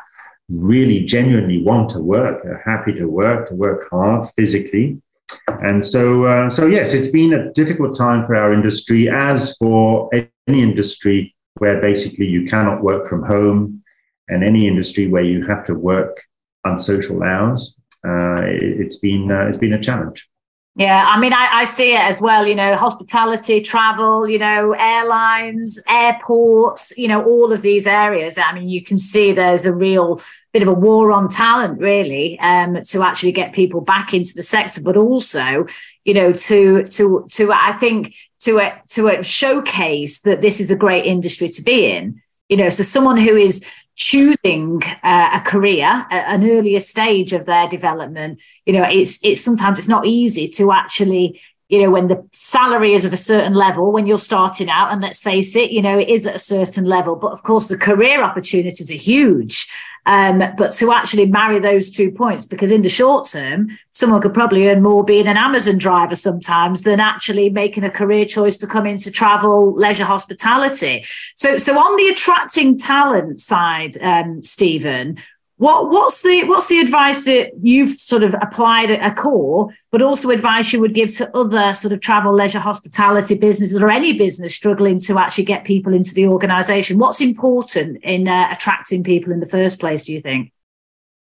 really 0.50 1.04
genuinely 1.06 1.64
want 1.64 1.90
to 1.92 2.00
work, 2.00 2.46
are 2.46 2.62
happy 2.64 2.94
to 2.94 3.06
work, 3.08 3.50
to 3.50 3.56
work 3.56 3.90
hard 3.90 4.30
physically. 4.36 5.02
And 5.48 5.86
so, 5.86 6.26
uh, 6.26 6.50
so 6.50 6.66
yes, 6.66 6.94
it's 6.94 7.10
been 7.10 7.34
a 7.34 7.52
difficult 7.54 7.96
time 7.96 8.26
for 8.26 8.36
our 8.36 8.54
industry, 8.54 9.10
as 9.10 9.56
for 9.58 10.10
any 10.14 10.62
industry 10.62 11.36
where 11.56 11.80
basically 11.82 12.26
you 12.26 12.46
cannot 12.46 12.84
work 12.84 13.08
from 13.08 13.24
home, 13.24 13.84
and 14.30 14.44
any 14.44 14.68
industry 14.68 15.08
where 15.08 15.24
you 15.24 15.46
have 15.46 15.66
to 15.66 15.74
work 15.74 16.22
unsocial 16.66 17.24
hours. 17.24 17.78
Uh, 18.08 18.42
it, 18.46 18.84
has 18.84 18.98
been 18.98 19.30
uh, 19.30 19.48
it's 19.48 19.58
been 19.58 19.74
a 19.74 19.82
challenge. 19.82 20.30
Yeah, 20.76 21.06
I 21.10 21.20
mean, 21.20 21.34
I, 21.34 21.50
I, 21.52 21.64
see 21.66 21.94
it 21.94 22.00
as 22.00 22.22
well. 22.22 22.48
You 22.48 22.56
know, 22.56 22.76
hospitality, 22.76 23.60
travel, 23.60 24.30
you 24.30 24.40
know, 24.40 24.72
airlines, 24.72 25.78
airports, 25.90 26.94
you 26.98 27.10
know, 27.10 27.22
all 27.26 27.52
of 27.52 27.62
these 27.62 27.86
areas. 27.86 28.38
I 28.38 28.54
mean, 28.54 28.70
you 28.70 28.82
can 28.82 28.98
see 28.98 29.34
there's 29.34 29.66
a 29.66 29.74
real 29.74 30.22
bit 30.54 30.62
of 30.62 30.70
a 30.70 30.74
war 30.74 31.12
on 31.12 31.28
talent, 31.28 31.80
really, 31.80 32.40
um, 32.40 32.82
to 32.84 33.04
actually 33.04 33.34
get 33.34 33.52
people 33.52 33.82
back 33.82 34.14
into 34.14 34.34
the 34.34 34.44
sector, 34.44 34.82
but 34.82 34.96
also, 34.96 35.66
you 36.06 36.14
know, 36.14 36.32
to 36.32 36.84
to 36.84 37.26
to 37.30 37.52
I 37.52 37.74
think 37.74 38.16
to 38.40 38.60
a, 38.60 38.82
to 38.90 39.22
showcase 39.22 40.22
that 40.22 40.42
this 40.42 40.62
is 40.62 40.72
a 40.72 40.78
great 40.78 41.06
industry 41.06 41.50
to 41.50 41.62
be 41.62 41.92
in. 41.92 42.22
You 42.48 42.56
know, 42.56 42.70
so 42.70 42.84
someone 42.84 43.18
who 43.18 43.36
is 43.36 43.68
choosing 44.00 44.82
uh, 45.04 45.30
a 45.34 45.41
career 45.41 45.84
at 45.84 46.34
an 46.34 46.50
earlier 46.50 46.80
stage 46.80 47.34
of 47.34 47.45
their 47.45 47.68
development 47.68 48.41
you 48.66 48.72
know 48.72 48.84
it's 48.84 49.20
it's 49.24 49.41
sometimes 49.41 49.78
it's 49.78 49.89
not 49.89 50.08
easy 50.08 50.47
to 50.47 50.72
actually 50.72 51.39
you 51.70 51.82
know 51.82 51.89
when 51.89 52.07
the 52.07 52.28
salary 52.32 52.93
is 52.93 53.05
at 53.05 53.13
a 53.13 53.17
certain 53.17 53.53
level 53.53 53.91
when 53.91 54.05
you're 54.05 54.17
starting 54.17 54.70
out 54.70 54.91
and 54.91 55.01
let's 55.01 55.24
face 55.24 55.55
it 55.55 55.72
you 55.72 55.82
know 55.82 55.97
it 55.97 56.09
is 56.09 56.28
at 56.28 56.36
a 56.36 56.39
certain 56.39 56.86
level 56.86 57.15
but 57.15 57.32
of 57.32 57.43
course 57.43 57.67
the 57.67 57.78
career 57.78 58.22
opportunities 58.22 58.91
are 58.91 58.95
huge 58.95 59.67
um, 60.05 60.41
but 60.57 60.72
to 60.72 60.91
actually 60.91 61.28
marry 61.28 61.59
those 61.59 61.91
two 61.91 62.09
points, 62.09 62.43
because 62.43 62.72
in 62.72 62.82
the 62.82 62.89
short 62.89 63.28
term, 63.28 63.78
someone 63.91 64.22
could 64.22 64.34
probably 64.34 64.67
earn 64.67 64.82
more 64.82 65.03
being 65.03 65.28
an 65.28 65.38
Amazon 65.38 65.78
driver 65.78 66.15
sometimes 66.15 66.82
than 66.82 66.99
actually 66.99 67.51
making 67.51 67.84
a 67.84 67.91
career 67.91 68.26
choice 68.26 68.57
to 68.57 68.67
come 68.67 68.88
into 68.88 69.11
travel, 69.11 69.74
leisure, 69.74 70.05
hospitality. 70.05 71.05
So, 71.36 71.57
so 71.57 71.78
on 71.78 71.95
the 71.97 72.07
attracting 72.07 72.78
talent 72.78 73.39
side, 73.39 74.01
um, 74.01 74.41
Steven, 74.41 75.17
what, 75.60 75.89
what's 75.89 76.24
the 76.24 76.45
what's 76.45 76.70
the 76.70 76.80
advice 76.80 77.26
that 77.26 77.51
you've 77.62 77.89
sort 77.89 78.24
of 78.24 78.34
applied 78.41 78.91
at 78.91 79.14
Accor, 79.14 79.70
but 79.91 80.01
also 80.01 80.30
advice 80.30 80.72
you 80.72 80.80
would 80.80 80.93
give 80.93 81.14
to 81.18 81.30
other 81.38 81.74
sort 81.74 81.91
of 81.91 81.99
travel, 81.99 82.34
leisure, 82.34 82.60
hospitality 82.60 83.38
businesses 83.38 83.78
or 83.78 83.89
any 83.89 84.14
business 84.14 84.55
struggling 84.55 84.99
to 85.01 85.20
actually 85.20 85.43
get 85.43 85.66
people 85.66 85.93
into 85.93 86.14
the 86.14 86.28
organisation? 86.28 86.97
What's 86.97 87.20
important 87.20 88.01
in 88.05 88.30
uh, 88.30 88.47
attracting 88.53 89.03
people 89.03 89.34
in 89.34 89.41
the 89.41 89.45
first 89.45 89.82
place? 89.82 90.01
Do 90.03 90.14
you 90.14 90.22
think? 90.22 90.53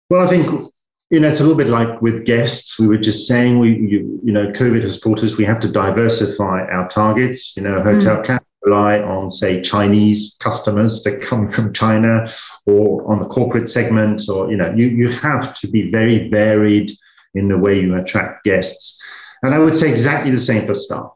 Well, 0.10 0.28
I 0.28 0.30
think 0.30 0.70
you 1.12 1.22
know 1.22 1.30
it's 1.30 1.40
a 1.40 1.44
little 1.44 1.58
bit 1.58 1.68
like 1.68 2.02
with 2.02 2.26
guests. 2.26 2.78
We 2.78 2.90
were 2.90 2.98
just 2.98 3.26
saying 3.26 3.58
we 3.58 3.78
you, 3.78 4.20
you 4.22 4.34
know 4.34 4.48
COVID 4.48 4.82
has 4.82 5.00
taught 5.00 5.24
us 5.24 5.38
we 5.38 5.46
have 5.46 5.62
to 5.62 5.72
diversify 5.72 6.66
our 6.66 6.90
targets. 6.90 7.56
You 7.56 7.64
know, 7.64 7.82
hotel 7.82 8.18
mm. 8.18 8.26
can 8.26 8.40
rely 8.70 9.00
on, 9.00 9.32
say, 9.32 9.62
Chinese 9.62 10.36
customers 10.40 11.04
that 11.04 11.22
come 11.22 11.48
from 11.52 11.74
China 11.74 12.30
or 12.66 13.10
on 13.12 13.20
the 13.20 13.26
corporate 13.26 13.70
segment, 13.70 14.22
or, 14.30 14.50
you 14.52 14.58
know, 14.58 14.74
you, 14.76 14.88
you 14.88 15.10
have 15.10 15.60
to 15.60 15.68
be 15.68 15.90
very 15.92 16.30
varied 16.30 16.92
in 17.34 17.48
the 17.48 17.58
way 17.58 17.80
you 17.80 17.96
attract 17.96 18.44
guests. 18.44 19.02
And 19.44 19.54
I 19.54 19.60
would 19.60 19.76
say 19.76 19.90
exactly 19.90 20.32
the 20.32 20.40
same 20.40 20.66
for 20.66 20.76
staff. 20.76 21.12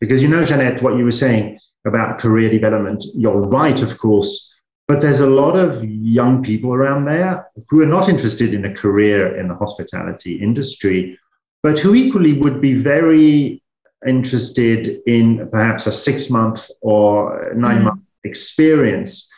Because, 0.00 0.22
you 0.22 0.28
know, 0.28 0.44
Jeanette, 0.44 0.82
what 0.82 0.96
you 0.96 1.04
were 1.04 1.12
saying 1.12 1.58
about 1.86 2.20
career 2.20 2.50
development, 2.50 3.04
you're 3.14 3.40
right, 3.40 3.80
of 3.82 3.98
course. 3.98 4.48
But 4.88 5.00
there's 5.00 5.20
a 5.20 5.26
lot 5.42 5.56
of 5.56 5.82
young 5.84 6.42
people 6.42 6.74
around 6.74 7.04
there 7.04 7.48
who 7.68 7.80
are 7.82 7.86
not 7.86 8.08
interested 8.08 8.52
in 8.52 8.64
a 8.64 8.74
career 8.74 9.38
in 9.38 9.48
the 9.48 9.54
hospitality 9.54 10.42
industry, 10.42 11.18
but 11.62 11.78
who 11.78 11.94
equally 11.94 12.34
would 12.34 12.60
be 12.60 12.74
very 12.74 13.61
interested 14.06 15.00
in 15.06 15.48
perhaps 15.50 15.86
a 15.86 15.92
six 15.92 16.30
month 16.30 16.68
or 16.80 17.52
nine 17.54 17.80
mm. 17.80 17.84
month 17.84 18.02
experience 18.24 19.28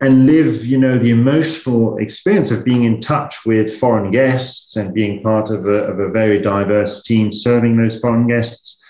and 0.00 0.26
live 0.26 0.64
you 0.64 0.78
know 0.78 0.98
the 0.98 1.10
emotional 1.10 1.96
experience 1.98 2.50
of 2.50 2.64
being 2.64 2.84
in 2.84 3.00
touch 3.00 3.44
with 3.44 3.78
foreign 3.78 4.10
guests 4.10 4.76
and 4.76 4.94
being 4.94 5.22
part 5.22 5.50
of 5.50 5.66
a, 5.66 5.88
of 5.90 5.98
a 5.98 6.10
very 6.10 6.40
diverse 6.40 7.02
team 7.02 7.32
serving 7.32 7.76
those 7.76 8.00
foreign 8.00 8.26
guests. 8.26 8.80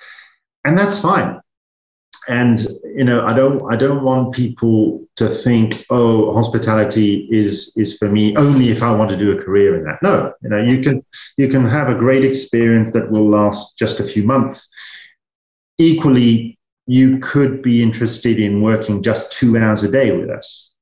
And 0.64 0.76
that's 0.76 0.98
fine. 1.00 1.40
And 2.28 2.60
you 2.94 3.04
know 3.04 3.24
i 3.24 3.32
don't 3.32 3.72
i 3.72 3.76
don't 3.76 4.04
want 4.04 4.34
people 4.34 5.06
to 5.16 5.30
think 5.30 5.84
oh 5.88 6.32
hospitality 6.34 7.26
is 7.30 7.72
is 7.76 7.96
for 7.96 8.10
me 8.10 8.36
only 8.36 8.68
if 8.68 8.82
i 8.82 8.92
want 8.92 9.08
to 9.10 9.16
do 9.16 9.30
a 9.32 9.42
career 9.42 9.76
in 9.78 9.84
that. 9.84 10.02
No 10.02 10.34
you 10.42 10.50
know 10.50 10.58
you 10.58 10.82
can 10.82 11.02
you 11.38 11.48
can 11.48 11.64
have 11.64 11.88
a 11.88 11.94
great 11.94 12.24
experience 12.24 12.90
that 12.92 13.10
will 13.10 13.30
last 13.30 13.78
just 13.78 14.00
a 14.00 14.04
few 14.04 14.24
months 14.24 14.68
equally, 15.78 16.58
you 16.86 17.18
could 17.18 17.62
be 17.62 17.82
interested 17.82 18.40
in 18.40 18.62
working 18.62 19.02
just 19.02 19.32
two 19.32 19.56
hours 19.56 19.82
a 19.82 19.90
day 19.90 20.16
with 20.16 20.30
us 20.30 20.72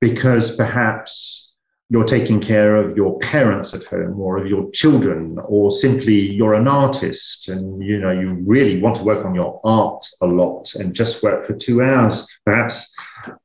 because 0.00 0.54
perhaps 0.56 1.48
you're 1.90 2.04
taking 2.04 2.40
care 2.40 2.76
of 2.76 2.96
your 2.96 3.18
parents 3.18 3.72
at 3.72 3.82
home 3.84 4.20
or 4.20 4.38
of 4.38 4.46
your 4.46 4.70
children 4.72 5.38
or 5.44 5.70
simply 5.70 6.14
you're 6.14 6.54
an 6.54 6.68
artist 6.68 7.48
and 7.48 7.82
you 7.82 7.98
know 7.98 8.10
you 8.10 8.42
really 8.46 8.80
want 8.80 8.96
to 8.96 9.02
work 9.02 9.24
on 9.24 9.34
your 9.34 9.60
art 9.64 10.04
a 10.20 10.26
lot 10.26 10.72
and 10.74 10.94
just 10.94 11.22
work 11.22 11.46
for 11.46 11.54
two 11.54 11.82
hours 11.82 12.26
perhaps 12.44 12.94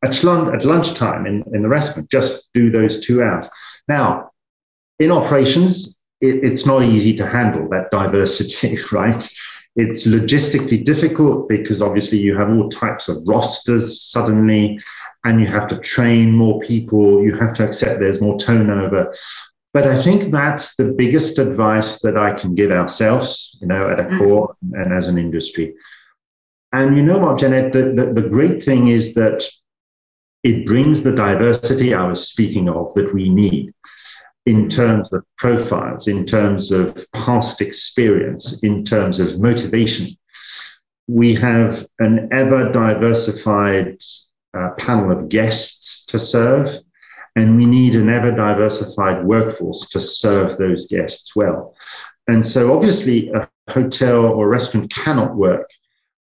at, 0.04 0.24
lunch, 0.24 0.54
at 0.54 0.66
lunchtime 0.66 1.26
in, 1.26 1.44
in 1.54 1.62
the 1.62 1.70
restaurant 1.70 2.10
just 2.10 2.50
do 2.54 2.70
those 2.70 3.04
two 3.06 3.24
hours. 3.24 3.50
Now 3.88 4.32
in 5.00 5.12
operations 5.12 6.02
it, 6.20 6.44
it's 6.44 6.66
not 6.66 6.84
easy 6.84 7.16
to 7.18 7.26
handle 7.26 7.70
that 7.70 7.92
diversity 7.92 8.78
right 8.92 9.28
it's 9.76 10.06
logistically 10.06 10.86
difficult 10.86 11.50
because 11.50 11.82
obviously 11.82 12.20
you 12.20 12.38
have 12.38 12.50
all 12.50 12.70
types 12.70 13.08
of 13.08 13.18
rosters 13.26 14.04
suddenly, 14.04 14.80
and 15.24 15.42
you 15.42 15.48
have 15.48 15.68
to 15.70 15.80
train 15.80 16.32
more 16.32 16.60
people. 16.60 17.24
You 17.24 17.36
have 17.36 17.56
to 17.56 17.66
accept 17.66 18.00
there's 18.00 18.22
more 18.22 18.38
turnover. 18.40 19.16
But 19.74 19.88
I 19.88 20.04
think 20.04 20.32
that's 20.32 20.76
the 20.76 20.94
biggest 20.96 21.40
advice 21.40 22.00
that 22.02 22.16
I 22.16 22.40
can 22.40 22.54
give 22.54 22.72
ourselves, 22.72 23.58
you 23.60 23.68
know, 23.68 23.90
at 23.90 23.98
Accor 23.98 24.54
and 24.74 24.94
as 24.94 25.08
an 25.08 25.18
industry. 25.18 25.74
And 26.72 26.96
you 26.96 27.02
know 27.02 27.18
what, 27.18 27.40
Jeanette, 27.40 27.74
the, 27.74 27.94
the, 27.94 28.22
the 28.22 28.30
great 28.30 28.62
thing 28.62 28.90
is 28.90 29.16
that 29.16 29.44
it 30.44 30.68
brings 30.68 31.02
the 31.02 31.16
diversity 31.16 31.94
I 31.94 32.06
was 32.06 32.28
speaking 32.28 32.70
of 32.70 32.94
that 32.94 33.14
we 33.14 33.30
need 33.30 33.73
in 34.46 34.68
terms 34.68 35.12
of 35.14 35.24
profiles, 35.38 36.08
in 36.08 36.26
terms 36.26 36.72
of 36.72 37.06
past 37.14 37.62
experience, 37.62 38.62
in 38.64 38.84
terms 38.84 39.20
of 39.20 39.40
motivation. 39.40 40.08
We 41.08 41.34
have 41.36 41.86
an 42.00 42.30
ever 42.32 42.72
diversified 42.72 43.98
uh, 44.54 44.72
panel 44.78 45.12
of 45.12 45.30
guests 45.30 46.06
to 46.08 46.20
serve, 46.20 46.78
and 47.36 47.56
we 47.56 47.66
need 47.66 47.96
an 47.96 48.10
ever 48.10 48.32
diversified 48.32 49.26
workforce 49.26 49.90
to 49.92 50.02
serve 50.02 50.58
those 50.58 50.88
guests 50.88 51.36
well. 51.36 51.76
And 52.28 52.46
so, 52.46 52.74
obviously, 52.74 53.30
a 53.32 53.50
hotel 53.70 54.26
or 54.26 54.48
restaurant 54.48 54.94
cannot 54.94 55.36
work 55.36 55.70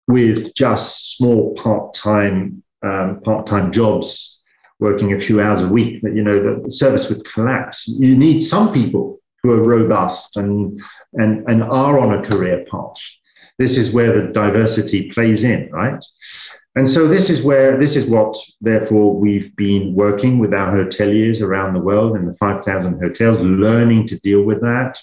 with 0.07 0.53
just 0.55 1.17
small 1.17 1.55
part-time 1.55 2.63
um, 2.84 3.21
part-time 3.21 3.71
jobs 3.71 4.43
working 4.80 5.13
a 5.13 5.19
few 5.19 5.41
hours 5.41 5.61
a 5.61 5.67
week, 5.67 6.01
that 6.01 6.15
you 6.15 6.24
know 6.24 6.61
the 6.61 6.69
service 6.69 7.09
would 7.09 7.26
collapse. 7.26 7.88
You 7.88 8.17
need 8.17 8.41
some 8.41 8.74
people 8.74 9.19
who 9.41 9.51
are 9.51 9.63
robust 9.63 10.38
and 10.38 10.82
and 11.13 11.47
and 11.47 11.63
are 11.63 11.99
on 11.99 12.13
a 12.13 12.30
career 12.30 12.65
path. 12.69 12.97
This 13.59 13.78
is 13.78 13.93
where 13.93 14.11
the 14.13 14.34
diversity 14.34 15.11
plays 15.11 15.43
in, 15.43 15.69
right? 15.71 16.03
And 16.76 16.89
so 16.89 17.07
this 17.07 17.30
is 17.30 17.43
where 17.43 17.78
this 17.78 17.95
is 17.95 18.09
what 18.09 18.36
therefore 18.61 19.15
we've 19.15 19.55
been 19.55 19.93
working 19.93 20.39
with 20.39 20.53
our 20.53 20.74
hoteliers 20.74 21.41
around 21.41 21.74
the 21.74 21.80
world 21.80 22.15
in 22.15 22.26
the 22.26 22.34
5,000 22.34 22.99
hotels, 22.99 23.39
learning 23.41 24.07
to 24.07 24.19
deal 24.21 24.41
with 24.41 24.59
that, 24.61 24.99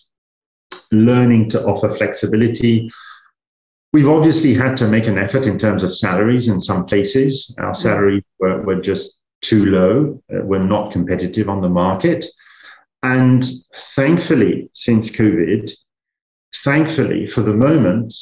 learning 0.90 1.48
to 1.50 1.64
offer 1.64 1.94
flexibility. 1.94 2.90
We've 3.92 4.08
obviously 4.08 4.52
had 4.52 4.76
to 4.78 4.88
make 4.88 5.06
an 5.06 5.18
effort 5.18 5.44
in 5.44 5.58
terms 5.58 5.84
of 5.84 5.96
salaries 5.96 6.48
in 6.48 6.60
some 6.60 6.86
places. 6.86 7.54
Our 7.60 7.74
salaries 7.74 8.24
were, 8.40 8.62
were 8.62 8.80
just 8.80 9.19
too 9.43 9.66
low. 9.66 10.22
Uh, 10.32 10.43
we're 10.45 10.62
not 10.62 10.93
competitive 10.93 11.49
on 11.49 11.61
the 11.61 11.68
market. 11.68 12.24
And 13.03 13.45
thankfully, 13.95 14.70
since 14.74 15.11
COVID, 15.11 15.70
thankfully, 16.57 17.26
for 17.26 17.43
the 17.43 17.55
moment, 17.55 18.14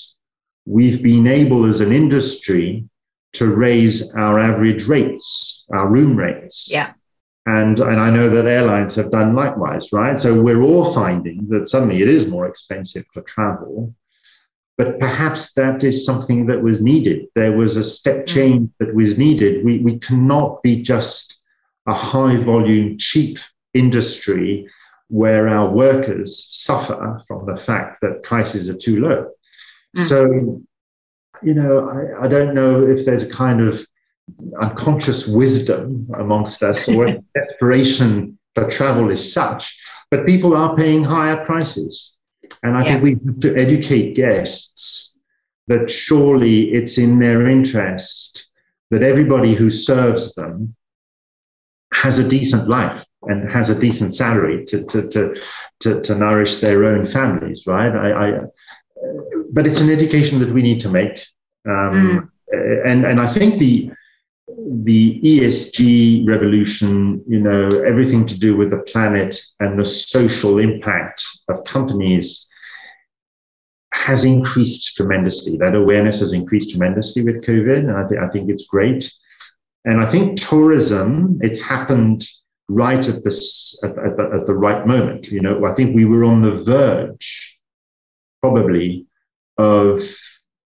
we've 0.66 1.03
been 1.03 1.27
able 1.27 1.64
as 1.64 1.81
an 1.81 1.93
industry 1.93 2.89
to 3.35 3.55
raise 3.55 4.14
our 4.14 4.39
average 4.39 4.87
rates, 4.87 5.66
our 5.73 5.89
room 5.89 6.16
rates. 6.16 6.69
Yeah. 6.71 6.93
And, 7.47 7.81
and 7.81 7.99
I 7.99 8.11
know 8.11 8.29
that 8.29 8.47
airlines 8.47 8.95
have 8.97 9.11
done 9.11 9.35
likewise, 9.35 9.93
right? 9.93 10.21
So 10.21 10.41
we're 10.41 10.62
all 10.62 10.93
finding 10.93 11.49
that 11.49 11.69
suddenly 11.69 12.03
it 12.03 12.09
is 12.09 12.29
more 12.29 12.47
expensive 12.47 13.07
to 13.14 13.23
travel. 13.23 13.95
But 14.79 15.01
perhaps 15.01 15.53
that 15.55 15.83
is 15.83 16.07
something 16.07 16.47
that 16.47 16.62
was 16.62 16.81
needed. 16.81 17.26
There 17.35 17.57
was 17.57 17.76
a 17.76 17.85
step 17.85 18.24
mm. 18.24 18.26
change 18.29 18.70
that 18.79 18.95
was 18.95 19.18
needed. 19.18 19.64
We, 19.64 19.81
we 19.81 19.99
cannot 19.99 20.62
be 20.62 20.83
just 20.83 21.37
a 21.87 21.93
high 21.93 22.37
volume, 22.37 22.97
cheap 22.97 23.39
industry 23.74 24.68
where 25.09 25.49
our 25.49 25.70
workers 25.70 26.47
suffer 26.49 27.20
from 27.26 27.47
the 27.47 27.57
fact 27.57 28.01
that 28.03 28.22
prices 28.22 28.68
are 28.68 28.76
too 28.76 29.01
low. 29.01 29.31
Mm. 29.97 30.09
So, 30.09 30.62
you 31.43 31.55
know, 31.55 31.89
I, 31.89 32.24
I 32.24 32.29
don't 32.29 32.55
know 32.55 32.87
if 32.87 33.05
there's 33.05 33.22
a 33.22 33.31
kind 33.31 33.61
of 33.61 33.85
unconscious 34.61 35.26
wisdom 35.26 36.07
amongst 36.16 36.62
us 36.62 36.89
or 36.89 37.09
desperation 37.35 38.39
for 38.55 38.70
travel 38.70 39.11
is 39.11 39.33
such, 39.33 39.76
but 40.11 40.26
people 40.26 40.55
are 40.55 40.76
paying 40.76 41.03
higher 41.03 41.45
prices. 41.45 42.18
And 42.62 42.76
I 42.76 42.84
yeah. 42.84 42.92
think 42.92 43.03
we 43.03 43.11
have 43.26 43.40
to 43.40 43.57
educate 43.57 44.14
guests 44.14 45.18
that 45.66 45.90
surely 45.90 46.72
it's 46.72 46.99
in 46.99 47.18
their 47.18 47.46
interest 47.46 48.51
that 48.90 49.03
everybody 49.03 49.55
who 49.55 49.70
serves 49.70 50.34
them 50.34 50.74
has 51.92 52.18
a 52.18 52.28
decent 52.28 52.68
life 52.68 53.05
and 53.22 53.49
has 53.51 53.68
a 53.68 53.78
decent 53.78 54.14
salary 54.14 54.64
to, 54.66 54.84
to, 54.86 55.09
to, 55.11 55.34
to, 55.80 56.03
to 56.03 56.14
nourish 56.14 56.59
their 56.61 56.84
own 56.84 57.05
families, 57.05 57.64
right? 57.66 57.94
I, 57.94 58.12
I, 58.12 58.40
but 59.53 59.66
it's 59.66 59.80
an 59.80 59.90
education 59.90 60.38
that 60.40 60.53
we 60.53 60.62
need 60.62 60.80
to 60.82 60.88
make. 60.88 61.18
Um, 61.66 62.30
mm. 62.53 62.84
and, 62.86 63.05
and 63.05 63.20
I 63.20 63.32
think 63.32 63.59
the, 63.59 63.90
the 64.67 65.21
ESG 65.23 66.27
revolution, 66.27 67.23
you 67.27 67.41
know, 67.41 67.69
everything 67.87 68.27
to 68.27 68.39
do 68.39 68.57
with 68.57 68.71
the 68.71 68.83
planet 68.83 69.39
and 69.61 69.79
the 69.79 69.85
social 69.85 70.59
impact 70.59 71.23
of 71.49 71.65
companies 71.65 72.49
has 73.93 74.25
increased 74.25 74.97
tremendously. 74.97 75.57
That 75.59 75.75
awareness 75.75 76.21
has 76.21 76.33
increased 76.33 76.71
tremendously 76.71 77.23
with 77.23 77.45
COVID, 77.45 77.79
and 77.79 77.93
I, 77.93 78.09
th- 78.09 78.21
I 78.21 78.29
think 78.29 78.51
it's 78.51 78.67
great. 78.67 79.11
And 79.85 80.01
I 80.01 80.11
think 80.11 80.41
tourism, 80.41 81.39
it's 81.41 81.61
happened 81.61 82.27
right 82.69 83.07
at 83.07 83.25
this 83.25 83.79
at, 83.83 83.91
at, 83.99 84.17
the, 84.17 84.31
at 84.41 84.47
the 84.47 84.55
right 84.55 84.87
moment. 84.87 85.29
You 85.29 85.41
know, 85.41 85.67
I 85.67 85.75
think 85.75 85.95
we 85.95 86.05
were 86.05 86.25
on 86.25 86.43
the 86.43 86.53
verge, 86.53 87.59
probably, 88.43 89.07
of 89.57 90.03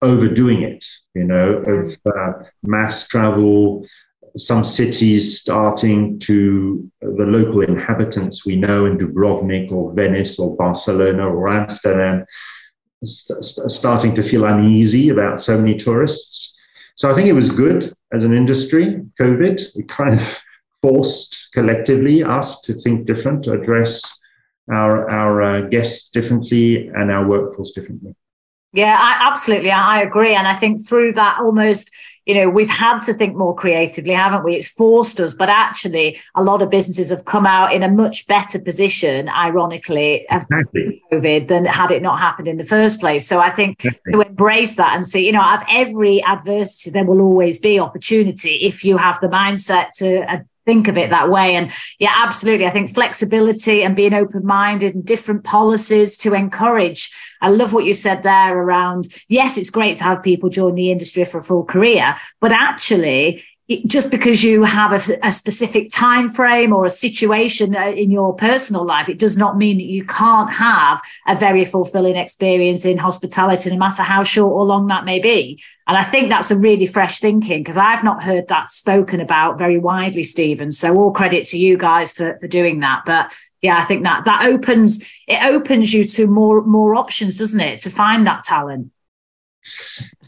overdoing 0.04 0.62
it, 0.62 0.84
you 1.14 1.24
know, 1.24 1.56
of 1.56 1.86
mm. 1.86 1.96
uh, 2.06 2.44
mass 2.62 3.08
travel, 3.08 3.86
some 4.36 4.64
cities 4.64 5.40
starting 5.40 6.18
to, 6.18 6.90
the 7.00 7.24
local 7.24 7.62
inhabitants 7.62 8.44
we 8.44 8.56
know 8.56 8.86
in 8.86 8.98
Dubrovnik 8.98 9.72
or 9.72 9.92
Venice 9.94 10.38
or 10.38 10.56
Barcelona 10.56 11.26
or 11.28 11.48
Amsterdam, 11.48 12.24
st- 13.04 13.42
starting 13.70 14.14
to 14.14 14.22
feel 14.22 14.44
uneasy 14.44 15.08
about 15.10 15.40
so 15.40 15.56
many 15.56 15.76
tourists. 15.76 16.56
So 16.96 17.10
I 17.10 17.14
think 17.14 17.28
it 17.28 17.32
was 17.32 17.50
good 17.50 17.92
as 18.12 18.24
an 18.24 18.34
industry, 18.34 19.02
COVID. 19.20 19.76
It 19.76 19.88
kind 19.88 20.20
of 20.20 20.38
forced 20.82 21.48
collectively 21.54 22.22
us 22.22 22.60
to 22.62 22.74
think 22.74 23.06
different, 23.06 23.44
to 23.44 23.52
address 23.52 24.02
our, 24.70 25.10
our 25.10 25.42
uh, 25.42 25.60
guests 25.62 26.10
differently 26.10 26.88
and 26.88 27.10
our 27.10 27.26
workforce 27.26 27.72
differently. 27.72 28.14
Yeah, 28.74 28.98
I, 29.00 29.28
absolutely. 29.30 29.70
I 29.70 30.02
agree. 30.02 30.34
And 30.34 30.48
I 30.48 30.54
think 30.54 30.84
through 30.84 31.12
that 31.12 31.38
almost, 31.40 31.92
you 32.26 32.34
know, 32.34 32.48
we've 32.48 32.68
had 32.68 32.98
to 33.02 33.14
think 33.14 33.36
more 33.36 33.54
creatively, 33.54 34.12
haven't 34.12 34.42
we? 34.42 34.56
It's 34.56 34.68
forced 34.68 35.20
us, 35.20 35.32
but 35.32 35.48
actually 35.48 36.18
a 36.34 36.42
lot 36.42 36.60
of 36.60 36.70
businesses 36.70 37.10
have 37.10 37.24
come 37.24 37.46
out 37.46 37.72
in 37.72 37.84
a 37.84 37.88
much 37.88 38.26
better 38.26 38.58
position, 38.58 39.28
ironically, 39.28 40.26
exactly. 40.28 41.04
of 41.12 41.20
COVID 41.20 41.46
than 41.46 41.66
had 41.66 41.92
it 41.92 42.02
not 42.02 42.18
happened 42.18 42.48
in 42.48 42.56
the 42.56 42.64
first 42.64 42.98
place. 42.98 43.24
So 43.24 43.38
I 43.38 43.50
think 43.50 43.84
exactly. 43.84 44.12
to 44.12 44.20
embrace 44.22 44.74
that 44.74 44.96
and 44.96 45.06
see, 45.06 45.24
you 45.24 45.32
know, 45.32 45.42
at 45.42 45.64
every 45.70 46.20
adversity, 46.24 46.90
there 46.90 47.04
will 47.04 47.20
always 47.20 47.58
be 47.58 47.78
opportunity 47.78 48.56
if 48.56 48.84
you 48.84 48.96
have 48.96 49.20
the 49.20 49.28
mindset 49.28 49.92
to 49.98 50.32
uh, 50.32 50.38
think 50.66 50.88
of 50.88 50.96
it 50.96 51.10
that 51.10 51.30
way. 51.30 51.54
And 51.56 51.70
yeah, 51.98 52.12
absolutely. 52.14 52.66
I 52.66 52.70
think 52.70 52.92
flexibility 52.92 53.82
and 53.82 53.96
being 53.96 54.14
open 54.14 54.44
minded 54.44 54.94
and 54.94 55.04
different 55.04 55.44
policies 55.44 56.16
to 56.18 56.34
encourage. 56.34 57.14
I 57.40 57.50
love 57.50 57.72
what 57.72 57.84
you 57.84 57.92
said 57.92 58.22
there 58.22 58.56
around, 58.56 59.08
yes, 59.28 59.58
it's 59.58 59.70
great 59.70 59.98
to 59.98 60.04
have 60.04 60.22
people 60.22 60.48
join 60.48 60.74
the 60.74 60.90
industry 60.90 61.24
for 61.24 61.38
a 61.38 61.42
full 61.42 61.64
career, 61.64 62.16
but 62.40 62.52
actually, 62.52 63.44
just 63.86 64.10
because 64.10 64.44
you 64.44 64.62
have 64.62 64.92
a, 64.92 65.26
a, 65.26 65.32
specific 65.32 65.88
time 65.90 66.28
frame 66.28 66.70
or 66.72 66.84
a 66.84 66.90
situation 66.90 67.74
uh, 67.74 67.86
in 67.86 68.10
your 68.10 68.34
personal 68.34 68.84
life 68.84 69.08
it 69.08 69.18
does 69.18 69.38
not 69.38 69.56
mean 69.56 69.78
that 69.78 69.84
you 69.84 70.04
can't 70.04 70.52
have 70.52 71.00
a 71.26 71.34
very 71.34 71.64
fulfilling 71.64 72.16
experience 72.16 72.84
in 72.84 72.98
hospitality 72.98 73.70
no 73.70 73.76
matter 73.76 74.02
how 74.02 74.22
short 74.22 74.52
or 74.52 74.64
long 74.64 74.86
that 74.88 75.04
may 75.04 75.18
be. 75.18 75.58
And 75.86 75.96
i 75.96 76.02
think 76.02 76.28
that's 76.28 76.50
a 76.50 76.58
really 76.58 76.86
fresh 76.86 77.20
thinking 77.20 77.60
because 77.60 77.78
i've 77.78 78.04
not 78.04 78.22
heard 78.22 78.48
that 78.48 78.68
spoken 78.68 79.20
about 79.20 79.58
very 79.58 79.78
widely 79.78 80.24
steven. 80.24 80.70
So 80.70 80.94
all 80.96 81.12
credit 81.12 81.44
to 81.46 81.58
you 81.58 81.78
guys 81.78 82.14
for, 82.14 82.38
for 82.38 82.48
doing 82.48 82.80
that. 82.80 83.02
But 83.06 83.34
yeah 83.62 83.78
i 83.78 83.84
think 83.84 84.04
that 84.04 84.26
that 84.26 84.44
opens 84.44 85.10
it 85.26 85.42
opens 85.42 85.94
you 85.94 86.04
to 86.04 86.26
more 86.26 86.62
more 86.64 86.94
options 86.94 87.38
doesn't 87.38 87.60
it 87.60 87.80
to 87.80 87.90
find 87.90 88.26
that 88.26 88.44
talent 88.44 88.90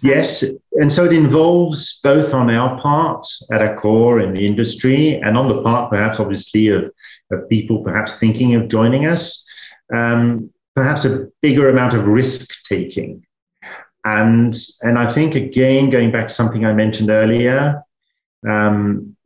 Yes, 0.02 0.44
and 0.72 0.92
so 0.92 1.04
it 1.04 1.12
involves 1.12 2.00
both 2.02 2.32
on 2.32 2.50
our 2.50 2.80
part 2.80 3.26
at 3.52 3.62
our 3.62 3.76
core 3.78 4.20
in 4.20 4.32
the 4.32 4.46
industry 4.46 5.16
and 5.16 5.36
on 5.36 5.48
the 5.48 5.62
part, 5.62 5.90
perhaps, 5.90 6.20
obviously, 6.20 6.68
of, 6.68 6.90
of 7.30 7.48
people 7.48 7.82
perhaps 7.82 8.18
thinking 8.18 8.54
of 8.54 8.68
joining 8.68 9.06
us, 9.06 9.46
um, 9.94 10.50
perhaps 10.74 11.04
a 11.04 11.26
bigger 11.42 11.68
amount 11.68 11.94
of 11.94 12.06
risk 12.06 12.50
taking. 12.68 13.24
And, 14.04 14.56
and 14.82 14.98
I 14.98 15.12
think, 15.12 15.34
again, 15.34 15.90
going 15.90 16.12
back 16.12 16.28
to 16.28 16.34
something 16.34 16.64
I 16.64 16.72
mentioned 16.72 17.10
earlier, 17.10 17.82
um, 18.48 19.16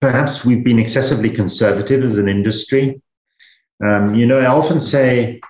perhaps 0.00 0.44
we've 0.44 0.64
been 0.64 0.78
excessively 0.78 1.30
conservative 1.30 2.02
as 2.02 2.18
an 2.18 2.28
industry. 2.28 3.00
Um, 3.84 4.14
you 4.14 4.26
know, 4.26 4.38
I 4.38 4.46
often 4.46 4.80
say 4.80 5.40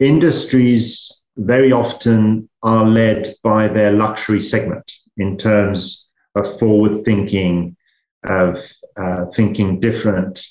industries 0.00 1.23
very 1.36 1.72
often 1.72 2.48
are 2.62 2.84
led 2.84 3.34
by 3.42 3.68
their 3.68 3.92
luxury 3.92 4.40
segment 4.40 4.90
in 5.16 5.36
terms 5.36 6.10
of 6.34 6.58
forward 6.58 7.04
thinking, 7.04 7.76
of 8.24 8.58
uh, 8.96 9.26
thinking 9.34 9.80
different. 9.80 10.44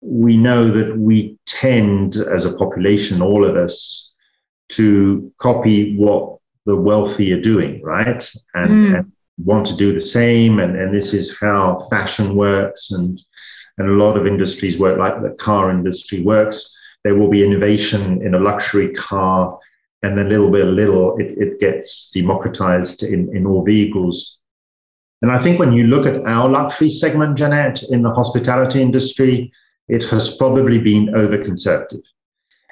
We 0.00 0.36
know 0.36 0.70
that 0.70 0.96
we 0.96 1.38
tend, 1.46 2.16
as 2.16 2.44
a 2.44 2.52
population, 2.52 3.22
all 3.22 3.44
of 3.44 3.56
us, 3.56 4.14
to 4.70 5.32
copy 5.38 5.96
what 5.96 6.38
the 6.66 6.76
wealthy 6.76 7.32
are 7.32 7.40
doing, 7.40 7.82
right? 7.82 8.24
And, 8.54 8.70
mm. 8.70 8.98
and 8.98 9.12
want 9.44 9.66
to 9.66 9.76
do 9.76 9.92
the 9.92 10.00
same. 10.00 10.60
And, 10.60 10.76
and 10.76 10.94
this 10.94 11.12
is 11.12 11.36
how 11.38 11.86
fashion 11.90 12.36
works. 12.36 12.92
And, 12.92 13.20
and 13.78 13.88
a 13.88 14.04
lot 14.04 14.16
of 14.16 14.26
industries 14.26 14.78
work 14.78 14.98
like 14.98 15.20
the 15.20 15.36
car 15.38 15.70
industry 15.70 16.22
works. 16.22 16.76
There 17.04 17.16
will 17.16 17.28
be 17.28 17.44
innovation 17.44 18.22
in 18.22 18.34
a 18.34 18.40
luxury 18.40 18.92
car 18.94 19.58
and 20.02 20.18
then 20.18 20.28
little 20.28 20.50
by 20.50 20.58
little 20.58 21.16
it, 21.18 21.36
it 21.38 21.60
gets 21.60 22.10
democratized 22.10 23.02
in, 23.02 23.34
in 23.36 23.46
all 23.46 23.64
vehicles. 23.64 24.38
And 25.22 25.30
I 25.30 25.40
think 25.42 25.58
when 25.58 25.72
you 25.72 25.84
look 25.84 26.06
at 26.06 26.24
our 26.24 26.48
luxury 26.48 26.90
segment, 26.90 27.38
Jeanette, 27.38 27.82
in 27.84 28.02
the 28.02 28.12
hospitality 28.12 28.82
industry, 28.82 29.52
it 29.88 30.02
has 30.04 30.36
probably 30.36 30.78
been 30.78 31.14
over 31.14 31.38
conservative. 31.42 32.02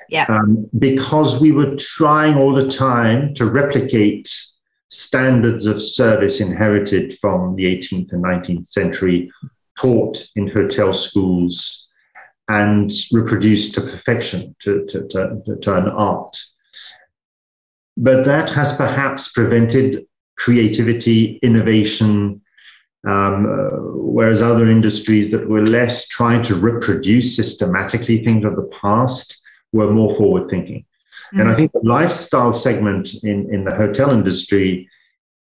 Yeah. 0.09 0.27
Um, 0.29 0.69
because 0.79 1.41
we 1.41 1.53
were 1.53 1.77
trying 1.77 2.37
all 2.37 2.53
the 2.53 2.69
time 2.69 3.35
to 3.37 3.47
replicate 3.47 4.29
standards 4.89 5.67
of 5.67 5.81
service 5.81 6.41
inherited 6.41 7.17
from 7.21 7.55
the 7.55 7.65
18th 7.65 8.13
and 8.13 8.25
19th 8.25 8.67
century, 8.67 9.31
taught 9.79 10.27
in 10.35 10.49
hotel 10.49 10.93
schools, 10.93 11.89
and 12.49 12.91
reproduced 13.13 13.75
to 13.75 13.81
perfection, 13.81 14.57
to, 14.59 14.85
to, 14.87 15.07
to, 15.07 15.57
to 15.63 15.77
an 15.77 15.89
art. 15.89 16.37
But 18.03 18.25
that 18.25 18.49
has 18.51 18.73
perhaps 18.73 19.31
prevented 19.31 20.07
creativity, 20.39 21.39
innovation, 21.43 22.41
um, 23.07 23.47
uh, 23.47 23.77
whereas 24.17 24.41
other 24.41 24.71
industries 24.71 25.31
that 25.33 25.47
were 25.47 25.67
less 25.67 26.09
trying 26.09 26.43
to 26.45 26.55
reproduce 26.55 27.37
systematically 27.37 28.25
things 28.25 28.47
of 28.47 28.57
the 28.57 28.71
past 28.81 29.41
were 29.73 29.91
more 29.91 30.15
forward 30.17 30.49
thinking. 30.49 30.81
Mm-hmm. 30.81 31.41
And 31.41 31.49
I 31.51 31.53
mm. 31.53 31.57
think 31.57 31.73
the 31.73 31.81
lifestyle 31.85 32.55
segment 32.55 33.11
in, 33.23 33.53
in 33.53 33.65
the 33.65 33.75
hotel 33.75 34.13
industry 34.13 34.89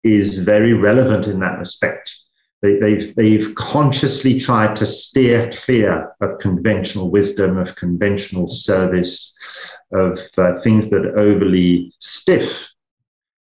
is 0.05 0.45
very 0.45 0.75
relevant 0.75 1.27
in 1.27 1.41
that 1.41 1.59
respect. 1.59 2.15
They, 2.61 2.77
they've, 2.77 3.15
they've 3.15 3.55
consciously 3.55 4.39
tried 4.39 4.77
to 4.77 4.87
steer 4.87 5.51
clear 5.65 6.13
of 6.21 6.39
conventional 6.41 7.11
wisdom, 7.11 7.57
of 7.57 7.75
conventional 7.77 8.49
service, 8.49 9.35
of 9.93 10.19
uh, 10.39 10.59
things 10.61 10.91
that 10.91 11.05
are 11.05 11.19
overly 11.19 11.93
stiff. 11.99 12.69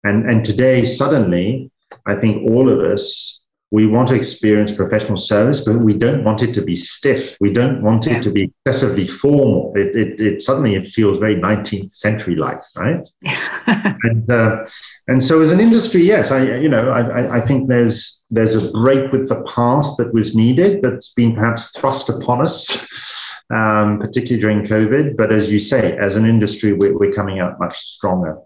And, 0.04 0.30
and 0.30 0.44
today, 0.44 0.86
suddenly, 0.86 1.72
I 2.08 2.16
think 2.16 2.50
all 2.50 2.70
of 2.70 2.80
us 2.80 3.42
we 3.72 3.88
want 3.88 4.10
to 4.10 4.16
experience 4.16 4.70
professional 4.70 5.18
service, 5.18 5.64
but 5.64 5.78
we 5.78 5.98
don't 5.98 6.26
want 6.26 6.44
it 6.44 6.54
to 6.54 6.62
be 6.62 6.76
stiff. 6.76 7.38
We 7.40 7.54
don't 7.54 7.82
want 7.82 8.06
it 8.06 8.12
yeah. 8.12 8.22
to 8.22 8.30
be 8.30 8.52
excessively 8.66 9.08
formal. 9.08 9.72
It, 9.78 9.96
it, 9.96 10.20
it, 10.20 10.44
suddenly 10.44 10.76
it 10.76 10.88
feels 10.88 11.20
very 11.20 11.38
19th 11.38 11.94
century 11.94 12.36
like, 12.36 12.60
right? 12.76 13.08
and 14.04 14.30
uh, 14.30 14.66
and 15.08 15.24
so 15.24 15.42
as 15.42 15.54
an 15.54 15.62
industry, 15.62 16.02
yes, 16.02 16.32
I 16.32 16.58
you 16.58 16.68
know 16.68 16.92
I, 16.92 17.38
I 17.38 17.42
think 17.42 17.70
there's 17.70 18.24
there's 18.30 18.56
a 18.56 18.72
break 18.72 19.12
with 19.14 19.30
the 19.30 19.42
past 19.44 19.98
that 19.98 20.14
was 20.14 20.36
needed 20.36 20.82
that's 20.82 21.14
been 21.14 21.34
perhaps 21.34 21.72
thrust 21.78 22.10
upon 22.10 22.42
us. 22.42 22.88
Um, 23.52 24.00
particularly 24.00 24.40
during 24.40 24.66
COVID, 24.66 25.18
but 25.18 25.34
as 25.34 25.52
you 25.52 25.60
say, 25.60 25.98
as 25.98 26.16
an 26.16 26.26
industry, 26.26 26.72
we're, 26.72 26.98
we're 26.98 27.12
coming 27.12 27.40
out 27.40 27.60
much 27.60 27.78
stronger. 27.80 28.38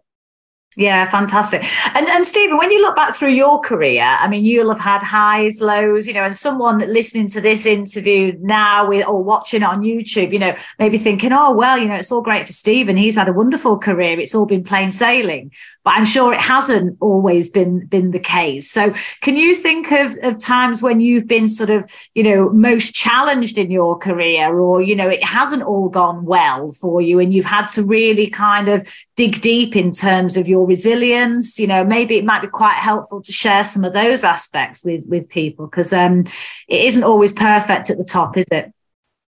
Yeah, 0.77 1.09
fantastic. 1.09 1.63
And 1.95 2.07
and 2.07 2.25
Steven, 2.25 2.57
when 2.57 2.69
you 2.69 2.81
look 2.81 2.97
back 2.97 3.15
through 3.15 3.29
your 3.29 3.61
career, 3.61 4.03
I 4.03 4.27
mean, 4.27 4.43
you'll 4.43 4.73
have 4.73 4.79
had 4.79 5.01
highs, 5.01 5.61
lows, 5.61 6.05
you 6.05 6.13
know, 6.13 6.23
and 6.23 6.35
someone 6.35 6.79
listening 6.79 7.29
to 7.29 7.41
this 7.41 7.65
interview 7.65 8.37
now 8.41 8.89
with 8.89 9.07
or 9.07 9.23
watching 9.23 9.61
it 9.61 9.65
on 9.65 9.83
YouTube, 9.83 10.33
you 10.33 10.39
know, 10.39 10.53
maybe 10.77 10.97
thinking, 10.97 11.31
oh 11.31 11.53
well, 11.53 11.77
you 11.77 11.85
know, 11.85 11.95
it's 11.95 12.11
all 12.11 12.21
great 12.21 12.45
for 12.45 12.51
Steven. 12.51 12.97
He's 12.97 13.15
had 13.15 13.29
a 13.29 13.33
wonderful 13.33 13.77
career. 13.77 14.19
It's 14.19 14.35
all 14.35 14.45
been 14.45 14.63
plain 14.63 14.91
sailing. 14.91 15.51
But 15.85 15.91
I'm 15.91 16.05
sure 16.05 16.33
it 16.33 16.41
hasn't 16.41 16.97
always 16.99 17.47
been 17.47 17.85
been 17.85 18.11
the 18.11 18.19
case. 18.19 18.69
So 18.69 18.93
can 19.21 19.37
you 19.37 19.55
think 19.55 19.91
of, 19.91 20.17
of 20.23 20.37
times 20.39 20.81
when 20.81 20.99
you've 20.99 21.27
been 21.27 21.47
sort 21.47 21.69
of, 21.69 21.89
you 22.15 22.23
know, 22.23 22.49
most 22.49 22.93
challenged 22.93 23.57
in 23.57 23.71
your 23.71 23.97
career 23.97 24.59
or, 24.59 24.81
you 24.81 24.95
know, 24.95 25.07
it 25.07 25.23
hasn't 25.23 25.63
all 25.63 25.87
gone 25.87 26.25
well 26.25 26.69
for 26.69 27.01
you 27.01 27.19
and 27.19 27.33
you've 27.33 27.45
had 27.45 27.67
to 27.67 27.83
really 27.83 28.27
kind 28.27 28.67
of 28.67 28.91
dig 29.15 29.41
deep 29.41 29.75
in 29.75 29.91
terms 29.91 30.35
of 30.37 30.47
your 30.47 30.65
resilience 30.65 31.57
you 31.59 31.67
know 31.67 31.83
maybe 31.83 32.17
it 32.17 32.25
might 32.25 32.41
be 32.41 32.47
quite 32.47 32.75
helpful 32.75 33.21
to 33.21 33.31
share 33.31 33.63
some 33.63 33.83
of 33.83 33.93
those 33.93 34.23
aspects 34.23 34.83
with 34.83 35.05
with 35.07 35.27
people 35.29 35.67
because 35.67 35.93
um 35.93 36.21
it 36.67 36.85
isn't 36.85 37.03
always 37.03 37.31
perfect 37.31 37.89
at 37.89 37.97
the 37.97 38.03
top 38.03 38.37
is 38.37 38.45
it 38.51 38.73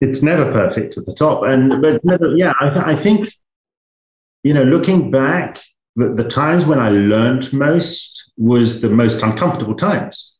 it's 0.00 0.22
never 0.22 0.52
perfect 0.52 0.96
at 0.96 1.06
the 1.06 1.14
top 1.14 1.42
and 1.44 1.82
but 1.82 2.04
never 2.04 2.36
yeah 2.36 2.52
i, 2.60 2.92
I 2.92 2.96
think 2.96 3.28
you 4.42 4.52
know 4.52 4.64
looking 4.64 5.10
back 5.10 5.58
the, 5.96 6.14
the 6.14 6.28
times 6.28 6.66
when 6.66 6.78
i 6.78 6.90
learned 6.90 7.52
most 7.52 8.32
was 8.36 8.80
the 8.80 8.88
most 8.88 9.22
uncomfortable 9.22 9.74
times 9.74 10.36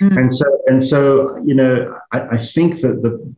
mm. 0.00 0.16
and 0.16 0.32
so 0.32 0.46
and 0.66 0.84
so 0.84 1.36
you 1.44 1.54
know 1.54 1.98
I, 2.12 2.20
I 2.20 2.46
think 2.46 2.80
that 2.82 3.02
the 3.02 3.34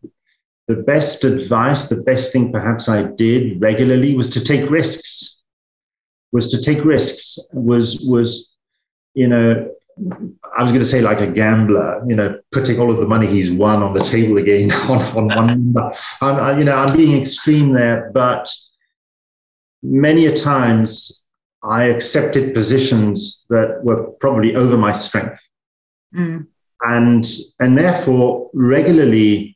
the 0.75 0.83
best 0.83 1.25
advice, 1.25 1.89
the 1.89 2.03
best 2.03 2.33
thing 2.33 2.53
perhaps 2.53 2.89
I 2.89 3.05
did 3.05 3.61
regularly 3.61 4.17
was 4.17 4.31
to 4.31 4.45
take 4.45 4.71
risks. 4.71 5.43
Was 6.33 6.51
to 6.51 6.63
take 6.63 6.85
risks. 6.85 7.39
Was 7.53 8.01
was 8.09 8.55
you 9.15 9.29
know 9.29 9.71
I 10.57 10.63
was 10.63 10.73
going 10.73 10.81
to 10.81 10.87
say 10.87 11.03
like 11.03 11.21
a 11.21 11.31
gambler, 11.31 12.03
you 12.07 12.17
know, 12.17 12.41
putting 12.51 12.81
all 12.81 12.91
of 12.91 12.97
the 12.97 13.07
money 13.07 13.27
he's 13.27 13.53
won 13.53 13.83
on 13.83 13.93
the 13.93 14.05
table 14.05 14.39
again 14.39 14.73
on, 14.89 15.03
on 15.17 15.29
one 15.29 15.47
number. 15.47 15.93
I'm, 16.23 16.37
I, 16.37 16.59
you 16.59 16.65
know, 16.65 16.77
I'm 16.77 16.97
being 16.97 17.21
extreme 17.21 17.73
there, 17.73 18.11
but 18.15 18.51
many 19.83 20.27
a 20.27 20.37
times 20.37 21.27
I 21.63 21.85
accepted 21.85 22.55
positions 22.55 23.45
that 23.51 23.85
were 23.85 24.05
probably 24.21 24.57
over 24.57 24.79
my 24.79 24.93
strength, 24.93 25.47
mm. 26.15 26.47
and 26.81 27.27
and 27.61 27.79
therefore 27.79 28.51
regularly 28.55 29.52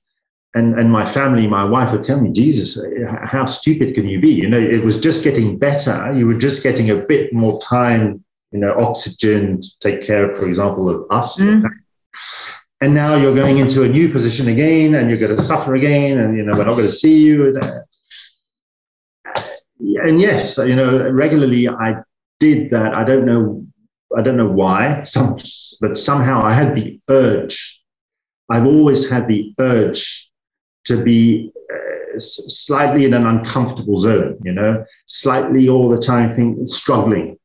and 0.56 0.78
and 0.80 0.90
my 0.90 1.04
family, 1.04 1.46
my 1.46 1.64
wife 1.64 1.92
would 1.92 2.02
tell 2.02 2.18
me, 2.20 2.32
Jesus, 2.32 2.82
how 3.22 3.44
stupid 3.44 3.94
can 3.94 4.08
you 4.08 4.18
be? 4.20 4.30
You 4.30 4.48
know, 4.48 4.58
it 4.58 4.82
was 4.82 4.98
just 4.98 5.22
getting 5.22 5.58
better. 5.58 6.12
You 6.14 6.26
were 6.26 6.38
just 6.38 6.62
getting 6.62 6.90
a 6.90 6.96
bit 6.96 7.32
more 7.32 7.60
time, 7.60 8.24
you 8.52 8.58
know, 8.58 8.72
oxygen 8.80 9.60
to 9.60 9.68
take 9.80 10.02
care, 10.02 10.30
of, 10.30 10.38
for 10.38 10.46
example, 10.46 10.88
of 10.88 11.06
us. 11.10 11.38
Mm. 11.38 11.62
And 12.80 12.94
now 12.94 13.16
you're 13.16 13.34
going 13.34 13.58
into 13.58 13.82
a 13.82 13.88
new 13.88 14.08
position 14.08 14.48
again, 14.48 14.94
and 14.94 15.10
you're 15.10 15.18
going 15.18 15.36
to 15.36 15.42
suffer 15.42 15.74
again, 15.74 16.20
and 16.20 16.36
you 16.36 16.42
know, 16.42 16.56
we're 16.56 16.64
not 16.64 16.74
going 16.74 16.88
to 16.88 16.92
see 16.92 17.18
you. 17.18 17.54
And 19.78 20.20
yes, 20.20 20.56
you 20.56 20.74
know, 20.74 21.10
regularly 21.10 21.68
I 21.68 21.96
did 22.40 22.70
that. 22.70 22.94
I 22.94 23.04
don't 23.04 23.26
know, 23.26 23.66
I 24.16 24.22
don't 24.22 24.38
know 24.38 24.48
why, 24.48 25.04
some, 25.04 25.38
but 25.82 25.98
somehow 25.98 26.42
I 26.42 26.54
had 26.54 26.74
the 26.74 26.98
urge. 27.10 27.82
I've 28.48 28.66
always 28.66 29.10
had 29.10 29.26
the 29.26 29.52
urge 29.58 30.25
to 30.86 31.02
be 31.02 31.50
uh, 31.72 32.18
slightly 32.18 33.04
in 33.04 33.14
an 33.14 33.26
uncomfortable 33.26 33.98
zone, 33.98 34.38
you 34.44 34.52
know, 34.52 34.84
slightly 35.06 35.68
all 35.68 35.88
the 35.88 36.00
time 36.00 36.34
think, 36.34 36.66
struggling. 36.66 37.38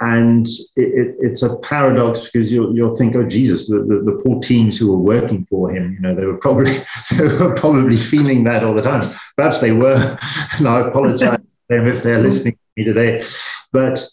And 0.00 0.46
it, 0.76 0.88
it, 0.88 1.16
it's 1.20 1.42
a 1.42 1.56
paradox 1.58 2.24
because 2.24 2.50
you'll, 2.50 2.74
you'll 2.74 2.96
think, 2.96 3.14
oh, 3.14 3.28
Jesus, 3.28 3.68
the, 3.68 3.78
the, 3.78 4.02
the, 4.04 4.20
poor 4.24 4.40
teams 4.40 4.76
who 4.76 4.90
were 4.90 4.98
working 4.98 5.46
for 5.46 5.70
him, 5.70 5.94
you 5.94 6.00
know, 6.00 6.14
they 6.14 6.26
were 6.26 6.36
probably, 6.36 6.78
they 7.16 7.28
were 7.28 7.54
probably 7.54 7.96
feeling 7.96 8.44
that 8.44 8.64
all 8.64 8.74
the 8.74 8.82
time. 8.82 9.14
Perhaps 9.36 9.60
they 9.60 9.72
were, 9.72 10.18
and 10.58 10.68
I 10.68 10.80
apologize 10.80 11.38
to 11.38 11.48
them 11.68 11.86
if 11.86 12.02
they're 12.02 12.18
listening 12.18 12.54
to 12.54 12.58
me 12.76 12.84
today. 12.84 13.26
But 13.72 14.04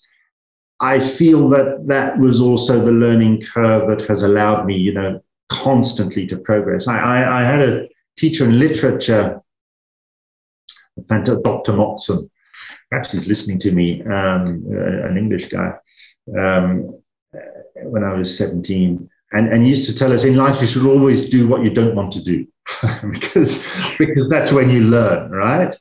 I 0.80 1.00
feel 1.00 1.50
that 1.50 1.88
that 1.88 2.18
was 2.18 2.42
also 2.42 2.84
the 2.84 2.92
learning 2.92 3.42
curve 3.42 3.90
that 3.90 4.08
has 4.08 4.24
allowed 4.24 4.66
me, 4.66 4.78
you 4.78 4.94
know, 4.94 5.22
constantly 5.50 6.26
to 6.28 6.38
progress. 6.38 6.88
I, 6.88 7.00
I, 7.00 7.42
I 7.42 7.44
had 7.44 7.62
a 7.62 7.88
teacher 8.18 8.46
in 8.46 8.60
literature, 8.60 9.42
Dr. 11.08 11.74
Motson. 11.74 12.30
Perhaps 12.90 13.14
he's 13.14 13.28
listening 13.28 13.60
to 13.60 13.72
me, 13.72 14.02
um, 14.04 14.66
uh, 14.70 15.08
an 15.08 15.18
English 15.18 15.50
guy, 15.50 15.74
um, 16.38 17.00
when 17.84 18.04
I 18.04 18.14
was 18.14 18.38
17. 18.38 19.10
And, 19.34 19.48
and 19.48 19.64
he 19.64 19.70
used 19.70 19.86
to 19.86 19.96
tell 19.96 20.12
us 20.12 20.26
in 20.26 20.36
life, 20.36 20.62
you 20.62 20.68
should 20.68 20.86
always 20.86 21.30
do 21.30 21.48
what 21.48 21.64
you 21.64 21.70
don't 21.70 21.96
want 21.96 22.12
to 22.14 22.24
do 22.24 22.46
because, 23.12 23.66
because 23.98 24.28
that's 24.28 24.52
when 24.52 24.70
you 24.70 24.82
learn, 24.82 25.32
right? 25.32 25.74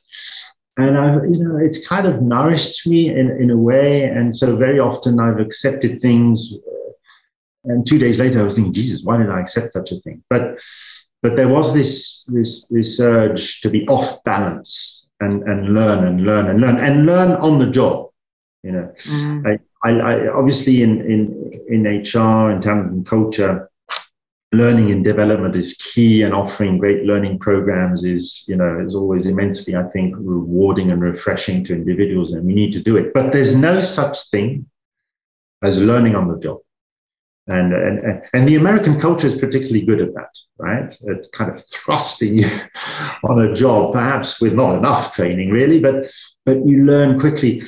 and 0.77 0.97
I've, 0.97 1.23
you 1.25 1.43
know, 1.43 1.57
it's 1.57 1.85
kind 1.85 2.07
of 2.07 2.21
nourished 2.21 2.87
me 2.87 3.09
in, 3.09 3.29
in 3.31 3.49
a 3.51 3.57
way. 3.57 4.03
And 4.03 4.35
so 4.35 4.55
very 4.55 4.79
often 4.79 5.19
I've 5.19 5.39
accepted 5.39 6.01
things. 6.01 6.53
And 7.65 7.85
two 7.85 7.99
days 7.99 8.19
later, 8.19 8.39
I 8.39 8.43
was 8.43 8.55
thinking, 8.55 8.73
Jesus, 8.73 9.03
why 9.03 9.17
did 9.17 9.29
I 9.29 9.39
accept 9.39 9.73
such 9.73 9.91
a 9.91 9.99
thing? 9.99 10.23
But 10.29 10.59
but 11.21 11.35
there 11.35 11.49
was 11.49 11.73
this 11.73 12.25
this 12.25 12.67
this 12.67 12.99
urge 12.99 13.61
to 13.61 13.69
be 13.69 13.87
off 13.87 14.23
balance 14.23 15.09
and 15.19 15.43
and 15.43 15.73
learn 15.73 16.07
and 16.07 16.23
learn 16.23 16.49
and 16.49 16.61
learn 16.61 16.77
and 16.77 17.05
learn 17.05 17.31
on 17.33 17.59
the 17.59 17.69
job 17.69 18.09
you 18.63 18.71
know. 18.71 18.93
Mm. 19.05 19.47
I, 19.47 19.89
I, 19.89 19.91
I, 19.99 20.33
obviously 20.33 20.83
in 20.83 21.01
in 21.01 21.51
in 21.67 21.83
hr 21.83 22.51
and 22.51 22.61
talent 22.61 22.91
and 22.91 23.05
culture 23.05 23.69
learning 24.53 24.91
and 24.91 25.03
development 25.03 25.55
is 25.55 25.75
key 25.75 26.23
and 26.23 26.33
offering 26.33 26.77
great 26.77 27.03
learning 27.05 27.39
programs 27.39 28.03
is 28.03 28.43
you 28.47 28.55
know 28.55 28.79
is 28.85 28.95
always 28.95 29.25
immensely 29.25 29.75
i 29.75 29.83
think 29.89 30.13
rewarding 30.17 30.91
and 30.91 31.01
refreshing 31.01 31.63
to 31.63 31.73
individuals 31.73 32.33
and 32.33 32.45
we 32.45 32.53
need 32.53 32.73
to 32.73 32.83
do 32.83 32.97
it. 32.97 33.13
But 33.13 33.31
there's 33.31 33.55
no 33.55 33.81
such 33.81 34.29
thing 34.29 34.67
as 35.63 35.81
learning 35.81 36.15
on 36.15 36.27
the 36.27 36.39
job 36.39 36.59
and, 37.47 37.73
and, 37.73 38.21
and 38.33 38.47
the 38.47 38.55
American 38.55 38.99
culture 38.99 39.27
is 39.27 39.35
particularly 39.35 39.85
good 39.85 39.99
at 39.99 40.13
that, 40.13 40.29
right? 40.57 40.93
At 41.09 41.31
kind 41.33 41.51
of 41.51 41.63
thrusting 41.65 42.37
you 42.39 42.49
on 43.23 43.41
a 43.41 43.55
job, 43.55 43.93
perhaps 43.93 44.39
with 44.39 44.53
not 44.53 44.77
enough 44.77 45.15
training, 45.15 45.49
really, 45.49 45.79
but 45.79 46.05
but 46.45 46.65
you 46.65 46.85
learn 46.85 47.19
quickly. 47.19 47.63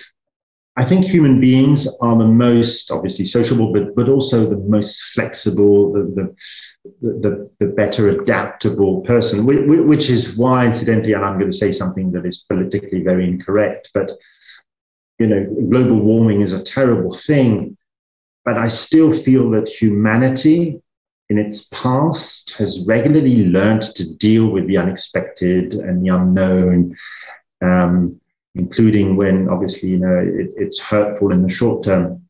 I 0.76 0.86
think 0.86 1.06
human 1.06 1.40
beings 1.40 1.88
are 2.02 2.18
the 2.18 2.26
most 2.26 2.92
obviously 2.92 3.26
sociable, 3.26 3.74
but 3.74 3.96
but 3.96 4.10
also 4.10 4.48
the 4.48 4.60
most 4.60 5.02
flexible, 5.14 5.94
the 5.94 6.36
the, 7.02 7.20
the, 7.20 7.50
the 7.60 7.68
better 7.68 8.10
adaptable 8.10 9.02
person, 9.02 9.46
which 9.46 10.10
is 10.10 10.38
why, 10.38 10.68
incidentally, 10.68 11.14
and 11.14 11.24
I'm 11.24 11.40
going 11.40 11.52
to 11.52 11.58
say 11.58 11.72
something 11.72 12.12
that 12.12 12.26
is 12.26 12.46
politically 12.50 13.04
very 13.04 13.26
incorrect, 13.28 13.90
but 13.94 14.12
you 15.20 15.28
know, 15.28 15.46
global 15.70 16.00
warming 16.00 16.42
is 16.42 16.54
a 16.54 16.64
terrible 16.64 17.14
thing 17.16 17.78
but 18.46 18.58
I 18.58 18.68
still 18.68 19.12
feel 19.12 19.50
that 19.52 19.70
humanity 19.70 20.82
in 21.30 21.38
its 21.38 21.68
past 21.70 22.52
has 22.58 22.86
regularly 22.86 23.46
learned 23.46 23.84
to 23.96 24.18
deal 24.18 24.50
with 24.50 24.68
the 24.68 24.78
unexpected 24.78 25.74
and 25.74 26.04
the 26.04 26.10
unknown, 26.10 26.96
um, 27.62 28.20
including 28.56 29.16
when 29.16 29.50
obviously 29.50 29.90
you 29.90 30.00
know 30.00 30.18
it, 30.18 30.52
it's 30.58 30.80
hurtful 30.80 31.32
in 31.32 31.44
the 31.44 31.50
short 31.50 31.86
term. 31.86 32.22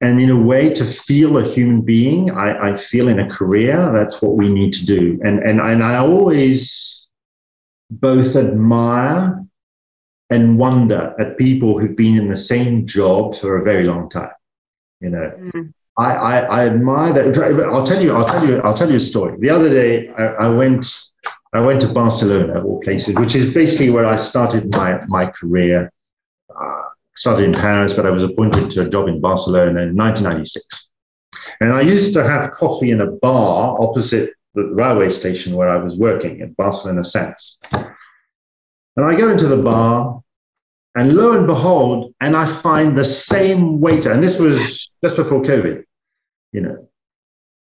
And 0.00 0.20
in 0.20 0.30
a 0.30 0.40
way, 0.40 0.74
to 0.74 0.84
feel 0.84 1.38
a 1.38 1.48
human 1.48 1.80
being, 1.82 2.32
I, 2.32 2.72
I 2.72 2.76
feel 2.76 3.08
in 3.08 3.20
a 3.20 3.30
career 3.30 3.92
that's 3.92 4.20
what 4.20 4.36
we 4.36 4.48
need 4.48 4.74
to 4.74 4.84
do. 4.84 5.18
And 5.24 5.38
and 5.38 5.60
and 5.60 5.82
I 5.82 5.96
always 5.96 7.06
both 7.90 8.36
admire 8.36 9.42
and 10.30 10.58
wonder 10.58 11.14
at 11.20 11.36
people 11.36 11.78
who've 11.78 11.96
been 11.96 12.18
in 12.18 12.28
the 12.28 12.36
same 12.36 12.86
job 12.86 13.36
for 13.36 13.58
a 13.58 13.64
very 13.64 13.84
long 13.84 14.08
time. 14.08 14.30
You 15.02 15.10
know, 15.10 15.32
mm. 15.54 15.74
I, 15.98 16.14
I, 16.14 16.38
I 16.38 16.66
admire 16.66 17.12
that. 17.12 17.36
I'll 17.72 17.86
tell 17.86 18.02
you. 18.02 18.12
I'll 18.12 18.26
tell 18.26 18.46
you. 18.46 18.60
I'll 18.60 18.76
tell 18.76 18.90
you 18.90 18.96
a 18.96 19.00
story. 19.00 19.36
The 19.38 19.50
other 19.50 19.68
day, 19.68 20.08
I, 20.10 20.24
I 20.46 20.48
went. 20.48 20.86
I 21.54 21.60
went 21.60 21.82
to 21.82 21.88
Barcelona, 21.88 22.58
of 22.58 22.64
all 22.64 22.80
places, 22.80 23.14
which 23.16 23.34
is 23.34 23.52
basically 23.52 23.90
where 23.90 24.06
I 24.06 24.16
started 24.16 24.72
my 24.72 25.04
my 25.06 25.26
career. 25.26 25.92
Uh, 26.48 26.82
started 27.14 27.44
in 27.44 27.52
Paris, 27.52 27.92
but 27.92 28.06
I 28.06 28.10
was 28.10 28.22
appointed 28.22 28.70
to 28.70 28.86
a 28.86 28.88
job 28.88 29.08
in 29.08 29.20
Barcelona 29.20 29.82
in 29.82 29.94
1996. 29.94 30.88
And 31.60 31.72
I 31.72 31.82
used 31.82 32.14
to 32.14 32.24
have 32.26 32.52
coffee 32.52 32.90
in 32.90 33.02
a 33.02 33.06
bar 33.06 33.76
opposite 33.78 34.32
the 34.54 34.66
railway 34.74 35.08
station 35.08 35.54
where 35.54 35.68
I 35.68 35.76
was 35.76 35.96
working 35.96 36.40
in 36.40 36.52
Barcelona 36.52 37.02
Sants. 37.02 37.56
And 37.72 39.06
I 39.06 39.16
go 39.16 39.30
into 39.30 39.46
the 39.46 39.62
bar, 39.62 40.21
and 40.94 41.14
lo 41.14 41.32
and 41.32 41.46
behold, 41.46 42.14
and 42.20 42.36
I 42.36 42.46
find 42.60 42.96
the 42.96 43.04
same 43.04 43.80
waiter, 43.80 44.12
and 44.12 44.22
this 44.22 44.38
was 44.38 44.90
just 45.02 45.16
before 45.16 45.42
COVID, 45.42 45.84
you 46.52 46.60
know, 46.60 46.88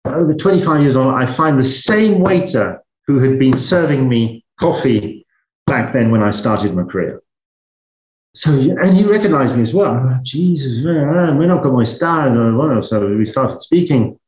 over 0.05 0.33
25 0.33 0.81
years 0.81 0.95
on, 0.95 1.13
I 1.13 1.25
find 1.25 1.59
the 1.59 1.63
same 1.63 2.19
waiter 2.19 2.81
who 3.05 3.19
had 3.19 3.37
been 3.37 3.57
serving 3.57 4.09
me 4.09 4.43
coffee 4.59 5.25
back 5.67 5.93
then 5.93 6.09
when 6.09 6.23
I 6.23 6.31
started 6.31 6.73
my 6.73 6.83
career. 6.83 7.21
So, 8.33 8.51
and 8.51 8.95
he 8.95 9.03
recognized 9.03 9.55
me 9.55 9.63
as 9.63 9.73
well. 9.73 10.19
Jesus, 10.23 10.83
we're 10.83 11.45
not 11.47 11.63
going 11.63 11.85
to 11.85 11.91
start. 11.91 12.85
So 12.85 13.15
we 13.15 13.25
started 13.25 13.59
speaking. 13.59 14.19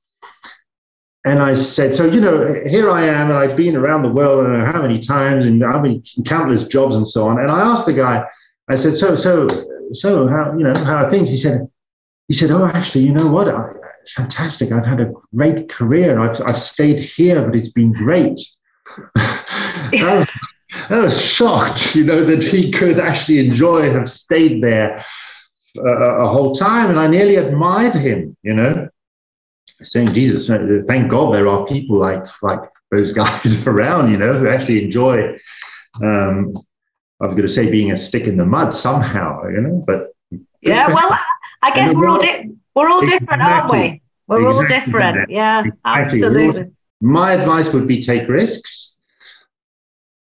And 1.23 1.39
I 1.39 1.53
said, 1.53 1.93
so, 1.93 2.05
you 2.05 2.19
know, 2.19 2.63
here 2.65 2.89
I 2.89 3.05
am, 3.05 3.29
and 3.29 3.37
I've 3.37 3.55
been 3.55 3.75
around 3.75 4.01
the 4.01 4.11
world, 4.11 4.47
and 4.47 4.63
how 4.63 4.81
many 4.81 4.99
times, 4.99 5.45
and 5.45 5.63
I've 5.63 5.83
been 5.83 6.03
in 6.17 6.23
countless 6.23 6.67
jobs 6.67 6.95
and 6.95 7.07
so 7.07 7.27
on. 7.27 7.39
And 7.39 7.51
I 7.51 7.61
asked 7.61 7.85
the 7.85 7.93
guy, 7.93 8.25
I 8.71 8.75
said, 8.75 8.95
so, 8.95 9.15
so, 9.15 9.47
so, 9.93 10.27
how, 10.27 10.55
you 10.57 10.63
know, 10.63 10.73
how 10.83 11.05
are 11.05 11.09
things? 11.09 11.29
He 11.29 11.37
said, 11.37 11.67
he 12.27 12.33
said, 12.33 12.51
oh, 12.51 12.65
actually, 12.65 13.03
you 13.05 13.13
know 13.13 13.27
what? 13.27 13.47
I, 13.47 13.73
fantastic. 14.15 14.71
I've 14.71 14.85
had 14.85 15.01
a 15.01 15.11
great 15.35 15.69
career. 15.69 16.19
I've, 16.19 16.39
I've 16.41 16.61
stayed 16.61 16.99
here, 16.99 17.45
but 17.45 17.55
it's 17.55 17.71
been 17.71 17.91
great. 17.91 18.39
I, 19.15 20.17
was, 20.17 20.29
I 20.89 20.99
was 20.99 21.21
shocked, 21.21 21.95
you 21.95 22.05
know, 22.05 22.23
that 22.23 22.43
he 22.43 22.71
could 22.71 22.99
actually 22.99 23.47
enjoy, 23.47 23.91
have 23.91 24.09
stayed 24.09 24.63
there 24.63 25.03
uh, 25.77 26.19
a 26.19 26.27
whole 26.27 26.55
time. 26.55 26.89
And 26.89 26.99
I 26.99 27.07
nearly 27.07 27.35
admired 27.35 27.93
him, 27.93 28.35
you 28.43 28.53
know 28.53 28.89
saying 29.83 30.13
Jesus, 30.13 30.47
thank 30.87 31.09
God 31.09 31.33
there 31.33 31.47
are 31.47 31.65
people 31.65 31.97
like 31.97 32.23
like 32.41 32.59
those 32.91 33.11
guys 33.11 33.67
around, 33.67 34.11
you 34.11 34.17
know, 34.17 34.33
who 34.33 34.47
actually 34.47 34.85
enjoy. 34.85 35.37
Um, 36.01 36.53
I 37.21 37.25
was 37.25 37.35
going 37.35 37.47
to 37.47 37.53
say 37.53 37.69
being 37.69 37.91
a 37.91 37.97
stick 37.97 38.23
in 38.23 38.35
the 38.35 38.45
mud 38.45 38.73
somehow, 38.73 39.47
you 39.47 39.61
know, 39.61 39.83
but 39.85 40.07
yeah, 40.61 40.87
well, 40.93 41.17
I 41.61 41.71
guess 41.71 41.93
we're 41.93 42.07
all 42.07 42.19
di- 42.19 42.49
we're 42.75 42.89
all 42.89 43.01
exactly. 43.01 43.19
different, 43.19 43.43
aren't 43.43 43.71
we? 43.71 44.01
We're 44.27 44.49
exactly. 44.49 44.75
all 44.75 44.79
different. 44.79 45.29
Yeah, 45.29 45.59
exactly. 45.59 45.81
absolutely. 45.85 46.71
My 47.01 47.33
advice 47.33 47.73
would 47.73 47.87
be 47.87 48.01
take 48.01 48.27
risks, 48.27 48.99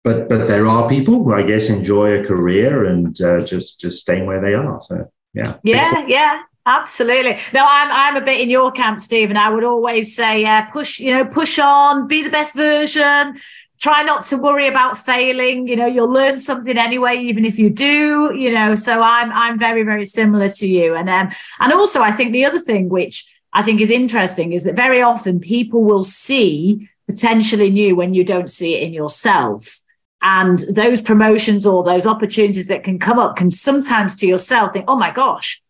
but 0.04 0.28
but 0.28 0.46
there 0.46 0.66
are 0.66 0.88
people 0.88 1.24
who 1.24 1.34
I 1.34 1.42
guess 1.42 1.68
enjoy 1.68 2.22
a 2.22 2.26
career 2.26 2.84
and 2.84 3.20
uh, 3.20 3.44
just 3.44 3.80
just 3.80 4.02
staying 4.02 4.26
where 4.26 4.40
they 4.40 4.54
are. 4.54 4.80
So 4.80 5.10
yeah, 5.34 5.56
yeah, 5.64 6.06
yeah. 6.06 6.42
Absolutely. 6.66 7.38
No, 7.54 7.64
I'm 7.64 7.88
I'm 7.92 8.20
a 8.20 8.24
bit 8.24 8.40
in 8.40 8.50
your 8.50 8.72
camp, 8.72 8.98
Steven. 8.98 9.36
I 9.36 9.50
would 9.50 9.62
always 9.62 10.16
say, 10.16 10.44
uh, 10.44 10.66
push, 10.72 10.98
you 10.98 11.12
know, 11.12 11.24
push 11.24 11.60
on, 11.60 12.08
be 12.08 12.24
the 12.24 12.30
best 12.30 12.56
version. 12.56 13.36
Try 13.80 14.02
not 14.02 14.24
to 14.24 14.38
worry 14.38 14.66
about 14.66 14.96
failing. 14.96 15.68
You 15.68 15.76
know, 15.76 15.86
you'll 15.86 16.10
learn 16.10 16.38
something 16.38 16.76
anyway, 16.78 17.16
even 17.16 17.44
if 17.44 17.58
you 17.58 17.70
do. 17.70 18.34
You 18.34 18.52
know, 18.52 18.74
so 18.74 19.00
I'm 19.00 19.30
I'm 19.32 19.58
very 19.58 19.82
very 19.82 20.04
similar 20.04 20.48
to 20.48 20.66
you. 20.66 20.94
And 20.94 21.08
um, 21.08 21.30
and 21.60 21.72
also 21.72 22.00
I 22.00 22.12
think 22.12 22.32
the 22.32 22.44
other 22.44 22.58
thing 22.58 22.88
which 22.88 23.24
I 23.52 23.62
think 23.62 23.80
is 23.80 23.90
interesting 23.90 24.52
is 24.52 24.64
that 24.64 24.76
very 24.76 25.02
often 25.02 25.40
people 25.40 25.84
will 25.84 26.04
see 26.04 26.88
potentially 27.06 27.70
new 27.70 27.94
when 27.96 28.14
you 28.14 28.24
don't 28.24 28.50
see 28.50 28.74
it 28.74 28.82
in 28.82 28.92
yourself. 28.92 29.80
And 30.22 30.58
those 30.70 31.00
promotions 31.00 31.66
or 31.66 31.84
those 31.84 32.06
opportunities 32.06 32.68
that 32.68 32.84
can 32.84 32.98
come 32.98 33.18
up 33.18 33.36
can 33.36 33.50
sometimes 33.50 34.16
to 34.16 34.26
yourself 34.26 34.72
think, 34.72 34.86
oh 34.88 34.96
my 34.96 35.10
gosh, 35.10 35.62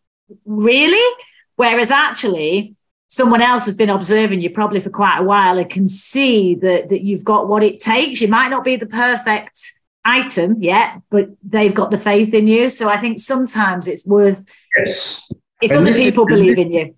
really? 0.44 1.16
Whereas 1.56 1.90
actually, 1.90 2.75
someone 3.08 3.42
else 3.42 3.64
has 3.66 3.74
been 3.74 3.90
observing 3.90 4.40
you 4.40 4.50
probably 4.50 4.80
for 4.80 4.90
quite 4.90 5.18
a 5.18 5.22
while 5.22 5.58
and 5.58 5.70
can 5.70 5.86
see 5.86 6.54
that, 6.56 6.88
that 6.88 7.02
you've 7.02 7.24
got 7.24 7.48
what 7.48 7.62
it 7.62 7.80
takes. 7.80 8.20
You 8.20 8.28
might 8.28 8.48
not 8.48 8.64
be 8.64 8.76
the 8.76 8.86
perfect 8.86 9.72
item 10.04 10.54
yet, 10.62 11.00
but 11.10 11.28
they've 11.42 11.74
got 11.74 11.90
the 11.90 11.98
faith 11.98 12.34
in 12.34 12.46
you. 12.46 12.68
So 12.68 12.88
I 12.88 12.96
think 12.96 13.18
sometimes 13.18 13.88
it's 13.88 14.06
worth 14.06 14.44
yes. 14.76 15.30
if 15.60 15.70
and 15.70 15.80
other 15.80 15.94
people 15.94 16.24
is, 16.26 16.28
believe 16.28 16.58
in 16.58 16.72
you. 16.72 16.94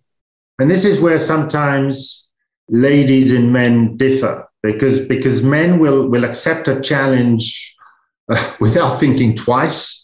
And 0.59 0.71
this 0.71 0.85
is 0.85 1.01
where 1.01 1.19
sometimes 1.19 2.33
ladies 2.69 3.33
and 3.33 3.53
men 3.53 3.97
differ 3.97 4.47
because 4.63 5.07
because 5.07 5.43
men 5.43 5.79
will 5.79 6.09
will 6.09 6.25
accept 6.25 6.69
a 6.69 6.81
challenge 6.81 7.77
uh, 8.31 8.55
without 8.61 9.01
thinking 9.01 9.35
twice 9.35 9.98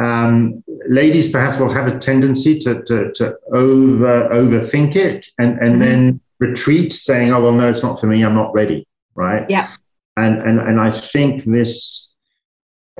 um, 0.00 0.62
ladies 0.88 1.30
perhaps 1.30 1.58
will 1.58 1.72
have 1.72 1.86
a 1.86 1.98
tendency 1.98 2.58
to, 2.60 2.82
to, 2.84 3.12
to 3.14 3.36
over 3.52 4.28
overthink 4.30 4.96
it 4.96 5.26
and, 5.38 5.58
and 5.58 5.72
mm-hmm. 5.72 5.80
then 5.80 6.20
retreat 6.38 6.92
saying, 6.92 7.32
oh, 7.32 7.42
well, 7.42 7.52
no, 7.52 7.68
it's 7.68 7.82
not 7.82 8.00
for 8.00 8.06
me. 8.06 8.24
I'm 8.24 8.34
not 8.34 8.54
ready. 8.54 8.86
Right. 9.14 9.48
Yeah. 9.50 9.70
And, 10.16 10.40
and, 10.42 10.60
and 10.60 10.80
I 10.80 10.98
think 10.98 11.44
this 11.44 12.14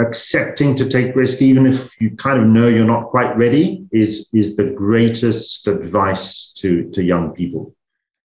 accepting 0.00 0.76
to 0.76 0.88
take 0.88 1.16
risk, 1.16 1.42
even 1.42 1.66
if 1.66 2.00
you 2.00 2.16
kind 2.16 2.40
of 2.40 2.46
know 2.46 2.68
you're 2.68 2.84
not 2.84 3.08
quite 3.08 3.36
ready, 3.36 3.86
is, 3.92 4.28
is 4.32 4.56
the 4.56 4.70
greatest 4.70 5.66
advice 5.66 6.52
to, 6.58 6.90
to 6.92 7.02
young 7.02 7.32
people. 7.32 7.74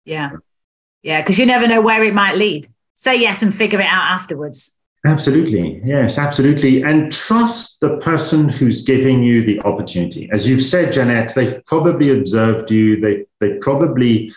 Yeah. 0.05 0.31
Yeah. 1.03 1.21
Because 1.21 1.37
you 1.37 1.45
never 1.45 1.67
know 1.67 1.81
where 1.81 2.03
it 2.03 2.13
might 2.13 2.35
lead. 2.35 2.67
Say 2.95 3.19
yes 3.19 3.41
and 3.41 3.53
figure 3.53 3.79
it 3.79 3.85
out 3.85 4.05
afterwards. 4.05 4.77
Absolutely. 5.05 5.81
Yes, 5.83 6.19
absolutely. 6.19 6.83
And 6.83 7.11
trust 7.11 7.79
the 7.79 7.97
person 7.97 8.47
who's 8.47 8.83
giving 8.83 9.23
you 9.23 9.43
the 9.43 9.59
opportunity. 9.61 10.29
As 10.31 10.47
you've 10.47 10.63
said, 10.63 10.93
Jeanette, 10.93 11.33
they've 11.33 11.65
probably 11.65 12.17
observed 12.17 12.69
you. 12.69 13.01
They, 13.01 13.25
they 13.39 13.57
probably 13.57 14.31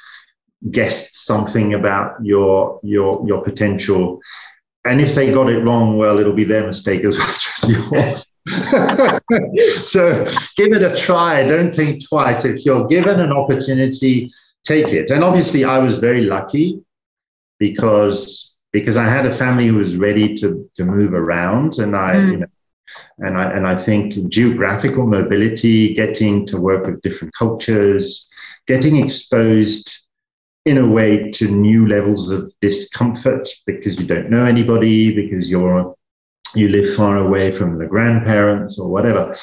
guessed 0.70 1.26
something 1.26 1.74
about 1.74 2.16
your, 2.24 2.80
your, 2.82 3.26
your 3.26 3.42
potential. 3.42 4.20
And 4.86 5.02
if 5.02 5.14
they 5.14 5.32
got 5.32 5.50
it 5.50 5.58
wrong, 5.58 5.98
well, 5.98 6.18
it'll 6.18 6.32
be 6.32 6.44
their 6.44 6.66
mistake 6.66 7.04
as 7.04 7.18
much 7.18 7.48
as 7.62 7.70
yours. 7.70 8.26
so 9.86 10.24
give 10.56 10.72
it 10.72 10.82
a 10.82 10.96
try. 10.96 11.46
Don't 11.46 11.74
think 11.74 12.08
twice. 12.08 12.46
If 12.46 12.64
you're 12.64 12.86
given 12.86 13.20
an 13.20 13.32
opportunity, 13.32 14.32
take 14.64 14.88
it. 14.88 15.10
And 15.10 15.22
obviously, 15.22 15.64
I 15.64 15.78
was 15.78 15.98
very 15.98 16.22
lucky 16.22 16.82
because 17.58 18.53
because 18.74 18.96
I 18.96 19.04
had 19.04 19.24
a 19.24 19.36
family 19.36 19.68
who 19.68 19.76
was 19.76 19.96
ready 19.96 20.34
to, 20.38 20.68
to 20.76 20.84
move 20.84 21.14
around. 21.14 21.78
And 21.78 21.94
I, 21.94 22.14
mm. 22.16 22.30
you 22.32 22.36
know, 22.38 22.46
and 23.18 23.38
I, 23.38 23.52
and 23.52 23.66
I 23.68 23.80
think 23.80 24.28
geographical 24.28 25.06
mobility, 25.06 25.94
getting 25.94 26.44
to 26.48 26.60
work 26.60 26.84
with 26.84 27.00
different 27.02 27.32
cultures, 27.38 28.28
getting 28.66 28.96
exposed 28.96 29.88
in 30.66 30.78
a 30.78 30.88
way 30.88 31.30
to 31.30 31.48
new 31.48 31.86
levels 31.86 32.30
of 32.32 32.52
discomfort 32.60 33.48
because 33.64 33.96
you 33.96 34.08
don't 34.08 34.28
know 34.28 34.44
anybody, 34.44 35.14
because 35.14 35.48
you're 35.48 35.94
you 36.56 36.68
live 36.68 36.94
far 36.94 37.16
away 37.18 37.50
from 37.50 37.78
the 37.78 37.86
grandparents 37.86 38.78
or 38.78 38.88
whatever, 38.88 39.36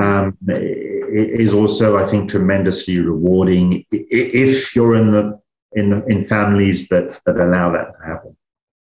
um, 0.00 0.36
is 0.48 1.54
also, 1.54 1.96
I 1.96 2.10
think, 2.10 2.30
tremendously 2.30 2.98
rewarding 2.98 3.84
if 3.92 4.74
you're 4.74 4.96
in 4.96 5.10
the 5.12 5.40
in 5.72 5.90
the, 5.90 6.04
in 6.06 6.24
families 6.24 6.88
that 6.88 7.20
that 7.24 7.36
allow 7.36 7.70
that 7.72 7.92
to 7.92 8.06
happen. 8.06 8.36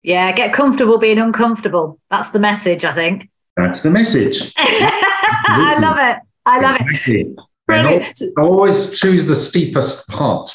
Yeah, 0.03 0.33
get 0.33 0.53
comfortable 0.53 0.97
being 0.97 1.17
uncomfortable. 1.17 1.99
That's 2.11 2.31
the 2.31 2.39
message, 2.39 2.83
I 2.83 2.91
think. 2.91 3.29
That's 3.55 3.81
the 3.81 3.89
message. 3.89 4.53
I 4.57 5.77
love 5.79 5.97
it. 5.97 6.17
I 6.45 6.59
love 6.59 6.77
it. 6.81 7.39
Brilliant. 7.65 8.21
Always 8.37 8.99
choose 8.99 9.25
the 9.25 9.35
steepest 9.35 10.07
path. 10.09 10.53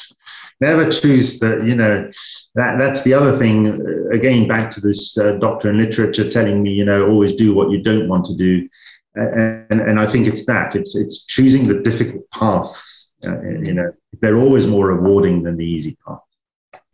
Never 0.61 0.91
choose 0.91 1.39
the, 1.39 1.63
you 1.65 1.73
know, 1.73 2.11
that 2.55 2.77
that's 2.77 3.01
the 3.03 3.13
other 3.13 3.37
thing. 3.37 3.67
Again, 4.13 4.47
back 4.47 4.71
to 4.71 4.81
this 4.81 5.17
uh, 5.17 5.33
doctor 5.33 5.71
in 5.71 5.77
literature 5.77 6.29
telling 6.29 6.61
me, 6.61 6.71
you 6.71 6.85
know, 6.85 7.09
always 7.09 7.35
do 7.35 7.55
what 7.55 7.71
you 7.71 7.81
don't 7.81 8.07
want 8.07 8.25
to 8.27 8.35
do. 8.35 8.69
And, 9.15 9.81
and 9.81 9.99
I 9.99 10.11
think 10.11 10.27
it's 10.27 10.45
that. 10.45 10.75
It's 10.75 10.95
it's 10.95 11.23
choosing 11.25 11.67
the 11.67 11.81
difficult 11.81 12.29
paths. 12.31 13.15
Uh, 13.23 13.41
you 13.41 13.73
know, 13.73 13.91
they're 14.21 14.37
always 14.37 14.67
more 14.67 14.87
rewarding 14.87 15.43
than 15.43 15.57
the 15.57 15.65
easy 15.65 15.97
path 16.05 16.28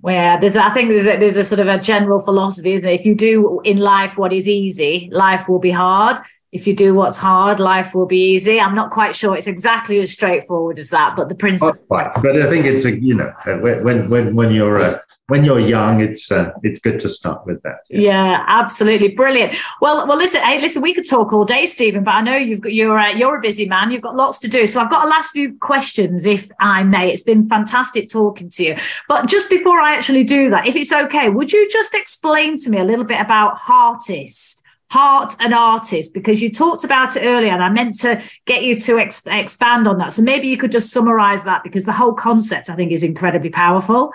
where 0.02 0.39
there's 0.39 0.56
I 0.56 0.70
think 0.70 0.89
there's 0.89 1.06
a, 1.06 1.18
there's 1.18 1.38
a 1.38 1.43
sort 1.43 1.60
of 1.60 1.68
a 1.68 1.80
general 1.80 2.20
philosophy, 2.20 2.74
it? 2.74 2.86
If 2.86 3.06
you 3.06 3.16
do 3.16 3.62
in 3.64 3.78
life 3.78 4.18
what 4.18 4.34
is 4.34 4.48
easy, 4.48 5.10
life 5.12 5.48
will 5.50 5.60
be 5.60 5.72
hard. 5.72 6.18
If 6.52 6.68
you 6.68 6.76
do 6.76 6.93
what's 6.93 7.18
hard, 7.18 7.60
life 7.60 7.93
will 7.93 8.06
be 8.06 8.34
easy. 8.34 8.62
I'm 8.62 8.76
not 8.76 8.89
quite 8.89 9.14
sure 9.14 9.36
it's 9.36 9.48
exactly 9.48 10.00
as 10.00 10.12
straightforward 10.12 10.80
as 10.80 10.89
that, 10.91 11.16
but 11.16 11.28
the 11.28 11.36
principle. 11.36 11.74
But 11.89 12.16
I 12.18 12.50
think 12.50 12.66
it's 12.66 12.86
a 12.86 12.98
you 12.98 13.16
know 13.16 13.34
when 13.62 14.10
when 14.10 14.36
when 14.36 14.52
you're 14.52 14.78
a 14.78 15.02
when 15.28 15.44
you're 15.44 15.60
young, 15.60 16.02
it's 16.02 16.32
uh, 16.32 16.52
it's 16.62 16.80
good 16.80 17.00
to 17.00 17.10
start 17.10 17.46
with 17.46 17.62
that. 17.64 17.80
Yeah. 17.90 18.00
yeah. 18.00 18.46
absolutely, 18.48 19.10
brilliant. 19.10 19.56
Well, 19.82 20.08
well, 20.08 20.18
listen, 20.18 20.42
hey, 20.42 20.62
listen, 20.62 20.84
we 20.84 20.94
could 20.94 21.08
talk 21.08 21.34
all 21.34 21.46
day, 21.46 21.66
Steven, 21.66 22.04
but 22.04 22.12
I 22.12 22.22
know 22.22 22.36
you've 22.36 22.62
got 22.62 22.74
you're 22.74 23.00
uh, 23.00 23.10
you're 23.10 23.38
a 23.38 23.42
busy 23.42 23.68
man. 23.68 23.92
You've 23.92 24.04
got 24.04 24.16
lots 24.16 24.38
to 24.40 24.48
do, 24.48 24.68
so 24.68 24.80
I've 24.80 24.90
got 24.90 25.06
a 25.06 25.10
last 25.10 25.32
few 25.32 25.58
questions, 25.58 26.26
if 26.26 26.50
I 26.60 26.84
may. 26.84 27.12
It's 27.12 27.24
been 27.24 27.44
fantastic 27.44 28.10
talking 28.10 28.50
to 28.50 28.64
you, 28.64 28.76
but 29.08 29.28
just 29.28 29.50
before 29.50 29.80
I 29.80 29.96
actually 29.96 30.24
do 30.24 30.52
that, 30.52 30.68
if 30.68 30.76
it's 30.76 30.94
okay, 30.94 31.30
would 31.30 31.52
you 31.52 31.68
just 31.70 31.96
explain 31.96 32.56
to 32.58 32.70
me 32.70 32.80
a 32.80 32.86
little 32.86 33.06
bit 33.06 33.20
about 33.20 33.58
Heartist? 33.58 34.62
heart 34.92 35.36
and 35.42 35.54
artist 35.54 36.14
because 36.14 36.42
you 36.42 36.50
talked 36.50 36.84
about 36.84 37.18
it 37.18 37.22
earlier 37.26 37.52
and 37.52 37.64
I 37.64 37.70
meant 37.70 38.00
to 38.02 38.22
get 38.46 38.64
you 38.64 38.76
to 38.76 39.00
ex- 39.00 39.26
expand 39.26 39.88
on 39.88 39.98
that. 39.98 40.14
So 40.14 40.22
maybe 40.22 40.48
you 40.48 40.58
could 40.58 40.72
just 40.72 40.92
summarize 40.92 41.44
that 41.44 41.64
because 41.64 41.86
the 41.86 41.92
whole 41.92 42.14
concept 42.14 42.70
I 42.70 42.76
think 42.76 42.92
is 42.92 43.04
incredibly 43.04 43.50
powerful. 43.50 44.14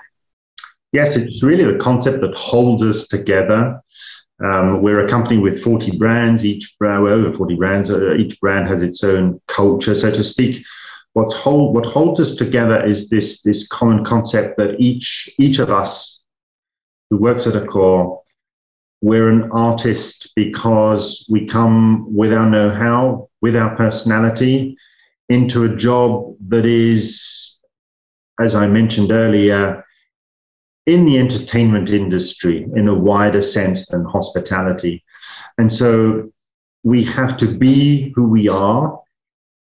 Yes, 0.92 1.16
it's 1.16 1.42
really 1.42 1.70
the 1.70 1.78
concept 1.78 2.20
that 2.22 2.34
holds 2.34 2.82
us 2.82 3.06
together. 3.06 3.80
Um, 4.44 4.82
we're 4.82 5.04
a 5.04 5.08
company 5.08 5.38
with 5.38 5.62
40 5.62 5.98
brands, 5.98 6.44
each 6.44 6.76
brand, 6.78 7.06
over 7.06 7.32
40 7.32 7.54
brands, 7.56 7.90
uh, 7.90 8.14
each 8.14 8.40
brand 8.40 8.66
has 8.68 8.82
its 8.82 9.04
own 9.04 9.40
culture, 9.46 9.94
so 9.94 10.10
to 10.10 10.24
speak. 10.24 10.64
What, 11.12 11.32
hold, 11.32 11.74
what 11.74 11.86
holds 11.86 12.20
us 12.20 12.34
together 12.34 12.84
is 12.84 13.08
this, 13.08 13.42
this 13.42 13.68
common 13.68 14.04
concept 14.04 14.56
that 14.58 14.80
each, 14.80 15.28
each 15.38 15.58
of 15.58 15.70
us 15.70 16.22
who 17.10 17.18
works 17.18 17.46
at 17.46 17.54
Accor, 17.54 18.20
we're 19.02 19.28
an 19.28 19.50
artist 19.52 20.32
because 20.34 21.26
we 21.30 21.46
come 21.46 22.12
with 22.14 22.32
our 22.32 22.48
know 22.48 22.70
how, 22.70 23.28
with 23.40 23.56
our 23.56 23.76
personality, 23.76 24.76
into 25.28 25.64
a 25.64 25.76
job 25.76 26.34
that 26.48 26.64
is, 26.64 27.58
as 28.40 28.54
I 28.54 28.66
mentioned 28.66 29.10
earlier, 29.10 29.84
in 30.90 31.04
the 31.04 31.18
entertainment 31.18 31.88
industry 31.90 32.66
in 32.74 32.88
a 32.88 32.94
wider 32.94 33.40
sense 33.40 33.86
than 33.86 34.04
hospitality. 34.04 35.04
And 35.56 35.70
so 35.70 36.32
we 36.82 37.04
have 37.04 37.36
to 37.36 37.46
be 37.46 38.12
who 38.16 38.26
we 38.28 38.48
are 38.48 38.98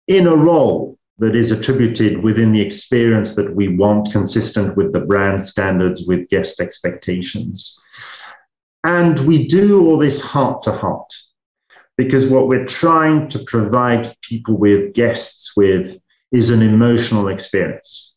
in 0.07 0.27
a 0.27 0.35
role 0.35 0.97
that 1.17 1.35
is 1.35 1.51
attributed 1.51 2.23
within 2.23 2.53
the 2.53 2.61
experience 2.61 3.35
that 3.35 3.53
we 3.53 3.75
want, 3.75 4.13
consistent 4.13 4.77
with 4.77 4.93
the 4.93 5.01
brand 5.01 5.45
standards, 5.45 6.07
with 6.07 6.29
guest 6.29 6.61
expectations. 6.61 7.77
And 8.85 9.19
we 9.27 9.45
do 9.45 9.85
all 9.85 9.97
this 9.97 10.21
heart 10.21 10.63
to 10.63 10.71
heart 10.71 11.11
because 11.97 12.27
what 12.27 12.47
we're 12.47 12.65
trying 12.65 13.27
to 13.29 13.39
provide 13.39 14.15
people 14.21 14.57
with, 14.57 14.93
guests 14.93 15.57
with, 15.57 15.99
is 16.31 16.49
an 16.49 16.61
emotional 16.61 17.27
experience 17.27 18.09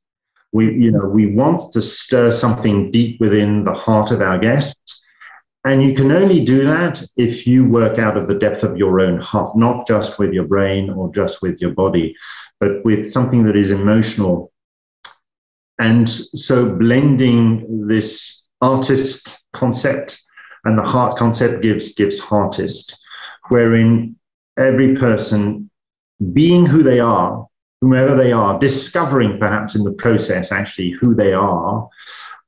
we, 0.53 0.73
you 0.75 0.91
know, 0.91 1.07
we 1.07 1.35
want 1.35 1.73
to 1.73 1.83
stir 1.83 2.31
something 2.31 2.91
deep 2.91 3.19
within 3.21 3.65
the 3.65 3.73
heart 3.73 4.11
of 4.11 4.21
our 4.21 4.39
guests. 4.39 5.05
And 5.65 5.83
you 5.83 5.95
can 5.95 6.11
only 6.11 6.45
do 6.45 6.65
that 6.65 7.03
if 7.17 7.47
you 7.47 7.65
work 7.65 7.99
out 7.99 8.17
of 8.17 8.27
the 8.27 8.39
depth 8.39 8.63
of 8.63 8.77
your 8.77 9.01
own 9.01 9.21
heart, 9.21 9.57
not 9.57 9.87
just 9.87 10.19
with 10.19 10.33
your 10.33 10.45
brain 10.45 10.91
or 10.91 11.13
just 11.15 11.41
with 11.41 11.61
your 11.61 11.71
body, 11.71 12.15
but 12.61 12.85
with 12.85 13.11
something 13.11 13.45
that 13.45 13.57
is 13.57 13.71
emotional. 13.71 14.53
And 15.79 16.09
so 16.09 16.75
blending 16.75 17.87
this 17.87 18.49
artist 18.61 19.45
concept 19.53 20.23
and 20.65 20.79
the 20.79 20.83
heart 20.83 21.17
concept 21.17 21.63
gives 21.63 21.95
gives 21.95 22.21
heartist, 22.21 22.95
wherein 23.49 24.17
every 24.59 24.97
person 24.97 25.71
being 26.33 26.67
who 26.67 26.83
they 26.83 27.01
are 27.01 27.47
whomever 27.83 28.15
they 28.15 28.31
are, 28.31 28.61
discovering 28.61 29.41
perhaps 29.41 29.75
in 29.75 29.83
the 29.83 29.93
process 29.93 30.53
actually 30.53 30.91
who 30.91 31.15
they 31.17 31.33
are, 31.33 31.91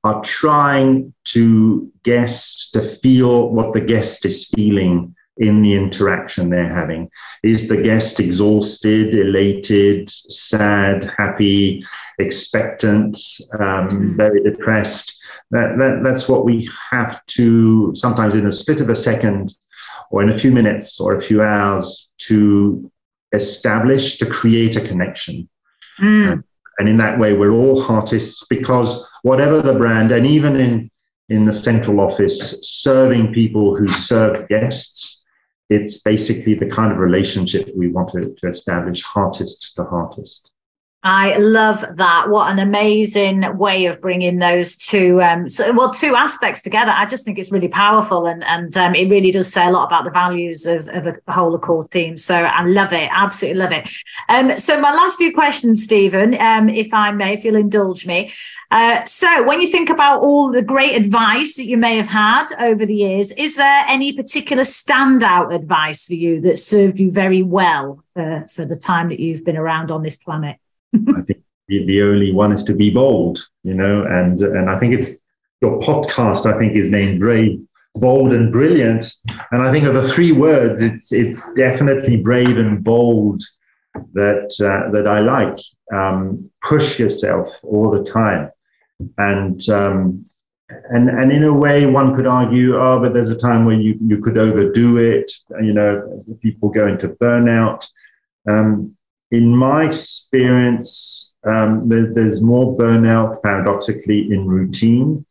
are 0.05 0.23
trying 0.23 1.13
to 1.25 1.91
guess, 2.05 2.71
to 2.73 2.89
feel 2.99 3.51
what 3.51 3.73
the 3.73 3.81
guest 3.81 4.25
is 4.25 4.49
feeling 4.55 5.13
in 5.39 5.61
the 5.61 5.75
interaction 5.75 6.49
they're 6.49 6.73
having. 6.73 7.11
Is 7.43 7.69
the 7.69 7.83
guest 7.83 8.21
exhausted, 8.21 9.13
elated, 9.13 10.09
sad, 10.09 11.13
happy, 11.19 11.85
expectant, 12.21 13.17
um, 13.59 13.89
mm. 13.89 14.17
very 14.17 14.41
depressed? 14.41 15.21
That, 15.51 15.77
that, 15.79 16.03
that's 16.05 16.29
what 16.29 16.45
we 16.45 16.71
have 16.93 17.27
to, 17.27 17.93
sometimes 17.97 18.37
in 18.37 18.47
a 18.47 18.53
split 18.53 18.81
of 18.81 18.89
a 18.89 18.95
second 18.95 19.53
or 20.13 20.23
in 20.23 20.29
a 20.29 20.39
few 20.39 20.53
minutes 20.53 21.01
or 21.01 21.17
a 21.17 21.23
few 21.23 21.43
hours, 21.43 22.13
to 22.19 22.89
establish 23.35 24.19
to 24.19 24.27
create 24.27 24.77
a 24.77 24.87
connection. 24.87 25.49
Mm. 26.01 26.39
Uh, 26.39 26.43
and 26.79 26.89
in 26.89 26.97
that 26.97 27.19
way, 27.19 27.37
we're 27.37 27.53
all 27.53 27.83
artists 27.85 28.45
because 28.49 29.09
whatever 29.23 29.63
the 29.63 29.75
brand, 29.75 30.11
and 30.11 30.27
even 30.27 30.57
in, 30.57 30.91
in 31.29 31.45
the 31.45 31.53
central 31.53 32.01
office, 32.01 32.67
serving 32.69 33.33
people 33.33 33.77
who 33.77 33.93
serve 33.93 34.49
guests, 34.49 35.25
it's 35.71 36.03
basically 36.03 36.55
the 36.55 36.67
kind 36.67 36.93
of 36.93 36.99
relationship 36.99 37.71
we 37.77 37.89
want 37.89 38.11
to, 38.11 38.35
to 38.35 38.49
establish, 38.49 39.05
artist 39.15 39.75
to 39.77 39.87
artist. 39.87 40.54
I 41.07 41.37
love 41.37 41.85
that. 41.97 42.31
What 42.31 42.51
an 42.51 42.59
amazing 42.59 43.59
way 43.59 43.85
of 43.85 44.01
bringing 44.01 44.39
those 44.39 44.75
two, 44.75 45.21
um, 45.23 45.51
so, 45.51 45.71
well, 45.75 45.91
two 45.91 46.17
aspects 46.17 46.63
together. 46.63 46.93
I 46.95 47.05
just 47.05 47.27
think 47.27 47.39
it's 47.39 47.53
really 47.53 47.69
powerful, 47.69 48.25
and 48.25 48.43
and 48.45 48.75
um, 48.79 48.95
it 48.95 49.11
really 49.11 49.31
does 49.31 49.53
say 49.53 49.67
a 49.67 49.71
lot 49.71 49.85
about 49.85 50.05
the 50.05 50.11
values 50.11 50.65
of, 50.65 50.89
of 50.89 51.07
a 51.07 51.33
whole 51.33 51.59
Accor 51.59 51.91
theme. 51.91 52.17
So 52.17 52.35
I 52.35 52.65
love 52.65 52.95
it, 52.95 53.11
absolutely 53.13 53.61
love 53.61 53.73
it. 53.73 53.91
Um, 54.31 54.59
so 54.59 54.81
my 54.81 54.95
last 54.95 55.19
few 55.19 55.35
questions, 55.35 55.85
Steven, 55.85 56.41
um, 56.41 56.71
if 56.71 56.95
I 56.95 57.11
may, 57.11 57.35
if 57.35 57.45
you'll 57.45 57.57
indulge 57.57 58.07
me. 58.07 58.33
Uh, 58.71 59.05
so 59.05 59.43
when 59.45 59.61
you 59.61 59.69
think 59.69 59.91
about 59.91 60.21
all 60.21 60.51
the 60.51 60.63
great 60.63 60.97
advice 60.97 61.57
that 61.57 61.67
you 61.67 61.77
may 61.77 61.97
have 61.97 62.09
had 62.09 62.47
over 62.61 62.87
the 62.87 62.95
years, 62.95 63.31
is 63.33 63.57
there 63.57 63.85
any 63.89 64.15
particular 64.15 64.63
standout 64.63 65.55
advice 65.55 66.07
for 66.07 66.15
you 66.15 66.41
that 66.41 66.59
served 66.59 66.99
you 66.99 67.11
very 67.11 67.43
well 67.43 68.03
uh, 68.17 68.41
for 68.45 68.65
the 68.65 68.75
time 68.75 69.11
that 69.11 69.21
you've 69.21 69.45
been 69.45 69.59
around 69.59 69.91
on 69.91 70.03
this 70.03 70.17
planet? 70.17 70.57
I 71.17 71.23
think 71.23 71.43
the, 71.69 71.85
the 71.87 72.03
only 72.03 72.33
one 72.33 72.53
is 72.53 72.63
to 72.65 72.75
be 72.75 72.91
bold, 72.91 73.39
you 73.63 73.75
know, 73.75 74.05
and 74.05 74.41
and 74.41 74.71
I 74.71 74.79
think 74.79 74.95
it's 74.95 75.27
your 75.61 75.81
podcast. 75.81 76.47
I 76.47 76.59
think 76.59 76.77
is 76.77 76.91
named 76.91 77.21
Brave, 77.21 77.61
Bold, 77.95 78.33
and 78.33 78.53
Brilliant. 78.53 79.05
And 79.51 79.63
I 79.63 79.73
think 79.73 79.87
of 79.87 79.95
the 79.95 80.09
three 80.09 80.33
words, 80.33 80.83
it's 80.83 81.13
it's 81.13 81.53
definitely 81.55 82.17
brave 82.17 82.57
and 82.59 82.83
bold 82.83 83.43
that 84.13 84.53
uh, 84.61 84.91
that 84.93 85.07
I 85.07 85.21
like. 85.21 85.59
Um, 85.93 86.51
push 86.63 86.99
yourself 86.99 87.59
all 87.63 87.91
the 87.91 88.05
time, 88.05 88.51
and 89.19 89.69
um, 89.69 90.25
and 90.91 91.09
and 91.09 91.33
in 91.33 91.45
a 91.45 91.53
way, 91.53 91.87
one 91.87 92.15
could 92.15 92.27
argue, 92.27 92.77
oh, 92.77 93.01
but 93.01 93.15
there's 93.15 93.31
a 93.31 93.39
time 93.39 93.65
where 93.65 93.77
you 93.77 93.99
you 94.01 94.19
could 94.19 94.39
overdo 94.39 94.99
it. 94.99 95.31
You 95.61 95.73
know, 95.73 96.25
people 96.43 96.71
go 96.71 96.87
into 96.87 97.09
burnout. 97.09 97.87
Um, 98.49 98.97
in 99.35 99.57
my 99.57 99.87
experience, 99.87 101.37
um, 101.45 101.89
there, 101.89 102.13
there's 102.15 102.41
more 102.41 102.77
burnout 102.79 103.43
paradoxically 103.43 104.33
in 104.33 104.47
routine 104.47 105.27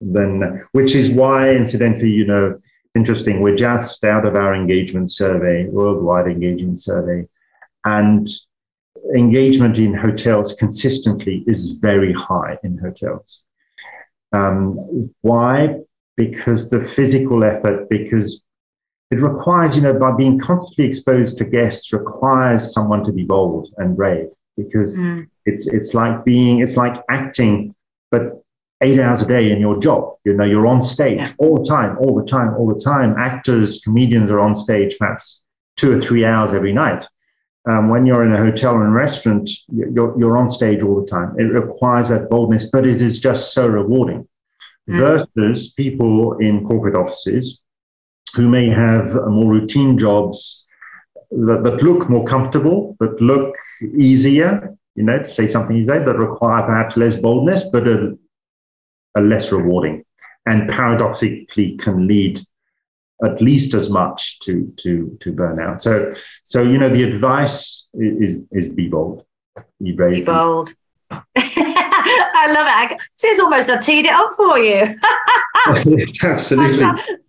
than, 0.00 0.60
which 0.72 0.94
is 0.94 1.10
why, 1.10 1.50
incidentally, 1.50 2.10
you 2.10 2.26
know, 2.26 2.60
interesting. 2.94 3.40
We're 3.40 3.56
just 3.56 4.04
out 4.04 4.26
of 4.26 4.36
our 4.36 4.54
engagement 4.54 5.10
survey, 5.10 5.66
worldwide 5.66 6.26
engagement 6.26 6.80
survey, 6.80 7.26
and 7.84 8.28
engagement 9.16 9.78
in 9.78 9.94
hotels 9.94 10.54
consistently 10.54 11.44
is 11.46 11.78
very 11.80 12.12
high 12.12 12.58
in 12.62 12.76
hotels. 12.76 13.44
Um, 14.32 15.10
why? 15.22 15.80
Because 16.16 16.68
the 16.68 16.84
physical 16.84 17.44
effort, 17.44 17.88
because 17.88 18.44
it 19.10 19.22
requires, 19.22 19.74
you 19.74 19.82
know, 19.82 19.94
by 19.98 20.12
being 20.12 20.38
constantly 20.38 20.84
exposed 20.84 21.38
to 21.38 21.44
guests, 21.44 21.92
requires 21.92 22.72
someone 22.72 23.02
to 23.04 23.12
be 23.12 23.24
bold 23.24 23.72
and 23.78 23.96
brave 23.96 24.28
because 24.56 24.96
mm. 24.96 25.26
it's 25.46 25.66
it's 25.66 25.94
like 25.94 26.24
being, 26.24 26.60
it's 26.60 26.76
like 26.76 27.02
acting, 27.08 27.74
but 28.10 28.42
eight 28.82 29.00
hours 29.00 29.22
a 29.22 29.26
day 29.26 29.50
in 29.50 29.60
your 29.60 29.78
job. 29.80 30.16
You 30.24 30.34
know, 30.34 30.44
you're 30.44 30.66
on 30.66 30.82
stage 30.82 31.20
yeah. 31.20 31.32
all 31.38 31.62
the 31.62 31.68
time, 31.68 31.96
all 31.98 32.20
the 32.20 32.26
time, 32.26 32.54
all 32.54 32.72
the 32.72 32.80
time. 32.80 33.14
Actors, 33.18 33.80
comedians 33.82 34.30
are 34.30 34.40
on 34.40 34.54
stage 34.54 34.96
perhaps 34.98 35.44
two 35.76 35.92
or 35.92 36.00
three 36.00 36.24
hours 36.24 36.52
every 36.52 36.72
night. 36.72 37.06
Um, 37.68 37.88
when 37.88 38.06
you're 38.06 38.24
in 38.24 38.32
a 38.32 38.36
hotel 38.36 38.74
or 38.74 38.86
a 38.86 38.90
restaurant, 38.90 39.48
you're, 39.68 40.18
you're 40.18 40.38
on 40.38 40.48
stage 40.48 40.82
all 40.82 41.00
the 41.00 41.06
time. 41.06 41.34
It 41.38 41.44
requires 41.44 42.08
that 42.08 42.30
boldness, 42.30 42.70
but 42.70 42.86
it 42.86 43.00
is 43.00 43.18
just 43.18 43.52
so 43.52 43.66
rewarding. 43.66 44.28
Mm. 44.88 45.26
Versus 45.36 45.74
people 45.74 46.38
in 46.38 46.64
corporate 46.64 46.94
offices 46.94 47.66
who 48.34 48.48
may 48.48 48.68
have 48.68 49.14
more 49.28 49.52
routine 49.52 49.98
jobs 49.98 50.66
that, 51.30 51.62
that 51.64 51.82
look 51.82 52.08
more 52.08 52.24
comfortable, 52.24 52.96
that 53.00 53.20
look 53.20 53.54
easier, 53.96 54.74
you 54.94 55.02
know, 55.02 55.18
to 55.18 55.24
say 55.24 55.46
something 55.46 55.76
easier, 55.76 56.04
that 56.04 56.18
require 56.18 56.62
perhaps 56.64 56.96
less 56.96 57.16
boldness, 57.16 57.68
but 57.70 57.86
are, 57.86 58.14
are 59.14 59.22
less 59.22 59.52
rewarding 59.52 60.04
and 60.48 60.68
paradoxically 60.70 61.76
can 61.76 62.06
lead 62.06 62.40
at 63.24 63.40
least 63.40 63.74
as 63.74 63.90
much 63.90 64.38
to 64.40 64.72
to 64.76 65.16
to 65.20 65.32
burnout. 65.32 65.80
So 65.80 66.14
so 66.44 66.62
you 66.62 66.78
know 66.78 66.88
the 66.88 67.02
advice 67.02 67.88
is 67.94 68.42
is 68.52 68.68
be 68.70 68.88
bold, 68.88 69.24
be 69.82 69.92
brave, 69.92 70.14
be 70.14 70.22
bold. 70.22 70.72
I 71.10 72.52
love 72.52 72.92
it. 72.92 73.00
See, 73.14 73.28
it's 73.28 73.40
almost 73.40 73.70
I 73.70 73.78
teed 73.78 74.04
it 74.06 74.12
up 74.12 74.30
for 74.36 74.58
you. 74.58 74.94
Absolutely, 75.66 76.04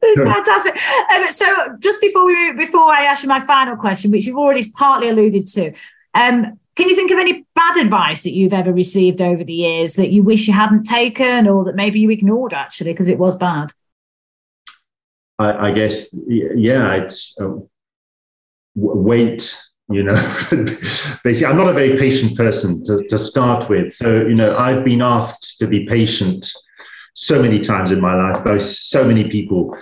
it's 0.02 0.22
fantastic. 0.22 0.78
Um, 1.12 1.32
so, 1.32 1.78
just 1.80 2.02
before 2.02 2.26
we 2.26 2.54
before 2.54 2.92
I 2.92 3.04
ask 3.04 3.24
you 3.24 3.30
my 3.30 3.40
final 3.40 3.76
question, 3.76 4.12
which 4.12 4.26
you've 4.26 4.38
already 4.38 4.64
partly 4.72 5.10
alluded 5.10 5.48
to, 5.48 5.74
um, 6.14 6.60
can 6.76 6.90
you 6.90 6.96
think 6.96 7.12
of 7.12 7.20
any 7.20 7.46
bad 7.56 7.78
advice 7.78 8.24
that 8.24 8.34
you've 8.34 8.54
ever 8.54 8.72
received 8.72 9.22
over 9.22 9.44
the 9.44 9.54
years 9.54 9.94
that 9.96 10.12
you 10.12 10.24
wish 10.24 10.48
you 10.48 10.54
hadn't 10.54 10.84
taken, 10.84 11.48
or 11.48 11.64
that 11.66 11.76
maybe 11.76 12.00
you 12.00 12.10
ignored 12.10 12.54
actually 12.54 12.94
because 12.94 13.08
it 13.08 13.18
was 13.18 13.36
bad? 13.36 13.72
I, 15.38 15.70
I 15.70 15.72
guess, 15.72 16.14
yeah, 16.28 16.96
it's 16.96 17.38
uh, 17.40 17.56
wait 18.76 19.58
you 19.90 20.04
know 20.04 20.14
basically 21.24 21.46
i'm 21.46 21.58
not 21.58 21.70
a 21.70 21.74
very 21.74 21.98
patient 21.98 22.38
person 22.38 22.84
to, 22.86 23.04
to 23.08 23.18
start 23.18 23.68
with 23.70 23.92
so 23.92 24.26
you 24.28 24.36
know 24.36 24.56
i've 24.58 24.86
been 24.86 25.02
asked 25.02 25.58
to 25.60 25.68
be 25.68 25.86
patient 25.86 26.48
so 27.14 27.42
many 27.42 27.60
times 27.62 27.92
in 27.92 28.00
my 28.00 28.14
life 28.14 28.44
by 28.44 28.58
so 28.58 29.04
many 29.04 29.30
people 29.30 29.76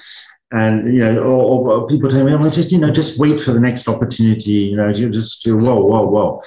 and 0.52 0.94
you 0.94 1.00
know 1.00 1.24
or, 1.24 1.72
or 1.72 1.88
people 1.88 2.10
tell 2.10 2.24
me 2.24 2.34
well 2.36 2.50
just 2.50 2.72
you 2.72 2.78
know 2.78 2.92
just 2.92 3.20
wait 3.20 3.42
for 3.42 3.52
the 3.52 3.60
next 3.60 3.88
opportunity 3.88 4.52
you 4.52 4.78
know 4.78 4.90
you 4.90 5.10
just 5.10 5.46
whoa 5.46 5.80
whoa 5.82 6.06
whoa 6.08 6.42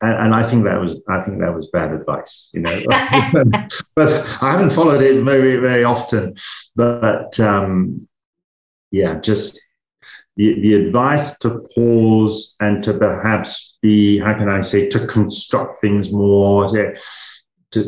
and, 0.00 0.26
and, 0.26 0.34
I 0.34 0.48
think 0.48 0.64
that 0.64 0.80
was 0.80 1.00
I 1.08 1.22
think 1.22 1.40
that 1.40 1.54
was 1.54 1.70
bad 1.72 1.92
advice, 1.92 2.50
you 2.52 2.60
know. 2.60 2.80
but 3.96 4.26
I 4.42 4.52
haven't 4.52 4.70
followed 4.70 5.00
it 5.00 5.22
very 5.22 5.56
very 5.56 5.84
often. 5.84 6.36
But 6.76 7.38
um, 7.40 8.06
yeah, 8.90 9.18
just 9.20 9.58
the, 10.36 10.60
the 10.60 10.74
advice 10.74 11.38
to 11.38 11.66
pause 11.74 12.56
and 12.60 12.82
to 12.84 12.94
perhaps 12.94 13.78
be, 13.82 14.18
how 14.18 14.34
can 14.34 14.48
I 14.48 14.60
say, 14.60 14.88
to 14.90 15.06
construct 15.06 15.80
things 15.80 16.12
more, 16.12 16.68
to, 16.68 16.94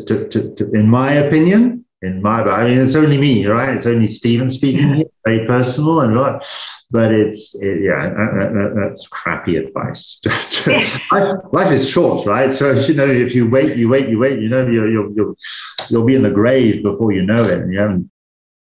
to, 0.05 0.29
to, 0.29 0.55
to 0.55 0.71
in 0.71 0.89
my 0.89 1.13
opinion, 1.13 1.85
in 2.01 2.21
my, 2.21 2.43
I 2.43 2.67
mean, 2.67 2.77
it's 2.79 2.95
only 2.95 3.17
me, 3.17 3.45
right? 3.47 3.75
It's 3.75 3.85
only 3.85 4.07
Steven 4.07 4.49
speaking 4.49 4.93
here, 4.93 5.05
very 5.25 5.47
personal 5.47 6.01
and 6.01 6.13
right. 6.15 6.43
But 6.91 7.11
it's, 7.11 7.55
it, 7.55 7.81
yeah, 7.81 8.09
that, 8.09 8.51
that, 8.53 8.73
that's 8.79 9.07
crappy 9.07 9.57
advice. 9.57 10.19
life, 11.11 11.43
life, 11.51 11.71
is 11.71 11.89
short, 11.89 12.25
right? 12.25 12.51
So, 12.51 12.71
you 12.71 12.93
know, 12.93 13.07
if 13.07 13.33
you 13.33 13.49
wait, 13.49 13.75
you 13.77 13.89
wait, 13.89 14.09
you 14.09 14.19
wait, 14.19 14.39
you 14.39 14.47
know, 14.47 14.65
you'll, 14.67 14.89
you'll, 14.89 15.13
you'll, 15.15 15.35
you'll 15.89 16.05
be 16.05 16.15
in 16.15 16.21
the 16.21 16.31
grave 16.31 16.83
before 16.83 17.11
you 17.11 17.23
know 17.23 17.43
it. 17.43 17.59
And 17.59 17.73
you 17.73 17.79
haven't 17.79 18.11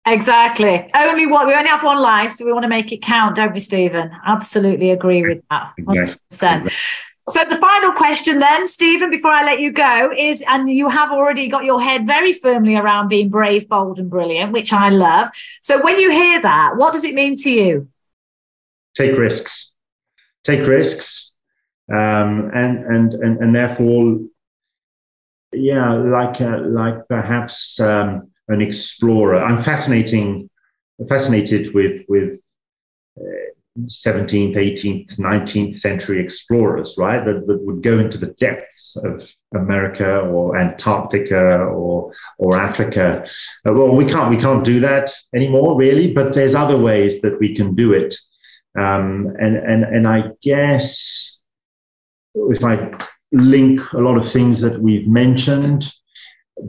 Exactly. 0.07 0.89
Only 0.95 1.27
what 1.27 1.47
we 1.47 1.55
only 1.55 1.69
have 1.69 1.85
one 1.85 2.01
life, 2.01 2.31
so 2.31 2.47
we 2.47 2.53
want 2.53 2.63
to 2.63 2.69
make 2.69 2.93
it 2.93 3.03
count, 3.03 3.37
don't 3.37 3.53
we, 3.53 3.59
Steven? 3.59 4.11
Absolutely 4.25 4.91
agree 4.91 5.27
with 5.27 5.43
that. 5.51 5.75
100%. 5.81 7.08
So 7.29 7.45
the 7.45 7.59
final 7.59 7.93
question 7.93 8.39
then, 8.39 8.65
Steven, 8.65 9.11
before 9.11 9.33
I 9.33 9.45
let 9.45 9.61
you 9.61 9.71
go, 9.71 10.11
is 10.17 10.43
and 10.49 10.71
you 10.71 10.89
have 10.89 11.11
already 11.11 11.49
got 11.49 11.65
your 11.65 11.81
head 11.81 12.07
very 12.07 12.33
firmly 12.33 12.75
around 12.75 13.09
being 13.09 13.29
brave, 13.29 13.69
bold, 13.69 13.99
and 13.99 14.09
brilliant, 14.09 14.53
which 14.53 14.73
I 14.73 14.89
love. 14.89 15.29
So 15.61 15.83
when 15.83 15.99
you 15.99 16.11
hear 16.11 16.41
that, 16.41 16.77
what 16.77 16.95
does 16.95 17.05
it 17.05 17.15
mean 17.15 17.35
to 17.37 17.51
you? 17.51 17.89
Take 18.97 19.19
risks. 19.19 19.77
Take 20.45 20.67
risks. 20.67 21.37
Um, 21.93 22.51
and 22.55 22.85
and 22.85 23.15
and 23.15 23.39
and 23.39 23.55
therefore, 23.55 24.21
yeah, 25.53 25.93
like 25.95 26.41
uh, 26.41 26.61
like 26.61 27.07
perhaps 27.09 27.79
um, 27.81 28.31
an 28.49 28.61
explorer. 28.61 29.37
I'm 29.37 29.63
fascinating, 29.63 30.49
fascinated 31.09 31.75
with 31.75 32.05
with 32.09 32.41
uh, 33.19 33.48
17th, 33.87 34.57
18th, 34.57 35.19
19th 35.19 35.77
century 35.77 36.21
explorers, 36.21 36.95
right? 36.99 37.25
That, 37.25 37.47
that 37.47 37.61
would 37.63 37.83
go 37.83 37.99
into 37.99 38.19
the 38.19 38.33
depths 38.39 38.97
of 38.97 39.29
America 39.55 40.21
or 40.21 40.59
Antarctica 40.59 41.59
or 41.59 42.13
or 42.39 42.57
Africa. 42.57 43.27
Uh, 43.67 43.73
well, 43.73 43.95
we 43.95 44.05
can't 44.05 44.31
we 44.31 44.41
can't 44.41 44.65
do 44.65 44.81
that 44.81 45.13
anymore, 45.35 45.77
really. 45.77 46.13
But 46.13 46.35
there's 46.35 46.55
other 46.55 46.79
ways 46.79 47.21
that 47.23 47.39
we 47.39 47.55
can 47.55 47.75
do 47.75 47.93
it, 47.93 48.15
um, 48.79 49.35
and 49.39 49.57
and 49.57 49.85
and 49.85 50.09
I 50.09 50.31
guess 50.43 51.41
if 52.35 52.65
I 52.65 52.93
link 53.33 53.81
a 53.93 53.99
lot 53.99 54.17
of 54.17 54.31
things 54.31 54.61
that 54.61 54.81
we've 54.81 55.07
mentioned 55.07 55.93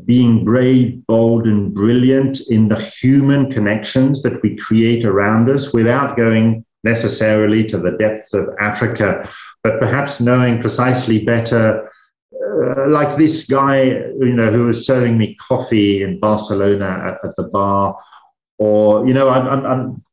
being 0.06 0.46
brave, 0.46 1.06
bold, 1.08 1.48
and 1.48 1.74
brilliant 1.74 2.42
in 2.50 2.68
the 2.68 2.80
human 2.80 3.52
connections 3.52 4.22
that 4.22 4.42
we 4.44 4.56
create 4.56 5.06
around 5.06 5.50
us 5.50 5.74
without 5.74 6.16
going 6.16 6.64
necessarily 6.84 7.68
to 7.68 7.78
the 7.78 7.98
depths 7.98 8.34
of 8.34 8.50
Africa, 8.60 9.30
but 9.64 9.80
perhaps 9.80 10.20
knowing 10.20 10.60
precisely 10.60 11.26
better. 11.26 11.90
Uh, 12.34 12.88
like 12.90 13.18
this 13.18 13.46
guy, 13.46 13.84
you 13.84 14.34
know, 14.34 14.52
who 14.52 14.68
was 14.68 14.86
serving 14.86 15.18
me 15.18 15.36
coffee 15.36 16.04
in 16.04 16.20
Barcelona 16.20 17.04
at, 17.08 17.30
at 17.30 17.36
the 17.36 17.44
bar, 17.44 17.98
or 18.58 19.08
you 19.08 19.14
know, 19.14 19.30
I'm, 19.30 19.48
I'm, 19.48 19.66
I'm 19.66 20.04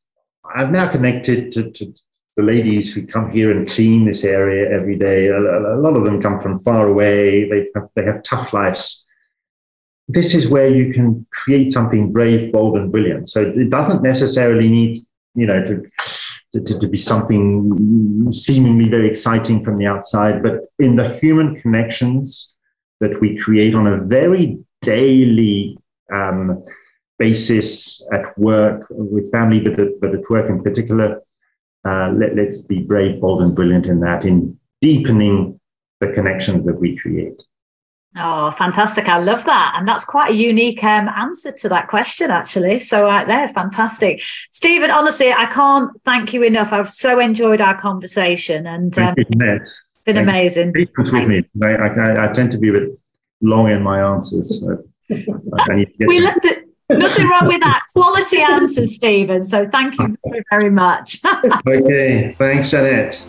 I've 0.54 0.70
now 0.70 0.90
connected 0.90 1.52
to, 1.52 1.70
to, 1.72 1.94
the 2.36 2.42
ladies 2.42 2.92
who 2.92 3.06
come 3.06 3.30
here 3.30 3.50
and 3.50 3.66
clean 3.66 4.04
this 4.04 4.22
area 4.22 4.70
every 4.70 4.96
day. 4.96 5.28
A, 5.28 5.38
a 5.38 5.80
lot 5.80 5.96
of 5.96 6.04
them 6.04 6.20
come 6.20 6.38
from 6.38 6.58
far 6.58 6.86
away. 6.86 7.48
They 7.48 7.68
have, 7.74 7.88
they 7.94 8.04
have 8.04 8.22
tough 8.22 8.52
lives 8.52 9.06
this 10.08 10.34
is 10.34 10.48
where 10.48 10.68
you 10.68 10.92
can 10.92 11.26
create 11.32 11.72
something 11.72 12.12
brave, 12.12 12.52
bold, 12.52 12.76
and 12.76 12.92
brilliant. 12.92 13.28
So 13.28 13.42
it 13.42 13.70
doesn't 13.70 14.02
necessarily 14.02 14.68
need, 14.68 15.02
you 15.34 15.46
know, 15.46 15.64
to, 15.64 15.82
to, 16.60 16.78
to, 16.78 16.88
be 16.88 16.98
something 16.98 18.32
seemingly 18.32 18.88
very 18.88 19.08
exciting 19.08 19.64
from 19.64 19.78
the 19.78 19.86
outside, 19.86 20.42
but 20.42 20.60
in 20.78 20.96
the 20.96 21.08
human 21.08 21.56
connections 21.56 22.58
that 23.00 23.20
we 23.20 23.36
create 23.36 23.74
on 23.74 23.86
a 23.86 24.04
very 24.04 24.58
daily 24.82 25.76
um, 26.12 26.64
basis 27.18 28.06
at 28.12 28.36
work 28.38 28.86
with 28.90 29.30
family, 29.30 29.60
but 29.60 29.78
at, 29.80 30.00
but 30.00 30.14
at 30.14 30.28
work 30.30 30.48
in 30.48 30.62
particular, 30.62 31.20
uh, 31.86 32.10
let, 32.12 32.34
let's 32.36 32.62
be 32.62 32.80
brave, 32.80 33.20
bold, 33.20 33.42
and 33.42 33.54
brilliant 33.54 33.86
in 33.86 34.00
that, 34.00 34.24
in 34.24 34.58
deepening 34.80 35.58
the 36.00 36.12
connections 36.12 36.64
that 36.64 36.78
we 36.78 36.96
create. 36.96 37.46
Oh, 38.18 38.50
fantastic. 38.50 39.08
I 39.08 39.18
love 39.18 39.44
that. 39.44 39.74
And 39.76 39.86
that's 39.86 40.04
quite 40.04 40.30
a 40.30 40.34
unique 40.34 40.82
um, 40.82 41.08
answer 41.08 41.52
to 41.52 41.68
that 41.68 41.88
question, 41.88 42.30
actually. 42.30 42.78
So, 42.78 43.04
right 43.04 43.24
uh, 43.24 43.26
there, 43.26 43.48
fantastic. 43.48 44.22
Steven, 44.50 44.90
honestly, 44.90 45.32
I 45.32 45.46
can't 45.46 45.90
thank 46.04 46.32
you 46.32 46.42
enough. 46.42 46.72
I've 46.72 46.90
so 46.90 47.20
enjoyed 47.20 47.60
our 47.60 47.78
conversation 47.78 48.66
and 48.66 48.98
um, 48.98 49.14
it's 49.18 49.74
been 50.04 50.16
amazing. 50.16 50.72
with 50.72 51.12
me. 51.12 51.44
I, 51.62 51.74
I, 51.74 52.30
I, 52.30 52.32
tend 52.32 52.52
to 52.52 52.58
be 52.58 52.70
a 52.70 52.72
bit 52.72 52.98
long 53.42 53.70
in 53.70 53.82
my 53.82 54.00
answers. 54.00 54.60
So 54.60 54.82
we 56.06 56.20
looked 56.20 56.46
at 56.46 56.62
nothing 56.88 57.28
wrong 57.28 57.48
with 57.48 57.60
that. 57.60 57.84
Quality 57.92 58.38
answers, 58.40 58.94
Steven. 58.94 59.42
So, 59.42 59.66
thank 59.66 59.98
you 59.98 60.16
very, 60.26 60.42
very 60.50 60.70
much. 60.70 61.20
okay. 61.68 62.34
Thanks, 62.38 62.70
Jeanette. 62.70 63.28